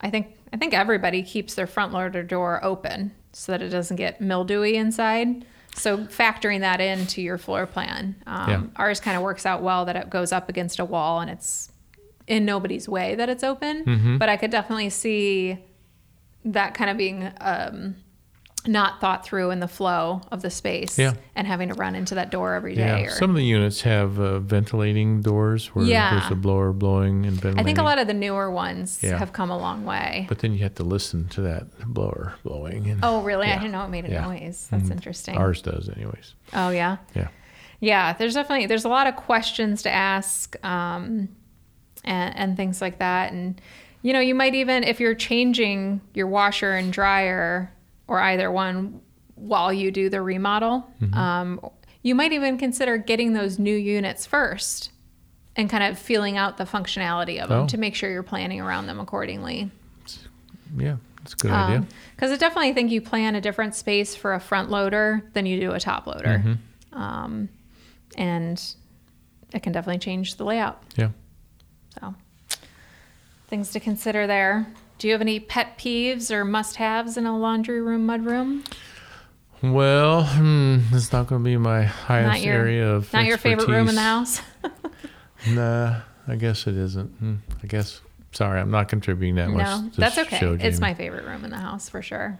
I 0.00 0.08
think 0.10 0.28
I 0.52 0.56
think 0.56 0.72
everybody 0.72 1.22
keeps 1.22 1.54
their 1.54 1.66
front 1.66 1.92
loader 1.92 2.22
door 2.22 2.64
open 2.64 3.12
so 3.38 3.52
that 3.52 3.62
it 3.62 3.68
doesn't 3.68 3.96
get 3.96 4.20
mildewy 4.20 4.74
inside. 4.76 5.44
So 5.76 5.98
factoring 5.98 6.60
that 6.60 6.80
into 6.80 7.22
your 7.22 7.38
floor 7.38 7.66
plan, 7.66 8.16
um, 8.26 8.50
Yeah. 8.50 8.62
ours 8.76 8.98
kind 9.00 9.16
of 9.16 9.22
works 9.22 9.46
out 9.46 9.62
well 9.62 9.84
that 9.84 9.94
it 9.94 10.10
goes 10.10 10.32
up 10.32 10.48
against 10.48 10.80
a 10.80 10.84
wall 10.84 11.20
and 11.20 11.30
it's 11.30 11.70
in 12.26 12.44
nobody's 12.44 12.88
way 12.88 13.14
that 13.14 13.28
it's 13.28 13.44
open. 13.44 13.84
Mm-hmm. 13.84 14.18
But 14.18 14.28
I 14.28 14.36
could 14.36 14.50
definitely 14.50 14.90
see 14.90 15.58
that 16.44 16.74
kind 16.74 16.90
of 16.90 16.96
being 16.96 17.30
um, 17.40 17.94
not 18.66 19.00
thought 19.00 19.24
through 19.24 19.50
in 19.50 19.60
the 19.60 19.68
flow 19.68 20.20
of 20.32 20.42
the 20.42 20.50
space 20.50 20.98
Yeah. 20.98 21.14
and 21.36 21.46
having 21.46 21.68
to 21.68 21.74
run 21.74 21.94
into 21.94 22.14
that 22.16 22.30
door 22.30 22.54
every 22.54 22.74
day. 22.74 23.02
Yeah, 23.02 23.06
or, 23.06 23.10
some 23.10 23.30
of 23.30 23.36
the 23.36 23.44
units 23.44 23.82
have 23.82 24.18
uh, 24.18 24.40
ventilating 24.40 25.22
doors 25.22 25.68
where 25.74 25.84
Yeah. 25.84 26.18
there's 26.18 26.30
a 26.30 26.34
blower 26.34 26.72
blowing 26.72 27.24
and 27.24 27.34
ventilating. 27.34 27.60
I 27.60 27.62
think 27.62 27.78
a 27.78 27.82
lot 27.82 27.98
of 27.98 28.06
the 28.08 28.14
newer 28.14 28.50
ones 28.50 28.98
Yeah. 29.02 29.16
have 29.18 29.32
come 29.32 29.50
a 29.50 29.56
long 29.56 29.84
way. 29.84 30.26
But 30.28 30.40
then 30.40 30.52
you 30.52 30.58
have 30.60 30.74
to 30.76 30.82
listen 30.82 31.28
to 31.28 31.40
that 31.42 31.66
blower 31.86 32.34
blowing. 32.42 32.88
And 32.90 33.00
oh, 33.02 33.22
really? 33.22 33.46
I 33.46 33.54
didn't 33.56 33.72
know 33.72 33.84
it 33.84 33.88
made 33.90 34.04
a 34.06 34.10
Yeah. 34.10 34.22
noise. 34.26 34.66
That's 34.70 34.84
Mhm. 34.88 34.92
interesting. 34.92 35.36
Ours 35.38 35.62
does, 35.62 35.88
anyways. 35.88 36.34
Oh, 36.52 36.70
yeah. 36.70 36.96
Yeah. 37.14 37.28
Yeah, 37.80 38.12
there's 38.14 38.34
definitely 38.34 38.66
there's 38.66 38.84
a 38.84 38.88
lot 38.88 39.06
of 39.06 39.14
questions 39.14 39.82
to 39.82 39.90
ask, 39.90 40.56
um, 40.64 41.28
and 42.04 42.36
and 42.36 42.56
things 42.56 42.80
like 42.82 42.98
that. 42.98 43.32
And 43.32 43.60
you 44.02 44.12
know, 44.12 44.20
you 44.20 44.34
might 44.34 44.54
even 44.54 44.82
if 44.84 44.98
you're 45.00 45.14
changing 45.14 46.00
your 46.14 46.26
washer 46.26 46.72
and 46.72 46.92
dryer 46.92 47.72
or 48.08 48.18
either 48.20 48.50
one 48.50 49.00
while 49.36 49.72
you 49.72 49.90
do 49.92 50.08
the 50.10 50.20
remodel, 50.20 50.90
Mm-hmm. 51.00 51.14
um, 51.14 51.60
you 52.02 52.14
might 52.14 52.32
even 52.32 52.58
consider 52.58 52.96
getting 52.96 53.32
those 53.34 53.58
new 53.58 53.74
units 53.76 54.24
first 54.26 54.90
and 55.56 55.68
kind 55.68 55.82
of 55.84 55.98
feeling 55.98 56.36
out 56.36 56.56
the 56.56 56.64
functionality 56.64 57.40
of 57.42 57.48
them 57.48 57.62
Oh. 57.64 57.66
to 57.68 57.76
make 57.78 57.94
sure 57.94 58.10
you're 58.10 58.22
planning 58.22 58.60
around 58.60 58.86
them 58.86 58.98
accordingly. 59.00 59.70
Yeah, 60.76 60.96
that's 61.18 61.34
a 61.34 61.36
good 61.36 61.50
idea. 61.50 61.86
Because 62.14 62.30
I 62.32 62.36
definitely 62.36 62.72
think 62.72 62.90
you 62.90 63.00
plan 63.00 63.34
a 63.34 63.40
different 63.40 63.74
space 63.74 64.14
for 64.14 64.34
a 64.34 64.40
front 64.40 64.70
loader 64.70 65.22
than 65.34 65.44
you 65.46 65.58
do 65.60 65.72
a 65.72 65.80
top 65.80 66.06
loader. 66.06 66.42
Mm-hmm. 66.44 66.98
Um, 66.98 67.48
and 68.16 68.62
it 69.52 69.62
can 69.62 69.72
definitely 69.72 69.98
change 69.98 70.36
the 70.36 70.44
layout. 70.44 70.82
Yeah. 70.96 71.10
So, 72.00 72.14
things 73.48 73.70
to 73.72 73.80
consider 73.80 74.26
there. 74.26 74.66
Do 74.98 75.06
you 75.06 75.12
have 75.14 75.20
any 75.20 75.38
pet 75.40 75.78
peeves 75.78 76.30
or 76.30 76.44
must 76.44 76.76
haves 76.76 77.16
in 77.16 77.24
a 77.26 77.38
laundry 77.38 77.80
room, 77.80 78.06
mud 78.06 78.24
room? 78.24 78.64
Well, 79.62 80.24
hmm, 80.24 80.78
it's 80.92 81.12
not 81.12 81.26
going 81.28 81.42
to 81.42 81.44
be 81.48 81.56
my 81.56 81.82
highest 81.84 82.44
your- 82.44 82.54
area 82.54 82.88
of 82.94 83.12
Not 83.12 83.24
your 83.26 83.38
favorite 83.38 83.68
room 83.68 83.88
in 83.88 83.94
the 83.94 84.02
house? 84.02 84.40
Nah, 85.48 86.00
I 86.26 86.34
guess 86.34 86.66
it 86.66 86.76
isn't. 86.76 87.10
Hmm, 87.10 87.34
I 87.62 87.68
guess. 87.68 88.00
Sorry, 88.32 88.60
I'm 88.60 88.72
not 88.72 88.88
contributing 88.88 89.36
that 89.36 89.48
much. 89.50 89.64
no, 89.64 89.88
that's 89.96 90.18
okay. 90.18 90.36
show, 90.36 90.58
it's 90.60 90.80
my 90.80 90.94
favorite 90.94 91.24
room 91.24 91.44
in 91.44 91.50
the 91.50 91.56
house 91.56 91.88
for 91.88 92.02
sure. 92.02 92.36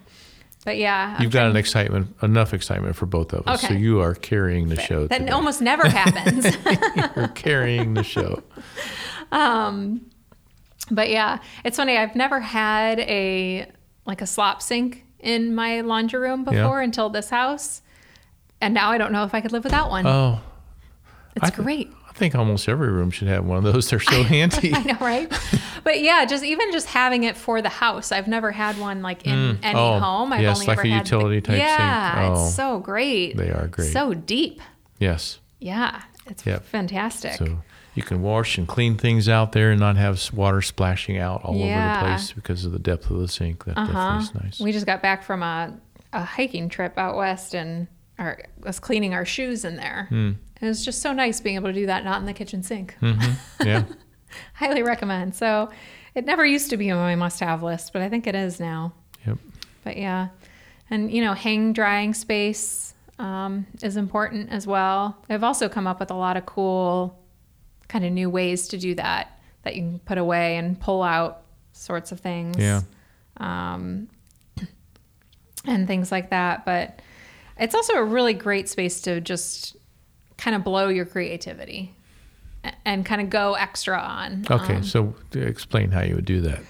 but 0.64 0.76
yeah, 0.78 1.14
I'm 1.16 1.22
You've 1.22 1.30
got 1.32 1.48
an 1.48 1.54
excitement, 1.56 2.16
enough 2.24 2.52
excitement 2.54 2.96
for 2.96 3.06
both 3.06 3.32
of 3.32 3.46
us. 3.46 3.62
So 3.62 3.72
you 3.72 4.00
are 4.00 4.16
carrying 4.16 4.68
the 4.68 4.80
show. 4.80 5.06
that 5.06 5.18
today. 5.18 5.30
almost 5.30 5.62
never 5.62 5.88
happens. 5.88 6.44
You're 7.16 7.28
carrying 7.28 7.94
the 7.94 8.02
show. 8.02 8.42
but 10.90 11.08
yeah, 11.10 11.38
it's 11.64 11.76
funny. 11.76 11.96
I've 11.96 12.14
never 12.16 12.40
had 12.40 13.00
a 13.00 13.70
like 14.06 14.22
a 14.22 14.26
slop 14.26 14.62
sink 14.62 15.04
in 15.20 15.54
my 15.54 15.80
laundry 15.82 16.20
room 16.20 16.44
Yeah. 16.46 16.62
before 16.62 16.80
until 16.80 17.10
this 17.10 17.30
house, 17.30 17.82
and 18.60 18.72
now 18.74 18.90
I 18.90 18.98
don't 18.98 19.12
know 19.12 19.24
if 19.24 19.34
I 19.34 19.40
could 19.40 19.52
live 19.52 19.64
without 19.64 19.90
one. 19.90 20.06
Oh, 20.06 20.40
it's 21.36 21.50
I- 21.50 21.62
great. 21.62 21.92
I 22.08 22.12
think 22.18 22.34
almost 22.34 22.68
every 22.68 22.88
room 22.90 23.12
should 23.12 23.28
have 23.28 23.44
one 23.44 23.58
of 23.58 23.72
those. 23.72 23.88
They're 23.90 24.00
so 24.00 24.24
handy. 24.24 24.72
I 24.74 24.82
know, 24.82 24.96
right? 25.00 25.30
but 25.84 26.00
yeah, 26.00 26.24
just 26.24 26.42
even 26.42 26.72
just 26.72 26.88
having 26.88 27.22
it 27.22 27.36
for 27.36 27.62
the 27.62 27.68
house. 27.68 28.10
I've 28.10 28.26
never 28.26 28.50
had 28.50 28.76
one 28.76 29.02
like 29.02 29.24
in 29.24 29.32
mm. 29.56 29.58
any 29.62 29.78
Oh, 29.78 30.00
home. 30.00 30.32
I've 30.32 30.40
yes, 30.42 30.56
only 30.56 30.66
like 30.66 30.78
ever 30.78 30.86
a 30.88 30.90
had 30.90 30.98
utility 31.06 31.40
type 31.40 31.56
sink. 31.58 31.68
Yeah, 31.68 32.32
Oh. 32.34 32.44
it's 32.46 32.54
so 32.56 32.80
great. 32.80 33.36
They 33.36 33.50
are 33.50 33.68
great. 33.68 33.92
So 33.92 34.14
deep. 34.14 34.60
yes. 34.98 35.38
Yeah, 35.60 36.02
it's 36.26 36.44
Yep. 36.44 36.64
fantastic. 36.64 37.34
So 37.34 37.60
you 37.98 38.02
can 38.04 38.22
wash 38.22 38.56
and 38.58 38.66
clean 38.66 38.96
things 38.96 39.28
out 39.28 39.52
there 39.52 39.70
and 39.72 39.80
not 39.80 39.96
have 39.96 40.32
water 40.32 40.62
splashing 40.62 41.18
out 41.18 41.44
all 41.44 41.54
over 41.62 41.66
the 41.68 41.98
place 42.00 42.32
because 42.32 42.64
of 42.64 42.72
the 42.72 42.78
depth 42.78 43.10
of 43.10 43.18
the 43.18 43.28
sink. 43.28 43.64
That 43.64 43.76
Uh 43.76 43.84
huh. 43.86 43.92
definitely 44.18 44.24
is 44.24 44.34
nice. 44.58 44.60
We 44.60 44.72
just 44.72 44.86
got 44.86 45.02
back 45.02 45.22
from 45.22 45.42
a, 45.42 45.74
a 46.12 46.24
hiking 46.24 46.68
trip 46.68 46.96
out 46.96 47.16
west 47.16 47.54
and 47.54 47.88
our, 48.18 48.38
was 48.62 48.80
cleaning 48.80 49.14
our 49.14 49.24
shoes 49.24 49.64
in 49.64 49.76
there. 49.76 50.06
Hmm. 50.08 50.32
It 50.60 50.66
was 50.66 50.84
just 50.84 51.02
so 51.02 51.12
nice 51.12 51.40
being 51.40 51.56
able 51.56 51.68
to 51.68 51.72
do 51.74 51.86
that 51.86 52.04
not 52.04 52.18
in 52.20 52.26
the 52.26 52.32
kitchen 52.32 52.62
sink. 52.62 52.96
yeah. 53.64 53.84
Highly 54.54 54.82
recommend. 54.82 55.34
So 55.34 55.70
it 56.14 56.24
never 56.24 56.44
used 56.44 56.70
to 56.70 56.76
be 56.76 56.90
on 56.90 56.98
my 56.98 57.14
must 57.14 57.40
have 57.40 57.62
list, 57.62 57.92
but 57.92 58.02
I 58.02 58.08
think 58.08 58.26
it 58.26 58.34
is 58.34 58.58
now. 58.58 58.92
Yep. 59.26 59.38
But 59.84 59.96
yeah. 59.96 60.28
And, 60.90 61.12
you 61.12 61.22
know, 61.22 61.34
hang 61.34 61.72
drying 61.72 62.12
space 62.14 62.94
um, 63.18 63.66
is 63.82 63.96
important 63.96 64.50
as 64.50 64.66
well. 64.66 65.16
I've 65.28 65.44
also 65.44 65.68
come 65.68 65.86
up 65.86 66.00
with 66.00 66.10
a 66.10 66.14
lot 66.14 66.36
of 66.36 66.46
cool 66.46 67.18
kind 67.88 68.04
of 68.04 68.12
new 68.12 68.30
ways 68.30 68.68
to 68.68 68.78
do 68.78 68.94
that 68.94 69.40
that 69.62 69.74
you 69.74 69.82
can 69.82 69.98
put 70.00 70.18
away 70.18 70.56
and 70.56 70.78
pull 70.78 71.02
out 71.02 71.42
sorts 71.72 72.12
of 72.12 72.20
things. 72.20 72.56
Yeah. 72.58 72.82
Um, 73.38 74.08
and 75.64 75.86
things 75.86 76.10
like 76.12 76.30
that. 76.30 76.64
But 76.64 77.02
it's 77.58 77.74
also 77.74 77.94
a 77.94 78.04
really 78.04 78.34
great 78.34 78.68
space 78.68 79.00
to 79.02 79.20
just 79.20 79.76
kind 80.36 80.54
of 80.54 80.64
blow 80.64 80.88
your 80.88 81.04
creativity 81.04 81.94
and 82.84 83.04
kind 83.04 83.20
of 83.20 83.30
go 83.30 83.54
extra 83.54 83.98
on. 83.98 84.44
Okay. 84.50 84.76
Um, 84.76 84.82
so 84.82 85.14
explain 85.34 85.90
how 85.90 86.02
you 86.02 86.14
would 86.14 86.24
do 86.24 86.40
that. 86.42 86.60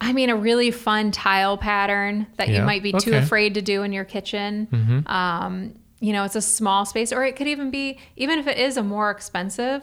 I 0.00 0.12
mean, 0.12 0.28
a 0.28 0.36
really 0.36 0.70
fun 0.70 1.10
tile 1.12 1.56
pattern 1.56 2.26
that 2.36 2.48
you 2.48 2.60
might 2.62 2.82
be 2.82 2.92
too 2.92 3.14
afraid 3.14 3.54
to 3.54 3.62
do 3.62 3.82
in 3.82 3.92
your 3.92 4.04
kitchen. 4.04 5.04
Um, 5.06 5.74
you 6.00 6.12
know, 6.12 6.24
it's 6.24 6.36
a 6.36 6.42
small 6.42 6.84
space, 6.84 7.12
or 7.12 7.24
it 7.24 7.36
could 7.36 7.46
even 7.46 7.70
be, 7.70 7.98
even 8.16 8.38
if 8.38 8.46
it 8.46 8.58
is 8.58 8.76
a 8.76 8.82
more 8.82 9.10
expensive 9.10 9.82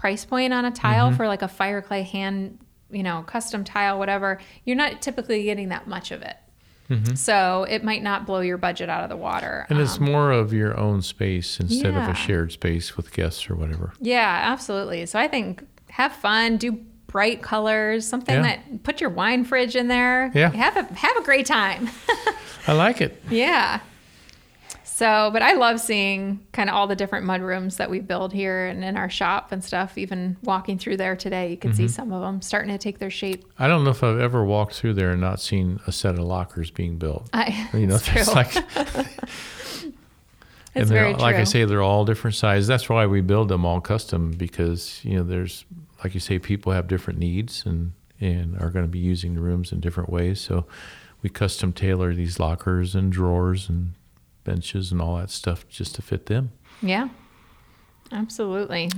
price 0.00 0.24
point 0.24 0.50
on 0.54 0.64
a 0.64 0.70
tile 0.70 1.12
for 1.12 1.28
like 1.28 1.42
a 1.42 1.48
fire 1.48 1.82
clay 1.82 2.02
hand, 2.02 2.58
you 2.90 3.02
know, 3.02 3.22
custom 3.22 3.64
tile, 3.64 3.98
whatever, 3.98 4.40
you're 4.64 4.74
not 4.76 5.02
typically 5.02 5.42
getting 5.42 5.68
that 5.68 5.86
much 5.86 6.10
of 6.10 6.22
it. 6.22 6.36
So 7.14 7.64
it 7.68 7.84
might 7.84 8.02
not 8.02 8.26
blow 8.26 8.40
your 8.40 8.56
budget 8.58 8.88
out 8.88 9.04
of 9.04 9.10
the 9.10 9.16
water. 9.16 9.64
And 9.70 9.78
it's 9.78 9.98
Um, 9.98 10.06
more 10.06 10.32
of 10.32 10.52
your 10.52 10.76
own 10.76 11.02
space 11.02 11.60
instead 11.60 11.94
of 11.94 12.08
a 12.08 12.14
shared 12.14 12.50
space 12.50 12.96
with 12.96 13.12
guests 13.12 13.48
or 13.48 13.54
whatever. 13.54 13.92
yeah, 14.00 14.40
absolutely. 14.50 15.06
So 15.06 15.16
I 15.18 15.28
think 15.28 15.62
have 15.90 16.12
fun, 16.12 16.56
do 16.56 16.72
bright 17.06 17.42
colors, 17.42 18.08
something 18.08 18.34
Yeah. 18.34 18.42
that 18.42 18.82
put 18.82 19.00
your 19.00 19.10
wine 19.10 19.44
fridge 19.44 19.76
in 19.76 19.86
there. 19.88 20.32
Yeah. 20.34 20.50
Have 20.50 20.76
a 20.76 20.82
have 20.94 21.16
a 21.16 21.22
great 21.22 21.46
time. 21.46 21.90
I 22.66 22.72
like 22.72 23.00
it. 23.00 23.22
Yeah. 23.30 23.80
So, 25.00 25.30
but 25.32 25.40
I 25.40 25.54
love 25.54 25.80
seeing 25.80 26.46
kind 26.52 26.68
of 26.68 26.76
all 26.76 26.86
the 26.86 26.94
different 26.94 27.24
mud 27.24 27.40
rooms 27.40 27.78
that 27.78 27.88
we 27.88 28.00
build 28.00 28.34
here 28.34 28.66
and 28.66 28.84
in 28.84 28.98
our 28.98 29.08
shop 29.08 29.50
and 29.50 29.64
stuff. 29.64 29.96
Even 29.96 30.36
walking 30.42 30.76
through 30.78 30.98
there 30.98 31.16
today, 31.16 31.50
you 31.50 31.56
can 31.56 31.72
see 31.72 31.84
Mm-hmm. 31.84 31.90
some 31.92 32.12
of 32.12 32.20
them 32.20 32.42
starting 32.42 32.70
to 32.70 32.76
take 32.76 32.98
their 32.98 33.08
shape. 33.08 33.42
I 33.58 33.66
don't 33.66 33.82
know 33.82 33.92
if 33.92 34.04
I've 34.04 34.20
ever 34.20 34.44
walked 34.44 34.74
through 34.74 34.92
there 34.92 35.12
and 35.12 35.20
not 35.22 35.40
seen 35.40 35.80
a 35.86 35.90
set 35.92 36.16
of 36.16 36.20
lockers 36.20 36.70
being 36.70 36.98
built. 36.98 37.30
I, 37.32 37.70
You 37.72 37.86
know, 37.86 37.94
it's 37.98 38.34
like, 38.34 38.54
it's 38.76 39.84
they're 40.74 40.84
very 40.84 41.14
all- 41.14 41.20
like 41.20 41.36
I 41.36 41.44
say, 41.44 41.64
they're 41.64 41.80
all 41.80 42.04
different 42.04 42.36
sizes. 42.36 42.66
That's 42.68 42.86
why 42.90 43.06
we 43.06 43.22
build 43.22 43.48
them 43.48 43.64
all 43.64 43.80
custom 43.80 44.32
because 44.32 45.00
you 45.02 45.16
know 45.16 45.22
there's 45.22 45.64
like 46.04 46.12
you 46.12 46.20
say, 46.20 46.38
people 46.38 46.72
have 46.72 46.88
different 46.88 47.18
needs 47.18 47.64
and 47.64 47.92
and 48.20 48.54
are 48.60 48.68
going 48.68 48.84
to 48.84 48.90
be 48.90 48.98
using 48.98 49.34
the 49.34 49.40
rooms 49.40 49.72
in 49.72 49.80
different 49.80 50.10
ways. 50.10 50.42
So 50.42 50.66
we 51.22 51.30
custom 51.30 51.72
tailor 51.72 52.14
these 52.14 52.38
lockers 52.38 52.94
and 52.94 53.10
drawers 53.10 53.66
and 53.70 53.94
benches 54.44 54.92
and 54.92 55.00
all 55.00 55.16
that 55.16 55.30
stuff 55.30 55.68
just 55.68 55.94
to 55.96 56.02
fit 56.02 56.26
them. 56.26 56.52
Yeah, 56.82 57.08
absolutely. 58.12 58.90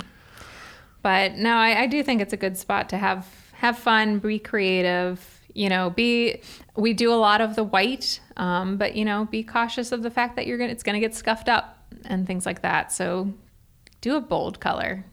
But 1.02 1.34
no, 1.36 1.54
I, 1.56 1.82
I 1.82 1.86
do 1.86 2.02
think 2.02 2.20
it's 2.20 2.32
a 2.32 2.36
good 2.36 2.56
spot 2.56 2.88
to 2.90 2.96
have 2.96 3.26
have 3.54 3.78
fun, 3.78 4.18
be 4.18 4.38
creative. 4.38 5.40
You 5.54 5.68
know, 5.68 5.90
be 5.90 6.40
we 6.76 6.94
do 6.94 7.12
a 7.12 7.16
lot 7.16 7.40
of 7.40 7.56
the 7.56 7.64
white, 7.64 8.20
um, 8.36 8.76
but 8.76 8.94
you 8.94 9.04
know, 9.04 9.26
be 9.30 9.42
cautious 9.42 9.92
of 9.92 10.02
the 10.02 10.10
fact 10.10 10.36
that 10.36 10.46
you're 10.46 10.58
gonna 10.58 10.72
it's 10.72 10.82
gonna 10.82 11.00
get 11.00 11.14
scuffed 11.14 11.48
up 11.48 11.78
and 12.04 12.26
things 12.26 12.46
like 12.46 12.62
that. 12.62 12.92
So 12.92 13.32
do 14.00 14.16
a 14.16 14.20
bold 14.20 14.60
color, 14.60 15.04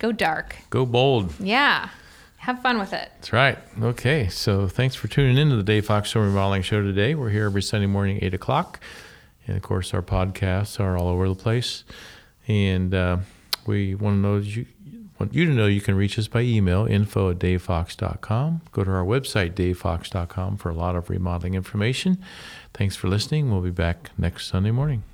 go 0.00 0.12
dark. 0.12 0.56
Go 0.70 0.84
bold. 0.84 1.32
Yeah, 1.38 1.90
have 2.38 2.60
fun 2.60 2.78
with 2.78 2.92
it. 2.92 3.10
That's 3.16 3.32
right. 3.32 3.58
Okay. 3.80 4.28
So 4.28 4.68
thanks 4.68 4.94
for 4.94 5.08
tuning 5.08 5.36
in 5.36 5.50
to 5.50 5.56
the 5.56 5.62
Dave 5.62 5.86
Fox 5.86 6.12
Home 6.12 6.24
Remodeling 6.24 6.62
Show 6.62 6.82
today. 6.82 7.14
We're 7.14 7.30
here 7.30 7.46
every 7.46 7.62
Sunday 7.62 7.86
morning, 7.86 8.18
8 8.22 8.34
o'clock. 8.34 8.80
And 9.46 9.56
of 9.56 9.62
course, 9.62 9.92
our 9.94 10.02
podcasts 10.02 10.80
are 10.80 10.96
all 10.96 11.08
over 11.08 11.28
the 11.28 11.34
place. 11.34 11.84
And 12.46 12.94
uh, 12.94 13.18
we 13.66 13.94
want 13.94 14.16
to 14.16 14.20
know 14.20 14.36
you 14.36 14.66
want 15.18 15.34
you 15.34 15.46
to 15.46 15.52
know 15.52 15.66
you 15.66 15.80
can 15.80 15.94
reach 15.94 16.18
us 16.18 16.28
by 16.28 16.40
email, 16.40 16.86
info 16.86 17.30
at 17.30 17.38
davefox.com. 17.38 18.62
Go 18.72 18.84
to 18.84 18.90
our 18.90 19.04
website, 19.04 19.52
davefox.com, 19.54 20.56
for 20.56 20.70
a 20.70 20.74
lot 20.74 20.96
of 20.96 21.08
remodeling 21.08 21.54
information. 21.54 22.18
Thanks 22.72 22.96
for 22.96 23.08
listening. 23.08 23.50
We'll 23.50 23.60
be 23.60 23.70
back 23.70 24.10
next 24.18 24.48
Sunday 24.48 24.72
morning. 24.72 25.04